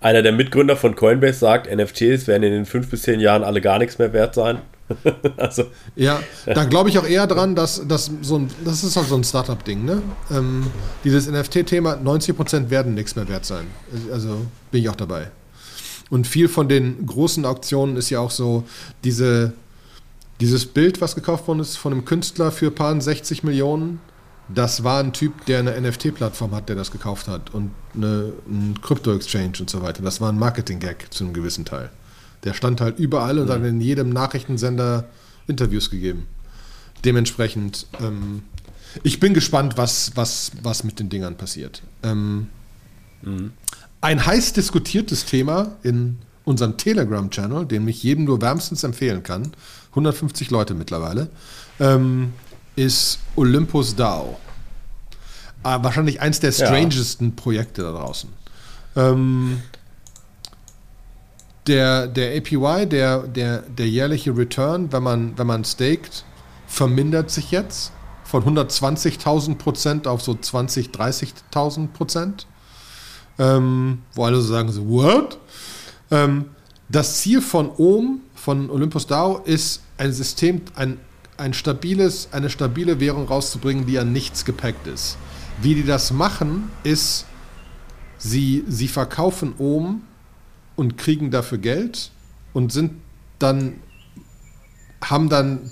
Einer 0.00 0.22
der 0.22 0.32
Mitgründer 0.32 0.76
von 0.76 0.94
Coinbase 0.94 1.38
sagt, 1.40 1.74
NFTs 1.74 2.26
werden 2.28 2.44
in 2.44 2.52
den 2.52 2.66
fünf 2.66 2.88
bis 2.88 3.02
zehn 3.02 3.18
Jahren 3.18 3.42
alle 3.42 3.60
gar 3.60 3.78
nichts 3.78 3.98
mehr 3.98 4.12
wert 4.12 4.34
sein. 4.34 4.60
also, 5.36 5.64
Ja, 5.96 6.20
da 6.46 6.64
glaube 6.64 6.88
ich 6.88 6.98
auch 6.98 7.06
eher 7.06 7.26
dran, 7.26 7.54
dass, 7.54 7.86
dass 7.86 8.10
so 8.22 8.38
ein, 8.38 8.48
das 8.64 8.84
ist 8.84 8.96
auch 8.96 9.04
so 9.04 9.16
ein 9.16 9.24
Startup-Ding, 9.24 9.84
ne? 9.84 10.02
Ähm, 10.30 10.66
dieses 11.04 11.28
NFT-Thema, 11.30 11.94
90% 11.94 12.70
werden 12.70 12.94
nichts 12.94 13.16
mehr 13.16 13.28
wert 13.28 13.44
sein. 13.44 13.66
Also 14.12 14.46
bin 14.70 14.82
ich 14.82 14.88
auch 14.88 14.96
dabei. 14.96 15.30
Und 16.10 16.26
viel 16.26 16.48
von 16.48 16.68
den 16.68 17.04
großen 17.04 17.44
Auktionen 17.44 17.96
ist 17.96 18.08
ja 18.08 18.20
auch 18.20 18.30
so, 18.30 18.64
diese, 19.04 19.52
dieses 20.40 20.64
Bild, 20.64 21.00
was 21.00 21.14
gekauft 21.14 21.48
worden 21.48 21.60
ist 21.60 21.76
von 21.76 21.92
einem 21.92 22.04
Künstler 22.04 22.50
für 22.50 22.70
paar 22.70 22.98
60 22.98 23.42
Millionen, 23.44 24.00
das 24.48 24.84
war 24.84 25.00
ein 25.00 25.12
Typ, 25.12 25.44
der 25.46 25.60
eine 25.60 25.80
NFT-Plattform 25.80 26.54
hat, 26.54 26.68
der 26.68 26.76
das 26.76 26.90
gekauft 26.90 27.28
hat 27.28 27.52
und 27.54 27.70
eine, 27.94 28.32
ein 28.48 28.78
Krypto-Exchange 28.80 29.54
und 29.60 29.70
so 29.70 29.82
weiter. 29.82 30.02
Das 30.02 30.20
war 30.20 30.30
ein 30.30 30.38
Marketing-Gag 30.38 31.12
zu 31.12 31.24
einem 31.24 31.32
gewissen 31.32 31.64
Teil. 31.64 31.90
Der 32.44 32.54
stand 32.54 32.80
halt 32.80 32.98
überall 32.98 33.38
und 33.38 33.50
hat 33.50 33.62
in 33.64 33.80
jedem 33.80 34.10
Nachrichtensender 34.10 35.04
Interviews 35.46 35.90
gegeben. 35.90 36.26
Dementsprechend, 37.04 37.86
ähm, 38.00 38.42
ich 39.02 39.20
bin 39.20 39.34
gespannt, 39.34 39.76
was, 39.76 40.12
was, 40.14 40.52
was 40.62 40.84
mit 40.84 40.98
den 40.98 41.08
Dingern 41.08 41.36
passiert. 41.36 41.82
Ähm, 42.02 42.48
Mhm. 43.22 43.52
Ein 44.00 44.24
heiß 44.24 44.52
diskutiertes 44.52 45.24
Thema 45.24 45.76
in 45.82 46.18
unserem 46.44 46.76
Telegram-Channel, 46.76 47.66
den 47.66 47.86
ich 47.88 48.02
jedem 48.02 48.24
nur 48.24 48.40
wärmstens 48.40 48.84
empfehlen 48.84 49.22
kann, 49.22 49.52
150 49.90 50.50
Leute 50.50 50.74
mittlerweile, 50.74 51.28
ähm, 51.80 52.32
ist 52.78 53.18
Olympus 53.34 53.96
DAO. 53.96 54.38
Äh, 55.64 55.78
wahrscheinlich 55.82 56.20
eins 56.20 56.38
der 56.38 56.52
strangesten 56.52 57.30
ja. 57.30 57.34
Projekte 57.34 57.82
da 57.82 57.90
draußen. 57.90 58.30
Ähm, 58.94 59.60
der, 61.66 62.06
der 62.06 62.36
APY, 62.36 62.86
der, 62.86 63.24
der, 63.24 63.62
der 63.62 63.88
jährliche 63.88 64.36
Return, 64.36 64.92
wenn 64.92 65.02
man, 65.02 65.36
wenn 65.36 65.48
man 65.48 65.64
staked, 65.64 66.24
vermindert 66.68 67.30
sich 67.30 67.50
jetzt 67.50 67.90
von 68.22 68.44
120.000 68.44 69.56
Prozent 69.56 70.06
auf 70.06 70.22
so 70.22 70.32
20.000, 70.32 70.92
30.000 71.52 71.88
Prozent. 71.88 72.46
Ähm, 73.40 74.02
wo 74.14 74.24
alle 74.24 74.40
so 74.40 74.52
sagen, 74.52 74.70
so, 74.70 74.88
what? 74.88 75.38
Ähm, 76.10 76.46
das 76.88 77.20
Ziel 77.20 77.42
von 77.42 77.70
OM, 77.76 78.20
von 78.34 78.70
Olympus 78.70 79.06
DAO, 79.06 79.38
ist 79.44 79.82
ein 79.96 80.12
System, 80.12 80.62
ein, 80.74 80.98
ein 81.38 81.54
stabiles, 81.54 82.28
eine 82.32 82.50
stabile 82.50 83.00
Währung 83.00 83.26
rauszubringen, 83.26 83.86
die 83.86 83.98
an 83.98 84.12
nichts 84.12 84.44
gepackt 84.44 84.86
ist. 84.86 85.16
Wie 85.62 85.74
die 85.74 85.84
das 85.84 86.12
machen, 86.12 86.70
ist, 86.84 87.24
sie, 88.18 88.64
sie 88.68 88.88
verkaufen 88.88 89.54
OM 89.58 90.02
und 90.76 90.98
kriegen 90.98 91.30
dafür 91.30 91.58
Geld 91.58 92.10
und 92.52 92.72
sind 92.72 92.92
dann, 93.38 93.74
haben 95.00 95.28
dann 95.28 95.70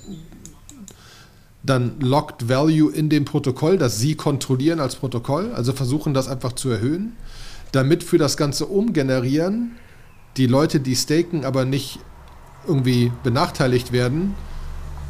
dann 1.66 1.98
Locked 2.00 2.48
Value 2.48 2.92
in 2.92 3.08
dem 3.08 3.24
Protokoll, 3.24 3.76
das 3.76 3.98
sie 3.98 4.14
kontrollieren 4.14 4.78
als 4.78 4.94
Protokoll, 4.94 5.52
also 5.52 5.72
versuchen 5.72 6.14
das 6.14 6.28
einfach 6.28 6.52
zu 6.52 6.70
erhöhen, 6.70 7.14
damit 7.72 8.04
für 8.04 8.18
das 8.18 8.36
Ganze 8.36 8.66
umgenerieren 8.66 9.72
die 10.36 10.46
Leute, 10.46 10.80
die 10.80 10.94
staken, 10.94 11.44
aber 11.44 11.64
nicht 11.64 11.98
irgendwie 12.68 13.10
benachteiligt 13.24 13.90
werden, 13.90 14.34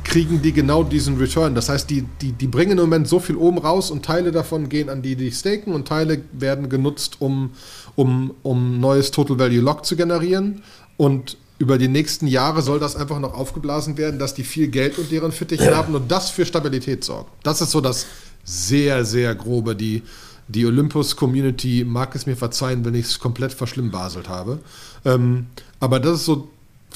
kriegen 0.06 0.40
die 0.40 0.52
genau 0.52 0.84
diesen 0.84 1.18
Return. 1.18 1.54
Das 1.54 1.68
heißt, 1.68 1.90
die, 1.90 2.02
die, 2.20 2.32
die 2.32 2.46
bringen 2.46 2.72
im 2.72 2.84
Moment 2.84 3.08
so 3.08 3.20
viel 3.20 3.36
oben 3.36 3.58
raus 3.58 3.90
und 3.90 4.04
Teile 4.04 4.32
davon 4.32 4.68
gehen 4.68 4.88
an 4.88 5.02
die, 5.02 5.16
die 5.16 5.32
staken 5.32 5.72
und 5.72 5.88
Teile 5.88 6.22
werden 6.32 6.68
genutzt, 6.68 7.16
um, 7.18 7.50
um, 7.96 8.32
um 8.42 8.80
neues 8.80 9.10
Total 9.10 9.38
Value 9.38 9.60
Lock 9.60 9.84
zu 9.84 9.96
generieren. 9.96 10.62
Und 10.96 11.36
über 11.58 11.78
die 11.78 11.88
nächsten 11.88 12.26
Jahre 12.26 12.62
soll 12.62 12.78
das 12.78 12.96
einfach 12.96 13.18
noch 13.18 13.34
aufgeblasen 13.34 13.96
werden, 13.98 14.18
dass 14.18 14.34
die 14.34 14.44
viel 14.44 14.68
Geld 14.68 14.98
und 14.98 15.10
deren 15.10 15.32
Fittichen 15.32 15.70
haben 15.76 15.94
und 15.94 16.10
das 16.10 16.30
für 16.30 16.46
Stabilität 16.46 17.04
sorgt. 17.04 17.30
Das 17.42 17.60
ist 17.60 17.70
so 17.70 17.80
das 17.80 18.06
sehr, 18.44 19.04
sehr 19.04 19.34
grobe. 19.34 19.74
Die, 19.74 20.02
die 20.48 20.66
Olympus-Community 20.66 21.84
mag 21.84 22.14
es 22.14 22.26
mir 22.26 22.36
verzeihen, 22.36 22.84
wenn 22.84 22.94
ich 22.94 23.06
es 23.06 23.18
komplett 23.18 23.52
verschlimmbaselt 23.52 24.28
habe. 24.28 24.60
Ähm, 25.04 25.46
aber 25.80 25.98
das 25.98 26.20
ist 26.20 26.26
so 26.26 26.48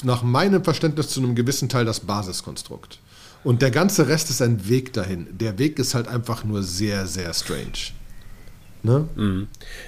nach 0.03 0.23
meinem 0.23 0.63
Verständnis 0.63 1.09
zu 1.09 1.19
einem 1.21 1.35
gewissen 1.35 1.69
Teil 1.69 1.85
das 1.85 2.01
Basiskonstrukt. 2.01 2.99
Und 3.43 3.61
der 3.61 3.71
ganze 3.71 4.07
Rest 4.07 4.29
ist 4.29 4.41
ein 4.41 4.69
Weg 4.69 4.93
dahin. 4.93 5.27
Der 5.31 5.57
Weg 5.57 5.79
ist 5.79 5.95
halt 5.95 6.07
einfach 6.07 6.43
nur 6.43 6.61
sehr, 6.61 7.07
sehr 7.07 7.33
strange. 7.33 7.91
Ne? 8.83 9.07
Mhm. 9.15 9.47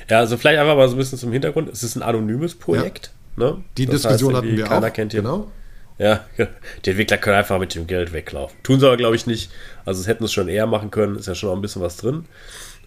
Ja, 0.09 0.20
also 0.20 0.38
vielleicht 0.38 0.59
einfach 0.59 0.76
mal 0.76 0.88
so 0.88 0.95
ein 0.95 0.97
bisschen 0.97 1.18
zum 1.18 1.32
Hintergrund. 1.32 1.70
Es 1.70 1.84
ist 1.84 1.95
ein 1.95 2.01
anonymes 2.01 2.55
Projekt. 2.55 3.11
Ja. 3.38 3.45
Ne? 3.45 3.64
Die 3.78 3.86
das 3.86 4.01
Diskussion 4.01 4.34
heißt, 4.34 4.43
hatten 4.43 4.57
wir 4.57 4.66
keiner 4.66 4.88
auch. 4.88 4.93
Kennt 4.93 5.11
genau. 5.11 5.51
Ja, 5.99 6.26
die 6.86 6.89
Entwickler 6.89 7.18
können 7.18 7.38
einfach 7.38 7.59
mit 7.59 7.76
dem 7.76 7.88
Geld 7.88 8.14
weglaufen. 8.14 8.57
Tun 8.64 8.80
sie 8.80 8.88
aber, 8.88 8.97
glaube 8.97 9.16
ich, 9.16 9.28
nicht. 9.28 9.51
Also, 9.86 10.01
es 10.01 10.07
hätten 10.07 10.24
es 10.24 10.34
schon 10.34 10.47
eher 10.47 10.66
machen 10.66 10.91
können. 10.91 11.16
Ist 11.16 11.28
ja 11.28 11.36
schon 11.36 11.49
noch 11.49 11.55
ein 11.55 11.61
bisschen 11.61 11.82
was 11.82 11.97
drin. 11.97 12.26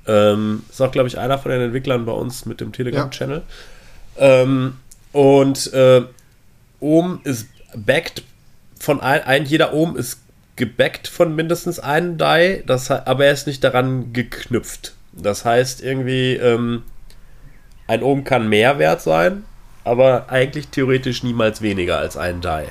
Ähm, 0.07 0.62
ist 0.70 0.81
auch, 0.81 0.91
glaube 0.93 1.09
ich, 1.09 1.18
einer 1.18 1.39
von 1.39 1.51
den 1.51 1.61
Entwicklern 1.61 2.05
bei 2.05 2.12
uns 2.12 2.47
mit 2.47 2.61
dem 2.61 2.72
Telegram-Channel. 2.72 3.43
Ja. 4.16 4.43
Ähm, 4.43 4.77
und 5.12 5.72
äh, 5.72 6.03
Ohm 6.81 7.20
ist 7.24 7.49
backed 7.74 8.22
von 8.79 9.01
ein, 9.01 9.22
ein, 9.22 9.45
jeder 9.45 9.72
Ohm 9.72 9.97
ist 9.97 10.20
gebackt 10.57 11.07
von 11.07 11.35
mindestens 11.35 11.79
einem 11.79 12.18
Die, 12.18 12.62
das, 12.66 12.91
aber 12.91 13.27
er 13.27 13.33
ist 13.33 13.47
nicht 13.47 13.62
daran 13.62 14.12
geknüpft. 14.12 14.95
Das 15.12 15.45
heißt 15.45 15.83
irgendwie, 15.83 16.35
ähm, 16.35 16.83
ein 17.87 18.03
Ohm 18.03 18.24
kann 18.24 18.49
mehr 18.49 18.79
wert 18.79 19.03
sein, 19.03 19.45
aber 19.85 20.31
eigentlich 20.31 20.68
theoretisch 20.68 21.22
niemals 21.22 21.62
weniger 21.62 21.99
als 21.99 22.16
ein 22.16 22.41
Die. 22.41 22.66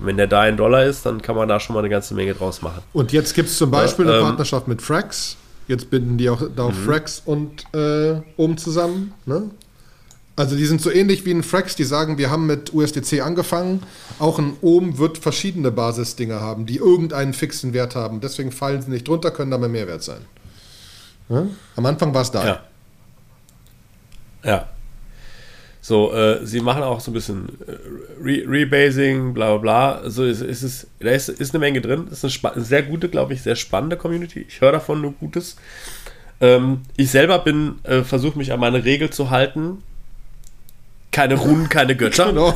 wenn 0.00 0.16
der 0.16 0.26
Die 0.26 0.34
ein 0.34 0.56
Dollar 0.56 0.84
ist, 0.84 1.06
dann 1.06 1.22
kann 1.22 1.36
man 1.36 1.48
da 1.48 1.60
schon 1.60 1.74
mal 1.74 1.80
eine 1.80 1.88
ganze 1.88 2.14
Menge 2.14 2.34
draus 2.34 2.62
machen. 2.62 2.82
Und 2.92 3.12
jetzt 3.12 3.34
gibt 3.34 3.48
es 3.48 3.58
zum 3.58 3.70
Beispiel 3.70 4.06
ja, 4.06 4.12
eine 4.12 4.20
ähm, 4.20 4.26
Partnerschaft 4.26 4.66
mit 4.66 4.82
Frax. 4.82 5.36
Jetzt 5.68 5.90
binden 5.90 6.18
die 6.18 6.28
auch 6.28 6.42
da 6.56 6.64
auch 6.64 6.72
mhm. 6.72 6.84
Frax 6.84 7.22
und 7.24 7.64
äh, 7.74 8.20
Ohm 8.36 8.56
zusammen. 8.56 9.14
Ne? 9.24 9.50
Also 10.36 10.56
die 10.56 10.64
sind 10.64 10.80
so 10.80 10.90
ähnlich 10.90 11.26
wie 11.26 11.32
ein 11.32 11.42
Frax, 11.42 11.76
die 11.76 11.84
sagen, 11.84 12.16
wir 12.16 12.30
haben 12.30 12.46
mit 12.46 12.72
USDC 12.72 13.20
angefangen. 13.20 13.82
Auch 14.18 14.38
ein 14.38 14.56
Ohm 14.62 14.96
wird 14.98 15.18
verschiedene 15.18 15.70
Basisdinger 15.70 16.40
haben, 16.40 16.66
die 16.66 16.76
irgendeinen 16.76 17.34
fixen 17.34 17.74
Wert 17.74 17.94
haben. 17.94 18.20
Deswegen 18.20 18.52
fallen 18.52 18.80
sie 18.80 18.90
nicht 18.90 19.06
drunter, 19.06 19.30
können 19.32 19.52
aber 19.52 19.68
mehr 19.68 19.86
wert 19.86 20.02
sein. 20.02 20.22
Ja? 21.28 21.46
Am 21.76 21.86
Anfang 21.86 22.14
war 22.14 22.22
es 22.22 22.30
da. 22.30 22.44
Ja. 22.44 22.60
ja. 24.44 24.68
So, 25.82 26.12
äh, 26.12 26.44
sie 26.46 26.60
machen 26.60 26.82
auch 26.82 27.00
so 27.00 27.10
ein 27.10 27.14
bisschen 27.14 27.48
äh, 27.66 27.72
Re 28.22 28.44
Rebasing, 28.46 29.32
bla 29.32 29.56
bla 29.56 29.58
bla. 29.58 29.98
Also 30.02 30.24
ist, 30.24 30.42
ist 30.42 30.62
es, 30.62 30.86
da 31.00 31.10
ist, 31.10 31.28
ist 31.28 31.54
eine 31.54 31.60
Menge 31.60 31.80
drin. 31.80 32.06
Das 32.08 32.22
ist 32.22 32.44
eine, 32.44 32.54
eine 32.54 32.64
sehr 32.64 32.82
gute, 32.82 33.08
glaube 33.08 33.32
ich, 33.32 33.42
sehr 33.42 33.56
spannende 33.56 33.96
Community. 33.96 34.44
Ich 34.46 34.60
höre 34.60 34.72
davon 34.72 35.00
nur 35.00 35.12
Gutes. 35.12 35.56
Ähm, 36.40 36.82
ich 36.96 37.10
selber 37.10 37.38
bin, 37.38 37.76
äh, 37.84 38.02
versuche 38.02 38.36
mich 38.36 38.52
an 38.52 38.60
meine 38.60 38.84
Regel 38.84 39.10
zu 39.10 39.30
halten. 39.30 39.82
Keine 41.12 41.34
Runen, 41.34 41.68
keine 41.68 41.96
Götter. 41.96 42.26
Genau. 42.26 42.54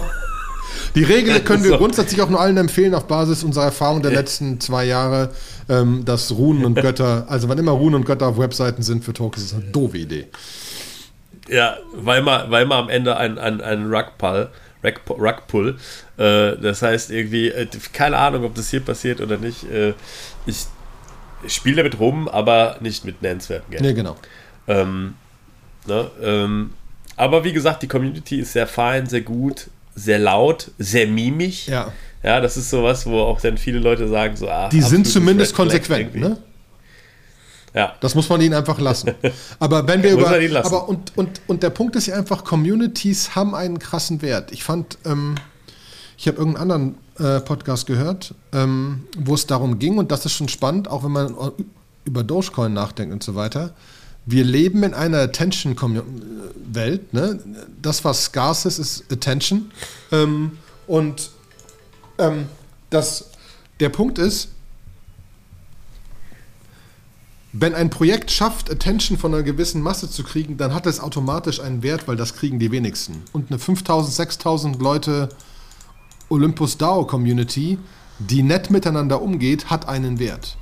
Die 0.94 1.02
Regel 1.02 1.40
können 1.44 1.64
wir 1.64 1.72
so. 1.72 1.78
grundsätzlich 1.78 2.20
auch 2.22 2.28
nur 2.28 2.40
allen 2.40 2.56
empfehlen, 2.56 2.94
auf 2.94 3.06
Basis 3.06 3.42
unserer 3.42 3.64
Erfahrung 3.64 4.02
der 4.02 4.12
letzten 4.12 4.60
zwei 4.60 4.84
Jahre, 4.84 5.30
ähm, 5.68 6.04
dass 6.04 6.32
Runen 6.32 6.64
und 6.64 6.74
Götter, 6.74 7.26
also 7.28 7.48
wann 7.48 7.58
immer 7.58 7.72
Runen 7.72 7.96
und 7.96 8.06
Götter 8.06 8.28
auf 8.28 8.38
Webseiten 8.38 8.82
sind 8.82 9.04
für 9.04 9.12
Tokens, 9.12 9.44
ist 9.44 9.52
das 9.52 9.62
eine 9.62 9.70
doofe 9.70 9.98
Idee. 9.98 10.28
Ja, 11.48 11.76
weil 11.92 12.22
man, 12.22 12.50
weil 12.50 12.66
man 12.66 12.84
am 12.84 12.88
Ende 12.88 13.16
ein, 13.16 13.38
ein, 13.38 13.60
ein 13.60 13.92
Rugpull, 13.92 14.48
Rugpull, 15.08 15.76
äh, 16.16 16.56
das 16.56 16.82
heißt 16.82 17.10
irgendwie, 17.10 17.48
äh, 17.48 17.66
keine 17.92 18.16
Ahnung, 18.18 18.44
ob 18.44 18.54
das 18.54 18.70
hier 18.70 18.80
passiert 18.80 19.20
oder 19.20 19.36
nicht. 19.36 19.70
Äh, 19.70 19.94
ich 20.46 20.66
spiele 21.48 21.76
damit 21.76 21.98
rum, 21.98 22.28
aber 22.28 22.76
nicht 22.80 23.04
mit 23.04 23.20
nennenswerten 23.22 23.70
Geld. 23.70 23.82
Nee, 23.82 23.94
genau. 23.94 24.16
Ähm, 24.66 25.14
ne, 25.86 26.10
ähm, 26.22 26.70
aber 27.16 27.44
wie 27.44 27.52
gesagt, 27.52 27.82
die 27.82 27.88
Community 27.88 28.40
ist 28.40 28.52
sehr 28.52 28.66
fein, 28.66 29.06
sehr 29.06 29.20
gut, 29.20 29.68
sehr 29.94 30.18
laut, 30.18 30.70
sehr 30.78 31.06
mimig. 31.06 31.66
Ja. 31.66 31.92
Ja, 32.22 32.40
das 32.40 32.56
ist 32.56 32.70
sowas, 32.70 33.04
wo 33.04 33.20
auch 33.20 33.40
dann 33.40 33.58
viele 33.58 33.78
Leute 33.78 34.08
sagen 34.08 34.34
so, 34.34 34.48
ah, 34.48 34.70
Die 34.70 34.80
sind 34.80 35.06
zumindest 35.06 35.54
konsequent, 35.54 36.14
ne? 36.14 36.38
Ja. 37.74 37.92
Das 38.00 38.14
muss 38.14 38.28
man 38.28 38.40
ihnen 38.40 38.54
einfach 38.54 38.80
lassen. 38.80 39.12
Aber 39.58 39.86
wenn 39.86 40.02
wir 40.02 40.12
über. 40.12 40.28
Aber 40.64 40.88
und, 40.88 41.12
und, 41.16 41.40
und 41.48 41.62
der 41.62 41.70
Punkt 41.70 41.96
ist 41.96 42.06
ja 42.06 42.14
einfach, 42.14 42.44
Communities 42.44 43.34
haben 43.34 43.54
einen 43.54 43.78
krassen 43.80 44.22
Wert. 44.22 44.52
Ich 44.52 44.62
fand, 44.62 44.96
ähm, 45.04 45.34
ich 46.16 46.28
habe 46.28 46.38
irgendeinen 46.38 46.70
anderen 46.70 46.98
äh, 47.18 47.40
Podcast 47.40 47.86
gehört, 47.86 48.34
ähm, 48.52 49.08
wo 49.18 49.34
es 49.34 49.46
darum 49.46 49.78
ging, 49.78 49.98
und 49.98 50.12
das 50.12 50.24
ist 50.24 50.32
schon 50.32 50.48
spannend, 50.48 50.88
auch 50.88 51.02
wenn 51.04 51.10
man 51.10 51.34
über 52.04 52.22
Dogecoin 52.22 52.72
nachdenkt 52.72 53.12
und 53.12 53.22
so 53.22 53.34
weiter. 53.34 53.74
Wir 54.26 54.44
leben 54.44 54.82
in 54.82 54.94
einer 54.94 55.18
Attention-Welt. 55.18 57.12
Ne? 57.12 57.40
Das, 57.80 58.04
was 58.04 58.24
scarce 58.24 58.66
ist, 58.66 58.78
ist 58.78 59.12
Attention. 59.12 59.70
Ähm, 60.12 60.58
und 60.86 61.30
ähm, 62.18 62.46
das, 62.90 63.30
der 63.80 63.88
Punkt 63.90 64.18
ist, 64.18 64.48
wenn 67.56 67.74
ein 67.74 67.88
Projekt 67.88 68.32
schafft, 68.32 68.68
Attention 68.68 69.16
von 69.16 69.32
einer 69.32 69.44
gewissen 69.44 69.80
Masse 69.80 70.10
zu 70.10 70.24
kriegen, 70.24 70.56
dann 70.56 70.74
hat 70.74 70.86
es 70.86 70.98
automatisch 70.98 71.60
einen 71.60 71.84
Wert, 71.84 72.08
weil 72.08 72.16
das 72.16 72.34
kriegen 72.34 72.58
die 72.58 72.72
wenigsten. 72.72 73.22
Und 73.32 73.50
eine 73.50 73.60
5000, 73.60 74.12
6000 74.12 74.82
Leute 74.82 75.28
Olympus 76.28 76.78
DAO 76.78 77.04
Community, 77.04 77.78
die 78.18 78.42
nett 78.42 78.70
miteinander 78.70 79.22
umgeht, 79.22 79.70
hat 79.70 79.86
einen 79.86 80.18
Wert. 80.18 80.56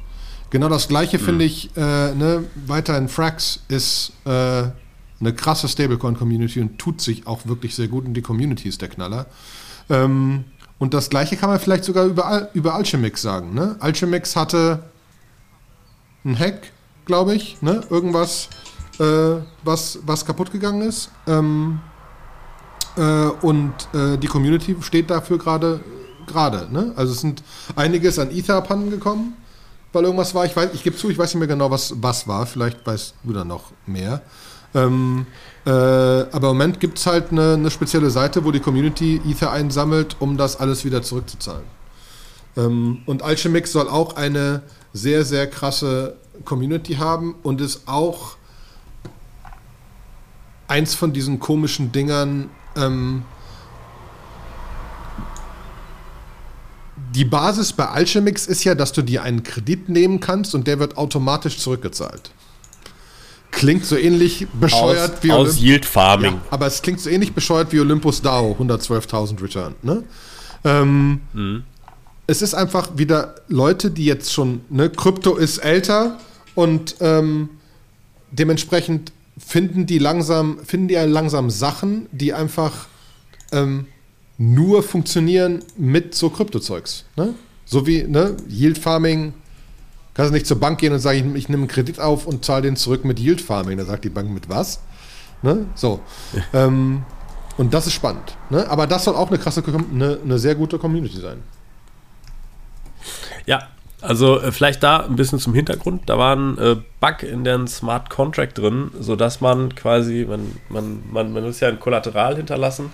Genau 0.53 0.69
das 0.69 0.87
gleiche 0.87 1.17
mhm. 1.17 1.23
finde 1.23 1.45
ich, 1.47 1.75
äh, 1.79 2.15
ne, 2.15 2.45
weiterhin 2.67 3.09
Frax 3.09 3.61
ist 3.69 4.13
äh, 4.27 4.31
eine 4.31 5.35
krasse 5.35 5.67
Stablecoin-Community 5.67 6.61
und 6.61 6.79
tut 6.79 7.01
sich 7.01 7.27
auch 7.27 7.47
wirklich 7.47 7.75
sehr 7.75 7.89
gut 7.89 8.05
und 8.05 8.13
die 8.13 8.21
Community 8.21 8.69
ist 8.69 8.83
der 8.83 8.91
Knaller. 8.91 9.25
Ähm, 9.89 10.45
und 10.79 10.93
das 10.93 11.09
gleiche 11.09 11.39
kann 11.39 11.49
man 11.49 11.59
vielleicht 11.59 11.85
sogar 11.85 12.05
über, 12.05 12.51
über 12.53 12.75
Alchemix 12.75 13.23
sagen. 13.23 13.55
Ne? 13.55 13.77
Alchemix 13.81 14.37
hatte 14.37 14.85
einen 16.23 16.39
Hack, 16.39 16.71
glaube 17.07 17.35
ich, 17.35 17.63
ne? 17.63 17.81
Irgendwas, 17.89 18.51
äh, 18.99 19.37
was, 19.65 20.01
was 20.05 20.27
kaputt 20.27 20.53
gegangen 20.53 20.83
ist. 20.83 21.11
Ähm, 21.27 21.81
äh, 22.99 23.03
und 23.41 23.73
äh, 23.95 24.19
die 24.19 24.27
Community 24.27 24.77
steht 24.83 25.09
dafür 25.09 25.39
gerade 25.39 25.81
gerade. 26.27 26.69
Ne? 26.71 26.93
Also 26.97 27.13
es 27.13 27.21
sind 27.21 27.43
einiges 27.75 28.19
an 28.19 28.31
Ether 28.31 28.57
abhanden 28.57 28.91
gekommen, 28.91 29.35
weil 29.93 30.05
irgendwas 30.05 30.35
war. 30.35 30.45
Ich 30.45 30.57
ich 30.73 30.83
gebe 30.83 30.97
zu, 30.97 31.11
ich 31.11 31.19
weiß 31.19 31.35
nicht 31.35 31.41
mehr 31.41 31.49
genau, 31.49 31.71
was 31.71 31.95
was 32.01 32.27
war. 32.27 32.47
Vielleicht 32.47 32.87
weißt 32.87 33.15
du 33.25 33.33
da 33.33 33.45
noch 33.45 33.73
mehr. 33.87 34.23
Ähm, 34.75 35.27
äh, 35.67 35.71
aber 35.71 36.51
im 36.51 36.57
Moment 36.57 36.81
gibt 36.81 36.99
es 36.99 37.07
halt 37.07 37.31
eine, 37.31 37.55
eine, 37.55 37.71
spezielle 37.71 38.11
Seite, 38.11 38.45
wo 38.45 38.53
die 38.53 38.61
Community 38.61 39.21
Ether 39.29 39.53
einsammelt, 39.53 40.17
um 40.19 40.37
das 40.37 40.57
alles 40.57 40.85
wieder 40.85 41.03
zurückzuzahlen. 41.03 41.65
Ähm, 42.57 43.03
und 43.07 43.23
Alchemix 43.23 43.73
soll 43.73 43.89
auch 43.89 44.17
eine 44.17 44.63
sehr, 44.93 45.25
sehr 45.25 45.47
krasse 45.47 46.17
Community 46.45 46.95
haben 46.95 47.35
und 47.43 47.61
ist 47.61 47.83
auch 47.87 48.37
eins 50.69 50.95
von 50.95 51.13
diesen 51.13 51.39
komischen 51.39 51.93
Dingern. 51.93 52.51
Ähm, 52.77 53.25
die 57.15 57.25
Basis 57.25 57.73
bei 57.73 57.87
Alchemix 57.87 58.47
ist 58.47 58.65
ja, 58.65 58.75
dass 58.75 58.93
du 58.93 59.03
dir 59.03 59.23
einen 59.23 59.43
Kredit 59.43 59.89
nehmen 59.89 60.21
kannst 60.21 60.55
und 60.55 60.67
der 60.67 60.79
wird 60.79 60.97
automatisch 60.97 61.59
zurückgezahlt. 61.59 62.31
Klingt 63.51 63.85
so 63.85 63.97
ähnlich 63.97 64.47
bescheuert 64.59 65.17
aus, 65.17 65.23
wie 65.23 65.33
aus 65.33 65.59
Yield 65.59 65.85
Farming. 65.85 66.35
Ja, 66.35 66.41
aber 66.51 66.67
es 66.67 66.81
klingt 66.81 67.01
so 67.01 67.11
ähnlich 67.11 67.35
bescheuert 67.35 67.71
wie 67.73 67.81
Olympus 67.81 68.23
DAO, 68.23 68.57
112.000 68.59 69.43
Return. 69.43 69.75
Ne? 69.83 70.05
Ähm, 70.65 71.21
mhm. 71.35 71.65
Es 72.27 72.41
ist 72.41 72.55
einfach 72.55 72.97
wieder 72.97 73.35
Leute, 73.49 73.91
die 73.91 74.07
jetzt 74.07 74.33
schon, 74.33 74.63
ne, 74.71 74.89
Krypto 74.89 75.37
ist 75.37 75.59
älter 75.59 76.19
und 76.55 76.97
ähm, 77.01 77.51
dementsprechend 78.31 79.13
finden 79.37 79.85
die 79.85 79.99
langsam, 79.99 80.59
finden 80.65 80.89
die 80.89 80.95
langsam 80.95 81.51
Sachen, 81.51 82.07
die 82.11 82.33
einfach 82.33 82.87
ähm, 83.51 83.87
nur 84.43 84.83
funktionieren 84.83 85.65
mit 85.77 86.15
so 86.15 86.29
Kryptozeugs. 86.29 87.05
Ne? 87.17 87.35
So 87.65 87.87
wie 87.87 88.03
ne, 88.03 88.37
Yield 88.49 88.79
Farming. 88.79 89.35
Kannst 90.15 90.31
du 90.31 90.35
nicht 90.35 90.47
zur 90.47 90.59
Bank 90.59 90.79
gehen 90.79 90.93
und 90.93 90.99
sagen, 90.99 91.31
ich, 91.31 91.45
ich 91.45 91.49
nehme 91.49 91.63
einen 91.63 91.69
Kredit 91.69 92.01
auf 92.01 92.27
und 92.27 92.45
zahle 92.45 92.63
den 92.63 92.77
zurück 92.77 93.05
mit 93.05 93.21
Yield 93.21 93.41
Farming. 93.41 93.79
Da 93.79 93.85
sagt 93.85 94.05
die 94.05 94.11
Bank 94.11 94.31
mit 94.31 94.49
was? 94.49 94.83
Ne? 95.43 95.67
So. 95.75 96.01
ähm, 96.53 97.05
und 97.57 97.73
das 97.73 97.87
ist 97.87 97.93
spannend. 97.93 98.37
Ne? 98.51 98.69
Aber 98.69 98.87
das 98.87 99.05
soll 99.05 99.15
auch 99.15 99.29
eine 99.29 99.39
krasse, 99.39 99.63
eine, 99.65 100.19
eine 100.23 100.39
sehr 100.39 100.57
gute 100.57 100.79
Community 100.79 101.21
sein. 101.21 101.43
Ja, 103.47 103.69
also 104.01 104.41
äh, 104.41 104.51
vielleicht 104.51 104.83
da 104.83 105.07
ein 105.07 105.17
bisschen 105.17 105.39
zum 105.39 105.55
Hintergrund. 105.55 106.03
Da 106.07 106.19
war 106.19 106.35
ein 106.35 106.59
äh, 106.59 106.77
Bug 107.01 107.23
in 107.23 107.45
den 107.45 107.69
Smart 107.69 108.11
Contract 108.11 108.59
drin, 108.59 108.91
sodass 108.99 109.41
man 109.41 109.75
quasi, 109.77 110.27
man, 110.29 110.57
man, 110.69 111.03
man, 111.13 111.33
man 111.33 111.45
ist 111.45 111.61
ja 111.61 111.69
ein 111.69 111.79
Kollateral 111.79 112.37
hinterlassen 112.37 112.91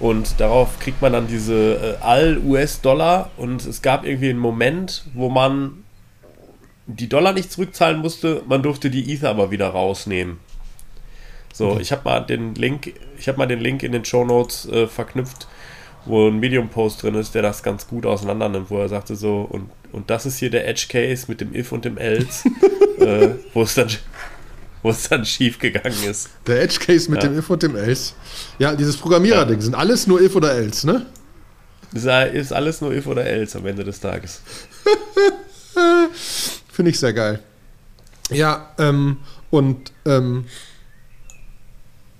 und 0.00 0.40
darauf 0.40 0.78
kriegt 0.80 1.02
man 1.02 1.12
dann 1.12 1.26
diese 1.26 1.98
äh, 2.00 2.04
All-US-Dollar 2.04 3.30
und 3.36 3.64
es 3.66 3.82
gab 3.82 4.04
irgendwie 4.06 4.30
einen 4.30 4.38
Moment, 4.38 5.04
wo 5.14 5.28
man 5.28 5.84
die 6.86 7.08
Dollar 7.08 7.32
nicht 7.32 7.52
zurückzahlen 7.52 8.00
musste, 8.00 8.42
man 8.48 8.62
durfte 8.62 8.90
die 8.90 9.12
Ether 9.12 9.30
aber 9.30 9.50
wieder 9.50 9.68
rausnehmen. 9.68 10.38
So, 11.52 11.72
okay. 11.72 11.82
ich 11.82 11.92
habe 11.92 12.02
mal 12.04 12.20
den 12.20 12.54
Link, 12.54 12.94
ich 13.18 13.28
habe 13.28 13.38
mal 13.38 13.46
den 13.46 13.60
Link 13.60 13.82
in 13.82 13.92
den 13.92 14.04
Show 14.04 14.24
Notes 14.24 14.66
äh, 14.68 14.86
verknüpft, 14.86 15.46
wo 16.06 16.28
ein 16.28 16.40
Medium-Post 16.40 17.02
drin 17.02 17.14
ist, 17.14 17.34
der 17.34 17.42
das 17.42 17.62
ganz 17.62 17.86
gut 17.86 18.06
auseinander 18.06 18.48
nimmt, 18.48 18.70
wo 18.70 18.78
er 18.78 18.88
sagte 18.88 19.16
so, 19.16 19.42
und, 19.42 19.68
und 19.92 20.08
das 20.08 20.26
ist 20.26 20.38
hier 20.38 20.50
der 20.50 20.66
Edge 20.66 20.86
Case 20.88 21.26
mit 21.28 21.40
dem 21.40 21.54
If 21.54 21.72
und 21.72 21.84
dem 21.84 21.98
Else, 21.98 22.48
äh, 22.98 23.30
wo 23.52 23.62
es 23.62 23.74
dann 23.74 23.88
wo 24.82 24.90
es 24.90 25.08
dann 25.08 25.24
schief 25.24 25.58
gegangen 25.58 26.02
ist. 26.08 26.30
Der 26.46 26.62
Edge 26.62 26.78
Case 26.78 27.10
mit 27.10 27.22
ja. 27.22 27.28
dem 27.28 27.38
If 27.38 27.50
und 27.50 27.62
dem 27.62 27.76
Else. 27.76 28.14
Ja, 28.58 28.74
dieses 28.74 28.96
Programmierer-Ding 28.96 29.56
ja. 29.56 29.62
sind 29.62 29.74
alles 29.74 30.06
nur 30.06 30.20
If 30.20 30.34
oder 30.36 30.52
Else, 30.52 30.86
ne? 30.86 31.06
Ist 31.92 32.52
alles 32.52 32.80
nur 32.80 32.92
If 32.92 33.06
oder 33.06 33.26
Else 33.26 33.58
am 33.58 33.66
Ende 33.66 33.84
des 33.84 34.00
Tages. 34.00 34.40
Finde 36.72 36.90
ich 36.90 36.98
sehr 36.98 37.12
geil. 37.12 37.40
Ja, 38.30 38.70
ähm, 38.78 39.18
und 39.50 39.92
ähm, 40.06 40.44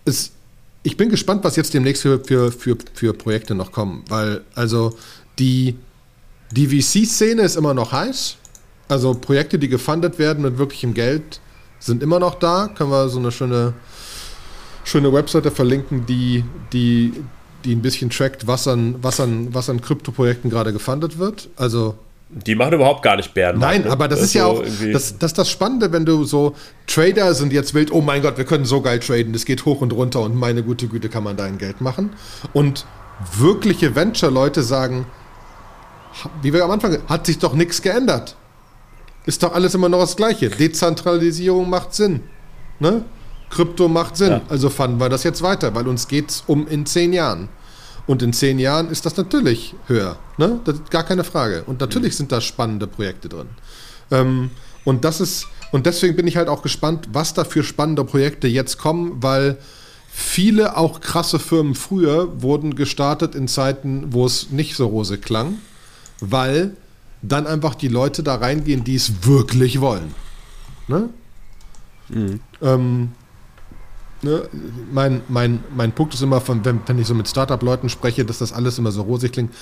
es, 0.04 0.32
ich 0.82 0.96
bin 0.96 1.08
gespannt, 1.08 1.44
was 1.44 1.56
jetzt 1.56 1.72
demnächst 1.72 2.02
für, 2.02 2.22
für, 2.22 2.50
für, 2.50 2.76
für 2.94 3.14
Projekte 3.14 3.54
noch 3.54 3.70
kommen, 3.70 4.04
weil 4.08 4.42
also 4.54 4.96
die, 5.38 5.76
die 6.50 6.66
VC-Szene 6.66 7.42
ist 7.42 7.56
immer 7.56 7.74
noch 7.74 7.92
heiß. 7.92 8.36
Also 8.88 9.14
Projekte, 9.14 9.58
die 9.58 9.68
gefundet 9.68 10.18
werden 10.18 10.42
mit 10.42 10.58
wirklichem 10.58 10.94
Geld, 10.94 11.40
sind 11.81 12.03
immer 12.03 12.20
noch 12.20 12.37
da. 12.37 12.68
Können 12.68 12.91
wir 12.91 13.09
so 13.09 13.18
eine 13.18 13.33
schöne, 13.33 13.72
schöne 14.85 15.12
Webseite 15.12 15.51
verlinken, 15.51 16.07
die, 16.07 16.45
die, 16.72 17.12
die 17.64 17.74
ein 17.74 17.83
bisschen 17.83 18.11
trackt, 18.11 18.47
was 18.47 18.68
an, 18.68 18.97
was 19.03 19.18
an, 19.18 19.53
was 19.53 19.68
an 19.68 19.81
Krypto-Projekten 19.81 20.51
gerade 20.51 20.72
gefundet 20.72 21.18
wird. 21.18 21.49
Also 21.57 21.97
die 22.33 22.55
machen 22.55 22.74
überhaupt 22.74 23.03
gar 23.03 23.16
nicht 23.16 23.35
Bären. 23.35 23.59
Nein, 23.59 23.83
ne? 23.83 23.91
aber 23.91 24.07
das, 24.07 24.20
das 24.20 24.28
ist 24.28 24.35
ja 24.35 24.45
so 24.45 24.51
auch, 24.51 24.62
das, 24.62 25.18
das 25.18 25.33
ist 25.33 25.39
das 25.39 25.51
Spannende, 25.51 25.91
wenn 25.91 26.05
du 26.05 26.22
so, 26.22 26.55
Trader 26.87 27.35
sind 27.35 27.53
jetzt 27.53 27.74
wild, 27.74 27.91
oh 27.91 28.01
mein 28.03 28.22
Gott, 28.22 28.39
wir 28.39 28.45
können 28.45 28.64
so 28.64 28.81
geil 28.81 29.01
traden, 29.01 29.33
das 29.33 29.45
geht 29.45 29.64
hoch 29.64 29.81
und 29.81 29.93
runter 29.93 30.20
und 30.20 30.37
meine 30.37 30.62
gute 30.62 30.87
Güte 30.87 31.09
kann 31.09 31.24
man 31.24 31.37
da 31.37 31.45
ein 31.45 31.59
Geld 31.59 31.81
machen. 31.81 32.11
Und 32.53 32.87
wirkliche 33.37 33.97
Venture-Leute 33.97 34.62
sagen, 34.62 35.07
wie 36.41 36.53
wir 36.53 36.64
am 36.64 36.70
Anfang, 36.70 36.99
hat 37.09 37.26
sich 37.26 37.39
doch 37.39 37.55
nichts 37.55 37.83
geändert. 37.83 38.37
Ist 39.31 39.45
doch 39.45 39.53
alles 39.53 39.76
immer 39.76 39.89
noch 39.89 40.01
das 40.01 40.16
Gleiche. 40.16 40.51
Dezentralisierung 40.51 41.70
macht 41.70 41.95
Sinn. 41.95 42.18
Ne? 42.81 43.05
Krypto 43.49 43.87
macht 43.87 44.16
Sinn. 44.16 44.33
Ja. 44.33 44.41
Also 44.49 44.70
fanden 44.70 44.99
wir 44.99 45.09
das 45.09 45.22
jetzt 45.22 45.41
weiter, 45.41 45.72
weil 45.72 45.87
uns 45.87 46.09
geht 46.09 46.31
es 46.31 46.43
um 46.49 46.66
in 46.66 46.85
zehn 46.85 47.12
Jahren. 47.12 47.49
Und 48.09 48.24
in 48.24 48.33
zehn 48.33 48.59
Jahren 48.59 48.91
ist 48.91 49.07
das 49.07 49.16
natürlich 49.16 49.76
höher. 49.87 50.18
Ne? 50.37 50.59
Das 50.64 50.83
gar 50.91 51.05
keine 51.05 51.22
Frage. 51.22 51.62
Und 51.62 51.78
natürlich 51.78 52.14
mhm. 52.14 52.16
sind 52.16 52.33
da 52.33 52.41
spannende 52.41 52.89
Projekte 52.89 53.28
drin. 53.28 53.47
Ähm, 54.11 54.51
und 54.85 55.05
das 55.05 55.20
ist, 55.20 55.47
und 55.70 55.87
deswegen 55.87 56.16
bin 56.16 56.26
ich 56.26 56.37
halt 56.37 56.49
auch 56.49 56.62
gespannt, 56.62 57.11
was 57.12 57.33
da 57.33 57.45
für 57.45 57.62
spannende 57.62 58.03
Projekte 58.03 58.49
jetzt 58.49 58.78
kommen, 58.78 59.22
weil 59.22 59.59
viele 60.09 60.76
auch 60.76 61.01
krasse 61.01 61.39
Firmen 61.39 61.76
früher 61.76 62.43
wurden 62.43 62.74
gestartet 62.74 63.37
in 63.37 63.47
Zeiten, 63.47 64.12
wo 64.12 64.26
es 64.26 64.51
nicht 64.51 64.74
so 64.74 64.89
rose 64.89 65.18
klang, 65.18 65.59
weil 66.18 66.74
dann 67.23 67.47
einfach 67.47 67.75
die 67.75 67.89
Leute 67.89 68.23
da 68.23 68.37
reingehen, 68.37 68.85
die 68.85 68.95
es 68.95 69.27
wirklich 69.27 69.81
wollen. 69.81 70.14
Ne? 70.89 71.11
Mhm. 72.09 72.41
Ähm, 72.62 73.12
ne? 74.23 74.49
Mein, 74.93 75.23
mein, 75.29 75.62
mein 75.75 75.93
Punkt 75.93 76.14
ist 76.14 76.23
immer, 76.23 76.41
von, 76.41 76.64
wenn, 76.64 76.81
wenn 76.87 76.99
ich 76.99 77.07
so 77.07 77.14
mit 77.14 77.29
Startup-Leuten 77.29 77.89
spreche, 77.89 78.25
dass 78.25 78.39
das 78.39 78.53
alles 78.53 78.79
immer 78.79 78.93
so 78.93 79.03
rosig 79.03 79.33
klingt. 79.33 79.55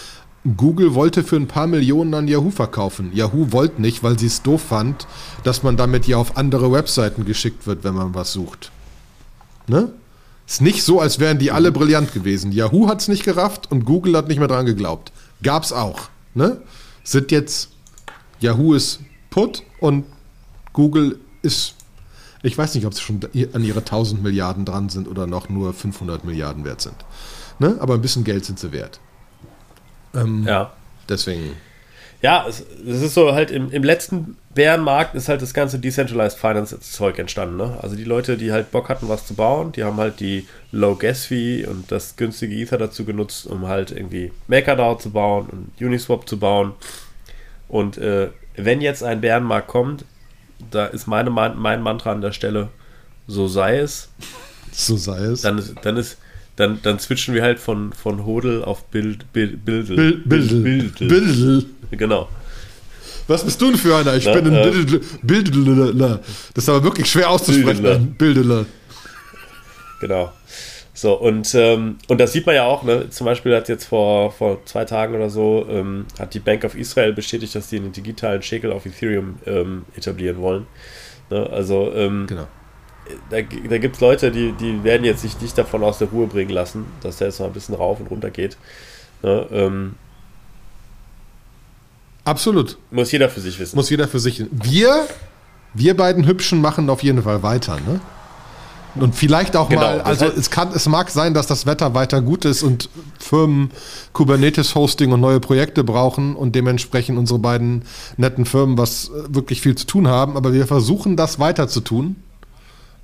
Google 0.56 0.94
wollte 0.94 1.24
für 1.24 1.36
ein 1.36 1.48
paar 1.48 1.66
Millionen 1.66 2.14
an 2.14 2.28
Yahoo 2.28 2.50
verkaufen. 2.50 3.10
Yahoo 3.12 3.50
wollte 3.50 3.82
nicht, 3.82 4.02
weil 4.02 4.18
sie 4.18 4.26
es 4.26 4.42
doof 4.42 4.62
fand, 4.62 5.06
dass 5.42 5.62
man 5.64 5.76
damit 5.76 6.06
ja 6.06 6.16
auf 6.16 6.36
andere 6.36 6.70
Webseiten 6.70 7.24
geschickt 7.24 7.66
wird, 7.66 7.82
wenn 7.82 7.94
man 7.94 8.14
was 8.14 8.32
sucht. 8.32 8.70
Ne? 9.66 9.92
Ist 10.46 10.62
nicht 10.62 10.82
so, 10.84 11.00
als 11.00 11.18
wären 11.18 11.38
die 11.38 11.50
alle 11.50 11.72
brillant 11.72 12.14
gewesen. 12.14 12.52
Yahoo 12.52 12.88
hat 12.88 13.00
es 13.00 13.08
nicht 13.08 13.24
gerafft 13.24 13.70
und 13.70 13.84
Google 13.84 14.16
hat 14.16 14.28
nicht 14.28 14.38
mehr 14.38 14.48
dran 14.48 14.64
geglaubt. 14.64 15.12
Gab's 15.42 15.72
auch. 15.72 16.08
Ne? 16.34 16.62
Sind 17.10 17.32
jetzt 17.32 17.70
Yahoo 18.40 18.74
ist 18.74 19.00
put 19.30 19.62
und 19.80 20.04
Google 20.74 21.18
ist, 21.42 21.74
ich 22.42 22.56
weiß 22.56 22.74
nicht, 22.74 22.86
ob 22.86 22.94
sie 22.94 23.00
schon 23.00 23.20
an 23.52 23.64
ihre 23.64 23.80
1000 23.80 24.22
Milliarden 24.22 24.64
dran 24.64 24.90
sind 24.90 25.08
oder 25.08 25.26
noch 25.26 25.48
nur 25.48 25.72
500 25.72 26.24
Milliarden 26.24 26.64
wert 26.64 26.82
sind. 26.82 26.96
Ne? 27.58 27.76
Aber 27.80 27.94
ein 27.94 28.02
bisschen 28.02 28.24
Geld 28.24 28.44
sind 28.44 28.58
sie 28.58 28.72
wert. 28.72 29.00
Ähm, 30.14 30.44
ja. 30.46 30.72
Deswegen. 31.08 31.54
Ja, 32.20 32.46
es, 32.46 32.62
es, 32.86 33.02
ist 33.02 33.14
so 33.14 33.32
halt 33.32 33.50
im, 33.50 33.70
im 33.70 33.82
letzten 33.82 34.36
Bärenmarkt 34.58 35.14
ist 35.14 35.28
halt 35.28 35.40
das 35.40 35.54
ganze 35.54 35.78
Decentralized 35.78 36.36
Finance 36.36 36.80
Zeug 36.80 37.16
entstanden. 37.20 37.58
Ne? 37.58 37.78
Also 37.80 37.94
die 37.94 38.02
Leute, 38.02 38.36
die 38.36 38.50
halt 38.50 38.72
Bock 38.72 38.88
hatten, 38.88 39.08
was 39.08 39.24
zu 39.24 39.34
bauen, 39.34 39.70
die 39.70 39.84
haben 39.84 39.98
halt 39.98 40.18
die 40.18 40.48
Low 40.72 40.96
Gas 40.96 41.26
Fee 41.26 41.64
und 41.64 41.92
das 41.92 42.16
günstige 42.16 42.56
Ether 42.56 42.76
dazu 42.76 43.04
genutzt, 43.04 43.46
um 43.46 43.68
halt 43.68 43.92
irgendwie 43.92 44.32
MakerDAO 44.48 44.96
zu 44.96 45.10
bauen 45.10 45.46
und 45.46 45.70
Uniswap 45.80 46.28
zu 46.28 46.40
bauen. 46.40 46.72
Und 47.68 47.98
äh, 47.98 48.30
wenn 48.56 48.80
jetzt 48.80 49.04
ein 49.04 49.20
Bärenmarkt 49.20 49.68
kommt, 49.68 50.04
da 50.72 50.86
ist 50.86 51.06
meine, 51.06 51.30
mein 51.30 51.80
Mantra 51.80 52.10
an 52.10 52.20
der 52.20 52.32
Stelle, 52.32 52.68
so 53.28 53.46
sei 53.46 53.78
es. 53.78 54.08
So 54.72 54.96
sei 54.96 55.18
es. 55.18 55.42
Dann 55.42 55.58
ist, 55.58 55.76
dann 55.82 55.96
ist, 55.96 56.18
dann, 56.56 56.80
dann 56.82 56.98
switchen 56.98 57.32
wir 57.32 57.44
halt 57.44 57.60
von, 57.60 57.92
von 57.92 58.26
Hodel 58.26 58.64
auf 58.64 58.86
Bild, 58.86 59.32
Bild, 59.32 59.64
Bildel. 59.64 60.16
Bildel. 60.24 60.62
Bildel. 60.62 61.08
Bildel. 61.08 61.66
Genau. 61.92 62.28
Was 63.28 63.44
bist 63.44 63.60
du 63.60 63.66
denn 63.70 63.76
für 63.76 63.94
einer? 63.94 64.14
Ich 64.16 64.24
Na, 64.24 64.32
bin 64.32 64.46
ein 64.46 64.54
äh, 64.54 65.00
Bildler. 65.22 66.20
Das 66.54 66.64
ist 66.64 66.68
aber 66.68 66.82
wirklich 66.82 67.08
schwer 67.10 67.30
auszusprechen. 67.30 68.14
Bildler. 68.18 68.64
Genau. 70.00 70.32
So, 70.94 71.14
und, 71.14 71.54
ähm, 71.54 71.98
und 72.08 72.18
das 72.18 72.32
sieht 72.32 72.46
man 72.46 72.56
ja 72.56 72.64
auch, 72.64 72.82
ne? 72.82 73.08
Zum 73.10 73.24
Beispiel 73.26 73.54
hat 73.54 73.68
jetzt 73.68 73.84
vor, 73.84 74.32
vor 74.32 74.64
zwei 74.64 74.84
Tagen 74.84 75.14
oder 75.14 75.30
so, 75.30 75.64
ähm, 75.70 76.06
hat 76.18 76.34
die 76.34 76.40
Bank 76.40 76.64
of 76.64 76.74
Israel 76.74 77.12
bestätigt, 77.12 77.54
dass 77.54 77.68
die 77.68 77.76
einen 77.76 77.92
digitalen 77.92 78.42
Shekel 78.42 78.72
auf 78.72 78.84
Ethereum 78.84 79.38
ähm, 79.46 79.84
etablieren 79.94 80.38
wollen. 80.38 80.66
Ne? 81.30 81.48
Also, 81.52 81.92
ähm, 81.94 82.26
genau. 82.28 82.48
da, 83.30 83.36
da 83.42 83.78
gibt 83.78 83.94
es 83.94 84.00
Leute, 84.00 84.32
die, 84.32 84.50
die 84.52 84.82
werden 84.82 85.04
jetzt 85.04 85.22
sich 85.22 85.40
nicht 85.40 85.56
davon 85.56 85.84
aus 85.84 85.98
der 85.98 86.08
Ruhe 86.08 86.26
bringen 86.26 86.50
lassen, 86.50 86.86
dass 87.02 87.18
der 87.18 87.28
jetzt 87.28 87.38
mal 87.38 87.46
ein 87.46 87.52
bisschen 87.52 87.76
rauf 87.76 88.00
und 88.00 88.10
runter 88.10 88.30
geht. 88.30 88.56
Ne? 89.22 89.46
Absolut. 92.28 92.76
Muss 92.90 93.10
jeder 93.10 93.30
für 93.30 93.40
sich 93.40 93.58
wissen. 93.58 93.74
Muss 93.74 93.88
jeder 93.88 94.06
für 94.06 94.20
sich. 94.20 94.44
Wir, 94.50 95.06
wir 95.72 95.96
beiden 95.96 96.26
Hübschen 96.26 96.60
machen 96.60 96.90
auf 96.90 97.02
jeden 97.02 97.22
Fall 97.22 97.42
weiter, 97.42 97.76
ne? 97.76 98.00
Und 98.94 99.14
vielleicht 99.14 99.54
auch 99.56 99.68
Genau, 99.68 99.82
mal, 99.82 100.00
also 100.00 100.26
es 100.26 100.50
kann, 100.50 100.72
es 100.74 100.86
mag 100.88 101.08
sein, 101.10 101.32
dass 101.32 101.46
das 101.46 101.66
Wetter 101.66 101.94
weiter 101.94 102.20
gut 102.20 102.44
ist 102.44 102.62
und 102.62 102.90
Firmen 103.18 103.70
Kubernetes-Hosting 104.12 105.12
und 105.12 105.20
neue 105.20 105.40
Projekte 105.40 105.84
brauchen 105.84 106.34
und 106.34 106.54
dementsprechend 106.54 107.16
unsere 107.16 107.38
beiden 107.38 107.82
netten 108.16 108.44
Firmen 108.44 108.76
was 108.76 109.08
äh, 109.08 109.34
wirklich 109.34 109.60
viel 109.60 109.74
zu 109.76 109.86
tun 109.86 110.08
haben, 110.08 110.36
aber 110.36 110.52
wir 110.52 110.66
versuchen 110.66 111.16
das 111.16 111.38
weiter 111.38 111.68
zu 111.68 111.80
tun 111.80 112.16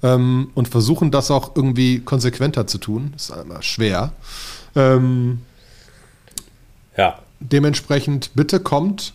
ähm, 0.03 0.51
und 0.55 0.69
versuchen 0.69 1.11
das 1.11 1.31
auch 1.31 1.55
irgendwie 1.55 2.01
konsequenter 2.01 2.67
zu 2.67 2.79
tun. 2.79 3.11
Das 3.13 3.31
ist 3.31 3.37
immer 3.37 3.63
schwer. 3.63 4.13
Ähm, 4.75 5.41
Ja. 6.97 7.19
Dementsprechend 7.53 8.31
bitte 8.35 8.61
kommt 8.61 9.15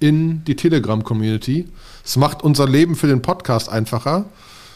in 0.00 0.44
die 0.44 0.56
Telegram-Community. 0.56 1.68
Es 2.04 2.16
macht 2.16 2.42
unser 2.42 2.68
Leben 2.68 2.96
für 2.96 3.06
den 3.06 3.22
Podcast 3.22 3.68
einfacher. 3.68 4.24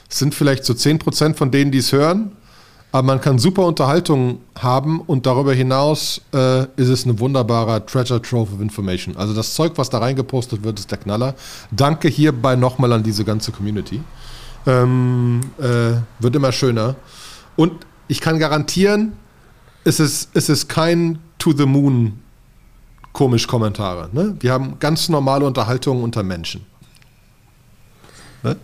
Es 0.09 0.18
sind 0.18 0.34
vielleicht 0.34 0.64
so 0.64 0.74
10% 0.74 1.34
von 1.34 1.51
denen, 1.51 1.72
die 1.72 1.78
es 1.78 1.92
hören, 1.92 2.32
aber 2.92 3.07
man 3.07 3.20
kann 3.20 3.38
super 3.38 3.66
Unterhaltung 3.66 4.38
haben 4.57 5.01
und 5.01 5.26
darüber 5.26 5.53
hinaus 5.53 6.20
äh, 6.32 6.62
ist 6.76 6.88
es 6.88 7.07
ein 7.07 7.18
wunderbarer 7.18 7.84
Treasure 7.84 8.22
Trove 8.22 8.55
of 8.55 8.61
Information. 8.61 9.16
Also 9.16 9.34
das 9.34 9.55
Zeug, 9.55 9.72
was 9.76 9.90
da 9.90 9.99
reingepostet 9.99 10.62
wird, 10.62 10.78
ist 10.78 10.90
der 10.90 10.99
Knaller. 10.99 11.34
Danke 11.72 12.09
hierbei 12.09 12.55
nochmal 12.55 12.92
an 12.92 13.03
diese 13.03 13.24
ganze 13.24 13.51
Community. 13.51 14.01
Ähm, 14.66 15.40
äh, 15.59 15.97
wird 16.20 16.36
immer 16.36 16.53
schöner. 16.53 16.95
Und 17.57 17.72
ich 18.07 18.20
kann 18.20 18.38
garantieren, 18.38 19.14
es 19.84 20.01
ist, 20.01 20.30
es 20.34 20.49
ist 20.49 20.68
kein 20.68 21.18
To 21.38 21.53
the 21.53 21.66
Moon 21.66 22.20
komisch 23.15 23.47
Kommentare. 23.47 24.11
Ne? 24.12 24.37
Wir 24.41 24.53
haben 24.53 24.79
ganz 24.79 25.09
normale 25.09 25.47
Unterhaltungen 25.47 26.03
unter 26.03 26.23
Menschen. 26.23 26.67
Ne? 28.43 28.57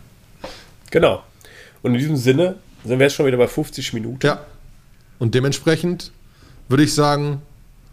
Genau. 0.91 1.23
Und 1.81 1.95
in 1.95 1.99
diesem 1.99 2.17
Sinne 2.17 2.57
sind 2.85 2.99
wir 2.99 3.07
jetzt 3.07 3.15
schon 3.15 3.25
wieder 3.25 3.39
bei 3.39 3.49
50 3.49 3.95
Minuten. 3.95 4.19
Ja. 4.23 4.41
Und 5.19 5.35
dementsprechend 5.35 6.13
würde 6.69 6.83
ich 6.83 6.95
sagen, 6.95 7.41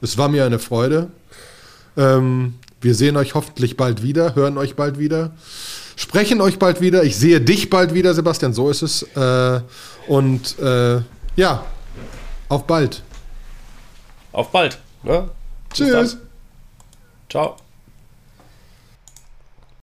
es 0.01 0.17
war 0.17 0.27
mir 0.27 0.45
eine 0.45 0.59
Freude. 0.59 1.07
Ähm, 1.95 2.55
wir 2.81 2.95
sehen 2.95 3.17
euch 3.17 3.35
hoffentlich 3.35 3.77
bald 3.77 4.03
wieder, 4.03 4.35
hören 4.35 4.57
euch 4.57 4.75
bald 4.75 4.99
wieder, 4.99 5.31
sprechen 5.95 6.41
euch 6.41 6.59
bald 6.59 6.81
wieder. 6.81 7.03
Ich 7.03 7.17
sehe 7.17 7.39
dich 7.39 7.69
bald 7.69 7.93
wieder, 7.93 8.13
Sebastian, 8.13 8.53
so 8.53 8.69
ist 8.69 8.81
es. 8.81 9.03
Äh, 9.15 9.61
und 10.07 10.57
äh, 10.59 11.01
ja, 11.35 11.63
auf 12.49 12.65
bald. 12.65 13.03
Auf 14.31 14.51
bald. 14.51 14.79
Ne? 15.03 15.29
Tschüss. 15.71 16.17
Ciao. 17.29 17.66